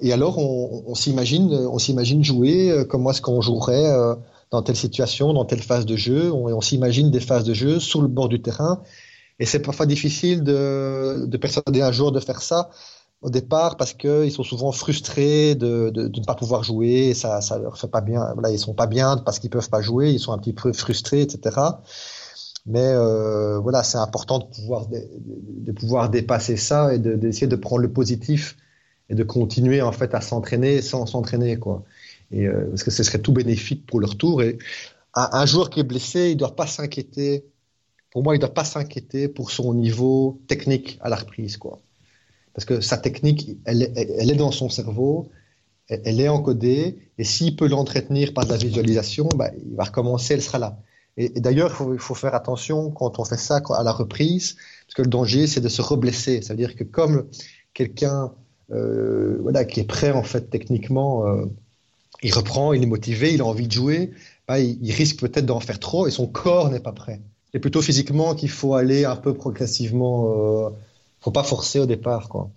Et 0.00 0.14
alors 0.14 0.38
on, 0.38 0.84
on 0.86 0.94
s'imagine, 0.94 1.52
on 1.52 1.78
s'imagine 1.78 2.24
jouer. 2.24 2.70
Euh, 2.70 2.84
Comment 2.84 3.10
est-ce 3.10 3.20
qu'on 3.20 3.42
jouerait 3.42 3.84
euh, 3.84 4.14
dans 4.50 4.62
telle 4.62 4.76
situation, 4.76 5.32
dans 5.32 5.44
telle 5.44 5.62
phase 5.62 5.86
de 5.86 5.96
jeu. 5.96 6.32
On, 6.32 6.60
s'imagine 6.60 7.10
des 7.10 7.20
phases 7.20 7.44
de 7.44 7.54
jeu 7.54 7.80
sous 7.80 8.00
le 8.00 8.08
bord 8.08 8.28
du 8.28 8.40
terrain. 8.40 8.82
Et 9.38 9.46
c'est 9.46 9.60
parfois 9.60 9.86
difficile 9.86 10.42
de, 10.42 11.26
de 11.26 11.36
persuader 11.36 11.82
un 11.82 11.92
joueur 11.92 12.12
de 12.12 12.20
faire 12.20 12.42
ça 12.42 12.70
au 13.20 13.30
départ 13.30 13.76
parce 13.76 13.94
qu'ils 13.94 14.30
sont 14.32 14.44
souvent 14.44 14.72
frustrés 14.72 15.54
de, 15.54 15.90
de, 15.90 16.08
de, 16.08 16.20
ne 16.20 16.24
pas 16.24 16.34
pouvoir 16.34 16.62
jouer. 16.64 17.14
Ça, 17.14 17.40
ça 17.40 17.58
leur 17.58 17.78
fait 17.78 17.88
pas 17.88 18.00
bien. 18.00 18.32
Voilà, 18.34 18.50
ils 18.50 18.58
sont 18.58 18.74
pas 18.74 18.86
bien 18.86 19.16
parce 19.18 19.38
qu'ils 19.38 19.50
peuvent 19.50 19.70
pas 19.70 19.82
jouer. 19.82 20.10
Ils 20.10 20.20
sont 20.20 20.32
un 20.32 20.38
petit 20.38 20.52
peu 20.52 20.72
frustrés, 20.72 21.22
etc. 21.22 21.60
Mais 22.66 22.84
euh, 22.84 23.58
voilà, 23.58 23.82
c'est 23.82 23.98
important 23.98 24.40
de 24.40 24.44
pouvoir 24.44 24.86
de, 24.88 25.72
pouvoir 25.72 26.10
dépasser 26.10 26.56
ça 26.56 26.94
et 26.94 26.98
d'essayer 26.98 27.46
de, 27.46 27.56
de 27.56 27.60
prendre 27.60 27.82
le 27.82 27.92
positif 27.92 28.56
et 29.08 29.14
de 29.14 29.24
continuer 29.24 29.80
en 29.82 29.92
fait 29.92 30.14
à 30.14 30.20
s'entraîner 30.20 30.82
sans 30.82 31.06
s'entraîner 31.06 31.58
quoi 31.58 31.84
et 32.30 32.46
euh, 32.46 32.66
parce 32.70 32.82
que 32.84 32.90
ce 32.90 33.02
serait 33.02 33.20
tout 33.20 33.32
bénéfique 33.32 33.86
pour 33.86 34.00
leur 34.00 34.16
tour. 34.16 34.42
Et 34.42 34.58
un, 35.14 35.28
un 35.32 35.46
joueur 35.46 35.70
qui 35.70 35.80
est 35.80 35.84
blessé, 35.84 36.28
il 36.28 36.34
ne 36.34 36.38
doit 36.38 36.56
pas 36.56 36.66
s'inquiéter. 36.66 37.44
Pour 38.10 38.22
moi, 38.22 38.34
il 38.34 38.38
ne 38.38 38.42
doit 38.42 38.54
pas 38.54 38.64
s'inquiéter 38.64 39.28
pour 39.28 39.50
son 39.50 39.74
niveau 39.74 40.40
technique 40.46 40.98
à 41.00 41.08
la 41.08 41.16
reprise, 41.16 41.56
quoi. 41.56 41.78
parce 42.54 42.64
que 42.64 42.80
sa 42.80 42.96
technique, 42.96 43.58
elle, 43.64 43.82
est 43.82 44.34
dans 44.34 44.50
son 44.50 44.68
cerveau, 44.68 45.30
elle, 45.88 46.20
est 46.20 46.28
encodée, 46.28 46.98
et 47.18 47.24
s'il 47.24 47.56
peut 47.56 47.68
l'entretenir 47.68 48.34
par 48.34 48.44
de 48.46 48.50
la 48.50 48.56
visualisation, 48.56 49.28
bah, 49.36 49.50
il 49.64 49.76
va 49.76 49.84
recommencer, 49.84 50.34
elle 50.34 50.42
sera 50.42 50.58
là. 50.58 50.78
Et, 51.16 51.28
d'ailleurs, 51.40 51.70
il 51.92 51.98
faut, 51.98 52.14
faire 52.14 52.34
attention 52.34 52.90
quand 52.90 53.18
on 53.18 53.24
fait 53.24 53.36
ça 53.36 53.60
à 53.76 53.82
la 53.82 53.92
reprise, 53.92 54.56
parce 54.86 54.94
que 54.94 55.02
le 55.02 55.08
danger, 55.08 55.46
c'est 55.46 55.60
de 55.60 55.68
se 55.68 55.82
reblesser. 55.82 56.40
Ça 56.42 56.54
veut 56.54 56.58
dire 56.58 56.76
que 56.76 56.84
comme 56.84 57.28
quelqu'un 57.74 58.32
euh, 58.70 59.38
voilà, 59.40 59.64
qui 59.64 59.80
est 59.80 59.84
prêt 59.84 60.12
en 60.12 60.22
fait 60.22 60.50
techniquement, 60.50 61.26
euh, 61.26 61.46
il 62.22 62.34
reprend, 62.34 62.72
il 62.72 62.82
est 62.82 62.86
motivé, 62.86 63.32
il 63.32 63.40
a 63.40 63.44
envie 63.44 63.66
de 63.66 63.72
jouer, 63.72 64.10
il, 64.50 64.92
risque 64.92 65.20
peut-être 65.20 65.46
d'en 65.46 65.60
faire 65.60 65.78
trop 65.78 66.06
et 66.06 66.10
son 66.10 66.26
corps 66.26 66.70
n'est 66.70 66.80
pas 66.80 66.92
prêt. 66.92 67.20
C'est 67.52 67.60
plutôt 67.60 67.82
physiquement 67.82 68.34
qu'il 68.34 68.50
faut 68.50 68.74
aller 68.74 69.04
un 69.04 69.16
peu 69.16 69.34
progressivement. 69.34 70.66
Euh, 70.66 70.70
faut 71.20 71.30
pas 71.30 71.44
forcer 71.44 71.78
au 71.78 71.86
départ, 71.86 72.28
quoi. 72.28 72.50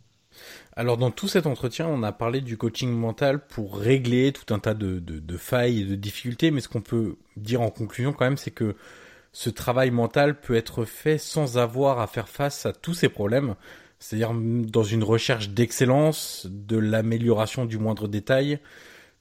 Alors 0.76 0.97
dans 0.97 1.12
tout 1.12 1.28
cet 1.28 1.47
entretien, 1.47 1.88
on 1.88 2.01
a 2.01 2.12
parlé 2.14 2.39
du 2.39 2.57
coaching 2.57 2.89
mental 2.91 3.45
pour 3.45 3.78
régler 3.78 4.32
tout 4.32 4.53
un 4.53 4.59
tas 4.59 4.74
de, 4.74 4.99
de 4.99 5.38
failles 5.38 5.82
et 5.82 5.86
de 5.86 5.95
difficultés, 5.95 6.49
mais 6.49 6.62
ce 6.62 6.70
qu'on 6.70 6.82
peut 6.82 7.18
dire 7.36 7.62
en 7.62 7.70
conclusion 7.70 8.14
quand 8.14 8.26
même, 8.26 8.38
c'est 8.38 8.51
que 8.51 8.76
ce 9.34 9.49
travail 9.49 9.91
mental 9.91 10.39
peut 10.39 10.55
être 10.55 10.86
fait 10.86 11.18
sans 11.18 11.57
avoir 11.57 11.99
à 11.99 12.07
faire 12.07 12.30
face 12.30 12.66
à 12.66 12.74
tous 12.74 12.93
ces 12.93 13.09
problèmes, 13.09 13.55
c'est-à-dire 13.99 14.34
dans 14.34 14.84
une 14.84 15.03
recherche 15.03 15.49
d'excellence, 15.49 16.47
de 16.49 16.78
l'amélioration 16.78 17.66
du 17.66 17.78
moindre 17.78 18.07
détail, 18.07 18.59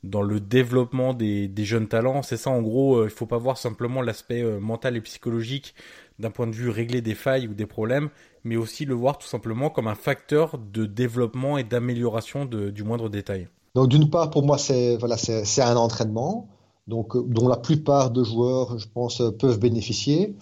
dans 0.03 0.23
le 0.23 0.41
développement 0.41 1.15
des, 1.15 1.53
jeunes 1.59 1.89
talents. 1.89 2.23
C'est 2.23 2.37
ça 2.37 2.51
en 2.51 2.63
gros, 2.63 2.99
euh, 2.99 3.05
il 3.05 3.11
faut 3.11 3.27
pas 3.27 3.39
voir 3.39 3.59
simplement 3.59 4.03
l'aspect 4.03 4.43
euh, 4.43 4.59
mental 4.61 4.97
et 4.97 5.01
psychologique 5.01 5.75
d'un 6.19 6.31
point 6.31 6.47
de 6.47 6.55
vue 6.55 6.69
régler 6.69 7.01
des 7.01 7.15
failles 7.15 7.49
ou 7.49 7.55
des 7.55 7.67
problèmes, 7.67 8.11
mais 8.45 8.57
aussi 8.57 8.85
le 8.85 8.95
voir 8.95 9.19
tout 9.19 9.27
simplement 9.27 9.71
comme 9.71 9.89
un 9.89 9.95
facteur 9.95 10.59
de 10.59 10.85
développement 10.85 11.57
et 11.59 11.65
d'amélioration 11.65 12.45
du 12.45 12.85
moindre 12.85 13.09
détail. 13.09 13.49
Donc 13.75 13.89
d'une 13.89 14.11
part, 14.11 14.31
pour 14.31 14.45
moi, 14.45 14.59
c'est 14.59 14.97
voilà, 14.97 15.17
un 15.59 15.77
entraînement, 15.77 16.49
donc 16.87 17.17
euh, 17.17 17.25
dont 17.27 17.49
la 17.49 17.57
plupart 17.57 18.11
de 18.11 18.23
joueurs, 18.25 18.79
je 18.79 18.87
pense, 18.93 19.23
peuvent 19.39 19.59
bénéficier. 19.59 20.37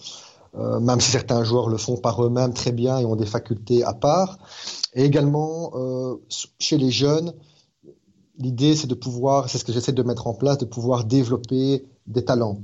Euh, 0.56 0.80
même 0.80 1.00
si 1.00 1.10
certains 1.10 1.44
joueurs 1.44 1.68
le 1.68 1.76
font 1.76 1.98
par 1.98 2.24
eux-mêmes 2.24 2.54
très 2.54 2.72
bien 2.72 2.98
et 2.98 3.04
ont 3.04 3.16
des 3.16 3.26
facultés 3.26 3.84
à 3.84 3.92
part. 3.92 4.38
Et 4.94 5.04
également, 5.04 5.72
euh, 5.74 6.16
chez 6.58 6.78
les 6.78 6.90
jeunes, 6.90 7.34
l'idée, 8.38 8.76
c'est 8.76 8.86
de 8.86 8.94
pouvoir, 8.94 9.48
c'est 9.48 9.58
ce 9.58 9.64
que 9.64 9.72
j'essaie 9.72 9.92
de 9.92 10.02
mettre 10.02 10.26
en 10.26 10.34
place, 10.34 10.58
de 10.58 10.64
pouvoir 10.64 11.04
développer 11.04 11.84
des 12.06 12.24
talents. 12.24 12.60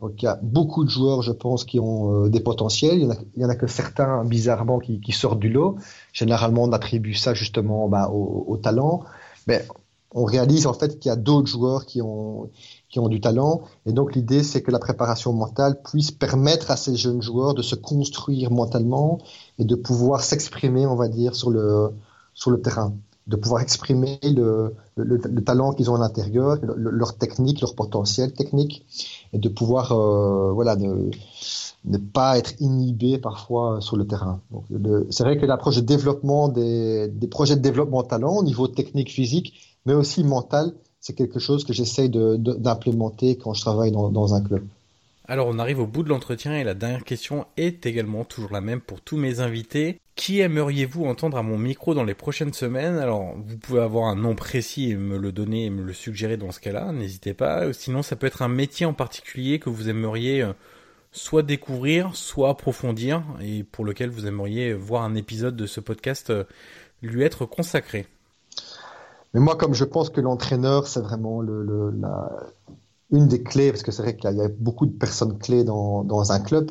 Donc 0.00 0.22
il 0.22 0.24
y 0.24 0.28
a 0.28 0.38
beaucoup 0.42 0.84
de 0.84 0.90
joueurs, 0.90 1.22
je 1.22 1.32
pense, 1.32 1.64
qui 1.64 1.78
ont 1.78 2.24
euh, 2.24 2.28
des 2.30 2.40
potentiels. 2.40 2.98
Il 2.98 3.02
y, 3.02 3.06
en 3.06 3.10
a, 3.10 3.46
en 3.46 3.50
a, 3.50 3.54
que 3.54 3.66
certains, 3.66 4.24
bizarrement, 4.24 4.78
qui, 4.78 5.00
qui, 5.00 5.12
sortent 5.12 5.40
du 5.40 5.50
lot. 5.50 5.76
Généralement, 6.12 6.62
on 6.64 6.72
attribue 6.72 7.14
ça 7.14 7.34
justement 7.34 7.88
bah, 7.88 8.08
au, 8.08 8.44
au, 8.48 8.56
talent. 8.56 9.04
Mais 9.46 9.66
on 10.12 10.24
réalise 10.24 10.66
en 10.66 10.72
fait 10.72 10.98
qu'il 10.98 11.10
y 11.10 11.12
a 11.12 11.16
d'autres 11.16 11.48
joueurs 11.48 11.84
qui 11.84 12.00
ont, 12.00 12.48
qui 12.88 12.98
ont 12.98 13.08
du 13.08 13.20
talent. 13.20 13.62
Et 13.84 13.92
donc 13.92 14.14
l'idée, 14.14 14.42
c'est 14.42 14.62
que 14.62 14.70
la 14.70 14.78
préparation 14.78 15.34
mentale 15.34 15.82
puisse 15.82 16.10
permettre 16.10 16.70
à 16.70 16.76
ces 16.76 16.96
jeunes 16.96 17.20
joueurs 17.20 17.52
de 17.52 17.62
se 17.62 17.74
construire 17.74 18.50
mentalement 18.50 19.18
et 19.58 19.64
de 19.64 19.74
pouvoir 19.74 20.22
s'exprimer, 20.22 20.86
on 20.86 20.96
va 20.96 21.08
dire, 21.08 21.36
sur 21.36 21.50
le, 21.50 21.90
sur 22.32 22.50
le 22.50 22.62
terrain, 22.62 22.94
de 23.26 23.36
pouvoir 23.36 23.62
exprimer 23.62 24.18
le, 24.22 24.74
le, 24.96 25.20
le 25.22 25.44
talent 25.44 25.72
qu'ils 25.72 25.90
ont 25.90 25.94
à 25.94 25.98
l'intérieur, 25.98 26.58
leur 26.76 27.16
technique, 27.16 27.60
leur 27.60 27.74
potentiel 27.74 28.32
technique, 28.32 28.84
et 29.32 29.38
de 29.38 29.48
pouvoir, 29.48 29.92
euh, 29.92 30.52
voilà, 30.52 30.76
ne, 30.76 31.10
ne 31.84 31.98
pas 31.98 32.38
être 32.38 32.54
inhibé 32.60 33.18
parfois 33.18 33.80
sur 33.80 33.96
le 33.96 34.06
terrain. 34.06 34.40
C'est 35.10 35.22
vrai 35.22 35.38
que 35.38 35.46
l'approche 35.46 35.76
de 35.76 35.82
développement 35.82 36.48
des, 36.48 37.08
des 37.08 37.28
projets 37.28 37.56
de 37.56 37.62
développement 37.62 38.02
talent 38.02 38.36
au 38.36 38.42
niveau 38.42 38.68
technique, 38.68 39.10
physique, 39.10 39.54
mais 39.86 39.94
aussi 39.94 40.24
mental, 40.24 40.72
c'est 41.00 41.14
quelque 41.14 41.38
chose 41.38 41.64
que 41.64 41.72
j'essaye 41.72 42.10
d'implémenter 42.10 43.36
quand 43.36 43.54
je 43.54 43.62
travaille 43.62 43.90
dans, 43.90 44.34
un 44.34 44.42
club. 44.42 44.64
Alors 45.26 45.48
on 45.48 45.58
arrive 45.58 45.80
au 45.80 45.86
bout 45.86 46.02
de 46.02 46.08
l'entretien 46.08 46.56
et 46.56 46.64
la 46.64 46.74
dernière 46.74 47.04
question 47.04 47.46
est 47.56 47.86
également 47.86 48.24
toujours 48.24 48.52
la 48.52 48.60
même 48.60 48.80
pour 48.80 49.00
tous 49.00 49.16
mes 49.16 49.40
invités. 49.40 50.00
Qui 50.20 50.40
aimeriez-vous 50.40 51.06
entendre 51.06 51.38
à 51.38 51.42
mon 51.42 51.56
micro 51.56 51.94
dans 51.94 52.04
les 52.04 52.12
prochaines 52.12 52.52
semaines? 52.52 52.98
Alors 52.98 53.32
vous 53.42 53.56
pouvez 53.56 53.80
avoir 53.80 54.04
un 54.04 54.16
nom 54.16 54.34
précis 54.34 54.90
et 54.90 54.94
me 54.94 55.16
le 55.16 55.32
donner 55.32 55.64
et 55.64 55.70
me 55.70 55.82
le 55.82 55.94
suggérer 55.94 56.36
dans 56.36 56.52
ce 56.52 56.60
cas-là, 56.60 56.92
n'hésitez 56.92 57.32
pas. 57.32 57.72
Sinon 57.72 58.02
ça 58.02 58.16
peut 58.16 58.26
être 58.26 58.42
un 58.42 58.48
métier 58.48 58.84
en 58.84 58.92
particulier 58.92 59.58
que 59.58 59.70
vous 59.70 59.88
aimeriez 59.88 60.42
euh, 60.42 60.52
soit 61.10 61.42
découvrir, 61.42 62.14
soit 62.16 62.50
approfondir 62.50 63.22
et 63.40 63.64
pour 63.64 63.82
lequel 63.86 64.10
vous 64.10 64.26
aimeriez 64.26 64.74
voir 64.74 65.04
un 65.04 65.14
épisode 65.14 65.56
de 65.56 65.64
ce 65.64 65.80
podcast 65.80 66.28
euh, 66.28 66.44
lui 67.00 67.22
être 67.22 67.46
consacré. 67.46 68.06
Mais 69.32 69.40
moi, 69.40 69.56
comme 69.56 69.72
je 69.72 69.86
pense 69.86 70.10
que 70.10 70.20
l'entraîneur, 70.20 70.86
c'est 70.86 71.00
vraiment 71.00 71.40
le, 71.40 71.92
la, 71.98 72.30
une 73.10 73.26
des 73.26 73.42
clés, 73.42 73.70
parce 73.70 73.82
que 73.82 73.90
c'est 73.90 74.02
vrai 74.02 74.16
qu'il 74.16 74.30
y, 74.36 74.42
a 74.42 74.48
beaucoup 74.48 74.84
de 74.84 74.92
personnes 74.92 75.38
clés 75.38 75.64
dans, 75.64 76.04
dans 76.04 76.30
un 76.30 76.40
club. 76.40 76.70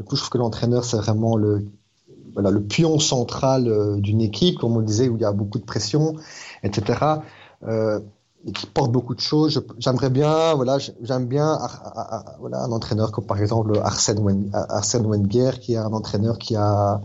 Du 0.00 0.04
coup, 0.04 0.16
je 0.16 0.22
trouve 0.22 0.30
que 0.30 0.38
l'entraîneur, 0.38 0.84
c'est 0.84 0.96
vraiment 0.96 1.36
le, 1.36 1.64
voilà, 2.38 2.52
le 2.52 2.62
pion 2.62 3.00
central 3.00 3.66
euh, 3.66 3.96
d'une 3.96 4.20
équipe, 4.20 4.60
comme 4.60 4.76
on 4.76 4.78
le 4.78 4.84
disait, 4.84 5.08
où 5.08 5.16
il 5.16 5.22
y 5.22 5.24
a 5.24 5.32
beaucoup 5.32 5.58
de 5.58 5.64
pression, 5.64 6.14
etc. 6.62 7.00
Euh, 7.66 7.98
et 8.46 8.52
qui 8.52 8.66
porte 8.66 8.92
beaucoup 8.92 9.16
de 9.16 9.20
choses. 9.20 9.60
J'aimerais 9.78 10.08
bien, 10.08 10.54
voilà, 10.54 10.78
j'aime 11.02 11.26
bien 11.26 11.58
voilà, 12.38 12.62
un 12.62 12.70
entraîneur 12.70 13.10
comme 13.10 13.26
par 13.26 13.40
exemple 13.40 13.76
Arsène 13.82 14.50
Arsène 14.52 15.04
Wenger, 15.04 15.58
qui 15.60 15.72
est 15.72 15.78
un 15.78 15.92
entraîneur 15.92 16.38
qui 16.38 16.54
a, 16.54 17.00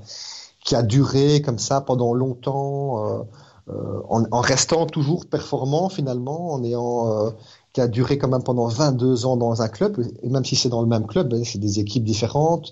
qui 0.64 0.76
a 0.76 0.84
duré 0.84 1.42
comme 1.42 1.58
ça 1.58 1.82
pendant 1.82 2.14
longtemps. 2.14 3.26
Euh, 3.70 4.02
en, 4.10 4.42
restant 4.42 4.86
toujours 4.86 5.26
performant 5.26 5.90
finalement, 5.90 6.52
en 6.52 6.64
ayant 6.64 7.34
qui 7.74 7.82
a 7.82 7.88
duré 7.88 8.20
quand 8.20 8.28
même 8.28 8.44
pendant 8.44 8.68
22 8.68 9.26
ans 9.26 9.36
dans 9.36 9.64
un 9.64 9.68
club, 9.68 10.00
et 10.22 10.30
même 10.30 10.46
si 10.46 10.56
c'est 10.56 10.70
dans 10.70 10.82
le 10.82 10.88
même 10.88 11.08
club, 11.08 11.30
ben, 11.30 11.44
c'est 11.44 11.58
des 11.58 11.80
équipes 11.80 12.04
différentes, 12.04 12.72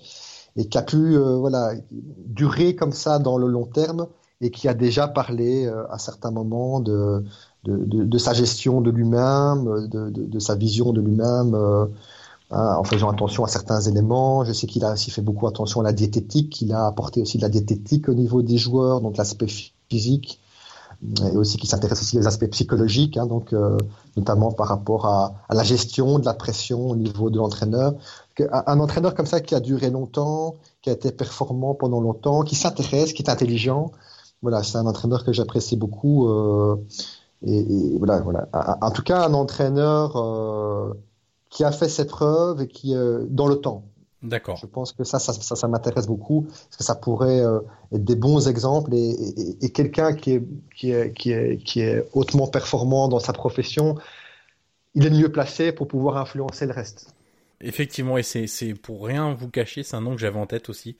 et 0.56 0.66
qui 0.68 0.78
a 0.78 0.82
pu 0.82 1.16
euh, 1.16 1.36
voilà 1.36 1.72
durer 1.90 2.76
comme 2.76 2.92
ça 2.92 3.18
dans 3.18 3.38
le 3.38 3.46
long 3.46 3.66
terme, 3.66 4.06
et 4.40 4.50
qui 4.50 4.68
a 4.68 4.74
déjà 4.74 5.06
parlé 5.06 5.68
à 5.90 5.98
certains 5.98 6.32
moments 6.32 6.80
de, 6.80 7.24
de, 7.62 7.76
de, 7.76 8.02
de 8.04 8.18
sa 8.18 8.32
gestion 8.32 8.80
de 8.80 8.90
lui-même, 8.90 9.88
de, 9.88 10.10
de, 10.10 10.38
sa 10.40 10.56
vision 10.56 10.92
de 10.92 11.00
lui-même, 11.00 11.54
hein, 11.54 12.74
en 12.76 12.82
faisant 12.82 13.08
attention 13.08 13.44
à 13.44 13.48
certains 13.48 13.80
éléments. 13.82 14.44
Je 14.44 14.52
sais 14.52 14.66
qu'il 14.66 14.84
a 14.84 14.94
aussi 14.94 15.12
fait 15.12 15.22
beaucoup 15.22 15.46
attention 15.46 15.80
à 15.80 15.84
la 15.84 15.92
diététique, 15.92 16.50
qu'il 16.50 16.72
a 16.72 16.86
apporté 16.86 17.22
aussi 17.22 17.36
de 17.36 17.42
la 17.42 17.48
diététique 17.50 18.08
au 18.08 18.14
niveau 18.14 18.42
des 18.42 18.58
joueurs, 18.58 19.00
donc 19.00 19.16
l'aspect 19.16 19.46
physique 19.88 20.40
et 21.32 21.36
aussi 21.36 21.56
qui 21.58 21.66
s'intéresse 21.66 22.00
aussi 22.00 22.18
aux 22.18 22.26
aspects 22.26 22.48
psychologiques, 22.50 23.16
hein, 23.16 23.26
donc 23.26 23.52
euh, 23.52 23.76
notamment 24.16 24.52
par 24.52 24.68
rapport 24.68 25.06
à, 25.06 25.34
à, 25.48 25.54
la 25.54 25.64
gestion 25.64 26.18
de 26.18 26.24
la 26.24 26.34
pression 26.34 26.88
au 26.88 26.96
niveau 26.96 27.28
de 27.28 27.38
l'entraîneur. 27.38 27.94
Un 28.40 28.80
entraîneur 28.80 29.14
comme 29.14 29.26
ça 29.26 29.40
qui 29.40 29.54
a 29.54 29.60
duré 29.60 29.90
longtemps, 29.90 30.56
qui 30.80 30.90
a 30.90 30.92
été 30.92 31.12
performant 31.12 31.74
pendant 31.74 32.00
longtemps, 32.00 32.42
qui 32.42 32.54
s'intéresse, 32.54 33.12
qui 33.12 33.22
est 33.22 33.30
intelligent, 33.30 33.92
voilà, 34.42 34.62
c'est 34.62 34.76
un 34.76 34.86
entraîneur 34.86 35.24
que 35.24 35.32
j'apprécie 35.32 35.76
beaucoup. 35.76 36.28
Euh, 36.28 36.76
et, 37.44 37.58
et, 37.58 37.98
voilà, 37.98 38.20
voilà. 38.20 38.48
En 38.80 38.90
tout 38.90 39.02
cas, 39.02 39.24
un 39.24 39.34
entraîneur 39.34 40.16
euh, 40.16 40.92
qui 41.48 41.64
a 41.64 41.72
fait 41.72 41.88
ses 41.88 42.06
preuves 42.06 42.62
et 42.62 42.68
qui 42.68 42.94
euh, 42.94 43.24
dans 43.28 43.46
le 43.46 43.56
temps. 43.56 43.84
D'accord. 44.22 44.56
Je 44.56 44.66
pense 44.66 44.92
que 44.92 45.02
ça, 45.02 45.18
ça, 45.18 45.32
ça, 45.32 45.56
ça 45.56 45.68
m'intéresse 45.68 46.06
beaucoup 46.06 46.42
parce 46.42 46.76
que 46.76 46.84
ça 46.84 46.94
pourrait 46.94 47.40
euh, 47.40 47.58
être 47.92 48.04
des 48.04 48.14
bons 48.14 48.46
exemples 48.46 48.94
et, 48.94 49.10
et, 49.10 49.64
et 49.64 49.70
quelqu'un 49.70 50.12
qui 50.12 50.32
est, 50.34 50.44
qui, 50.76 50.92
est, 50.92 51.12
qui, 51.12 51.32
est, 51.32 51.56
qui 51.64 51.80
est 51.80 52.08
hautement 52.12 52.46
performant 52.46 53.08
dans 53.08 53.18
sa 53.18 53.32
profession, 53.32 53.96
il 54.94 55.06
est 55.06 55.10
mieux 55.10 55.32
placé 55.32 55.72
pour 55.72 55.88
pouvoir 55.88 56.18
influencer 56.18 56.66
le 56.66 56.72
reste. 56.72 57.12
Effectivement, 57.62 58.18
et 58.18 58.22
c'est 58.22 58.74
pour 58.74 59.06
rien 59.06 59.32
vous 59.34 59.48
cacher, 59.48 59.82
c'est 59.82 59.96
un 59.96 60.00
nom 60.00 60.14
que 60.14 60.20
j'avais 60.20 60.38
en 60.38 60.46
tête 60.46 60.68
aussi, 60.68 60.96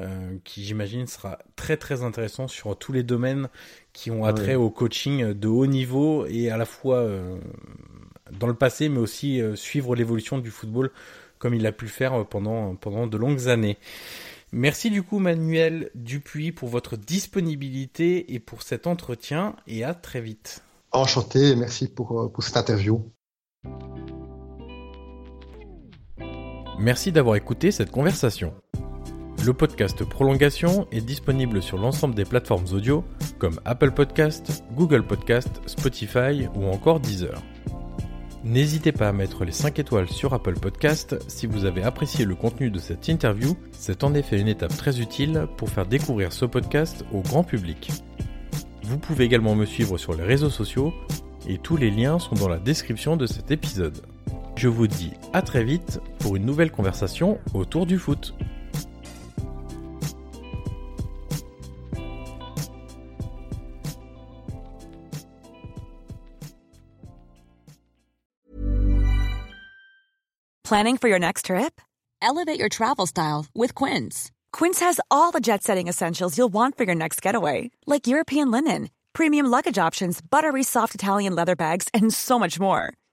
euh, 0.00 0.36
qui 0.44 0.64
j'imagine 0.64 1.06
sera 1.06 1.38
très 1.54 1.76
très 1.76 2.02
intéressant 2.02 2.48
sur 2.48 2.76
tous 2.76 2.92
les 2.92 3.04
domaines 3.04 3.48
qui 3.92 4.10
ont 4.10 4.24
attrait 4.24 4.56
au 4.56 4.68
coaching 4.68 5.32
de 5.32 5.48
haut 5.48 5.66
niveau 5.66 6.26
et 6.26 6.50
à 6.50 6.56
la 6.56 6.64
fois 6.64 6.96
euh, 6.96 7.38
dans 8.32 8.48
le 8.48 8.54
passé, 8.54 8.88
mais 8.88 8.98
aussi 8.98 9.40
euh, 9.40 9.54
suivre 9.54 9.94
l'évolution 9.94 10.38
du 10.38 10.50
football 10.50 10.90
comme 11.38 11.54
il 11.54 11.66
a 11.66 11.72
pu 11.72 11.84
le 11.84 11.90
faire 11.90 12.26
pendant, 12.26 12.74
pendant 12.74 13.06
de 13.06 13.16
longues 13.16 13.48
années. 13.48 13.76
Merci 14.52 14.90
du 14.90 15.02
coup 15.02 15.18
Manuel 15.18 15.90
Dupuis 15.94 16.52
pour 16.52 16.68
votre 16.68 16.96
disponibilité 16.96 18.34
et 18.34 18.38
pour 18.38 18.62
cet 18.62 18.86
entretien 18.86 19.56
et 19.66 19.84
à 19.84 19.94
très 19.94 20.20
vite. 20.20 20.62
Enchanté 20.90 21.56
merci 21.56 21.88
pour, 21.88 22.30
pour 22.32 22.42
cette 22.42 22.56
interview. 22.56 23.02
Merci 26.82 27.12
d'avoir 27.12 27.36
écouté 27.36 27.70
cette 27.70 27.92
conversation. 27.92 28.52
Le 29.46 29.52
podcast 29.52 30.04
Prolongation 30.04 30.88
est 30.90 31.00
disponible 31.00 31.62
sur 31.62 31.78
l'ensemble 31.78 32.16
des 32.16 32.24
plateformes 32.24 32.64
audio 32.72 33.04
comme 33.38 33.60
Apple 33.64 33.92
Podcast, 33.92 34.64
Google 34.74 35.04
Podcast, 35.04 35.60
Spotify 35.66 36.48
ou 36.56 36.64
encore 36.64 36.98
Deezer. 36.98 37.40
N'hésitez 38.42 38.90
pas 38.90 39.10
à 39.10 39.12
mettre 39.12 39.44
les 39.44 39.52
5 39.52 39.78
étoiles 39.78 40.08
sur 40.08 40.34
Apple 40.34 40.58
Podcast 40.58 41.16
si 41.28 41.46
vous 41.46 41.66
avez 41.66 41.84
apprécié 41.84 42.24
le 42.24 42.34
contenu 42.34 42.68
de 42.68 42.80
cette 42.80 43.06
interview, 43.06 43.56
c'est 43.70 44.02
en 44.02 44.12
effet 44.14 44.40
une 44.40 44.48
étape 44.48 44.76
très 44.76 45.00
utile 45.00 45.46
pour 45.56 45.68
faire 45.68 45.86
découvrir 45.86 46.32
ce 46.32 46.46
podcast 46.46 47.04
au 47.12 47.20
grand 47.20 47.44
public. 47.44 47.92
Vous 48.82 48.98
pouvez 48.98 49.24
également 49.24 49.54
me 49.54 49.66
suivre 49.66 49.98
sur 49.98 50.14
les 50.14 50.24
réseaux 50.24 50.50
sociaux 50.50 50.92
et 51.46 51.58
tous 51.58 51.76
les 51.76 51.92
liens 51.92 52.18
sont 52.18 52.34
dans 52.34 52.48
la 52.48 52.58
description 52.58 53.16
de 53.16 53.26
cet 53.26 53.52
épisode. 53.52 54.02
Je 54.62 54.68
vous 54.68 54.86
dis 54.86 55.10
à 55.32 55.42
très 55.42 55.64
vite 55.64 55.98
pour 56.20 56.36
une 56.36 56.46
nouvelle 56.46 56.70
conversation 56.70 57.40
autour 57.52 57.84
du 57.84 57.98
foot. 57.98 58.32
Planning 70.62 70.96
for 70.96 71.08
your 71.08 71.18
next 71.18 71.46
trip? 71.46 71.80
Elevate 72.22 72.60
your 72.60 72.68
travel 72.68 73.06
style 73.08 73.46
with 73.56 73.74
Quince. 73.74 74.30
Quince 74.52 74.78
has 74.78 75.00
all 75.10 75.32
the 75.32 75.40
jet 75.40 75.64
setting 75.64 75.88
essentials 75.88 76.38
you'll 76.38 76.48
want 76.52 76.76
for 76.76 76.84
your 76.84 76.94
next 76.94 77.20
getaway, 77.20 77.72
like 77.88 78.06
European 78.06 78.52
linen, 78.52 78.90
premium 79.12 79.46
luggage 79.46 79.76
options, 79.76 80.20
buttery 80.20 80.62
soft 80.62 80.94
Italian 80.94 81.34
leather 81.34 81.56
bags, 81.56 81.88
and 81.92 82.14
so 82.14 82.38
much 82.38 82.60
more. 82.60 82.94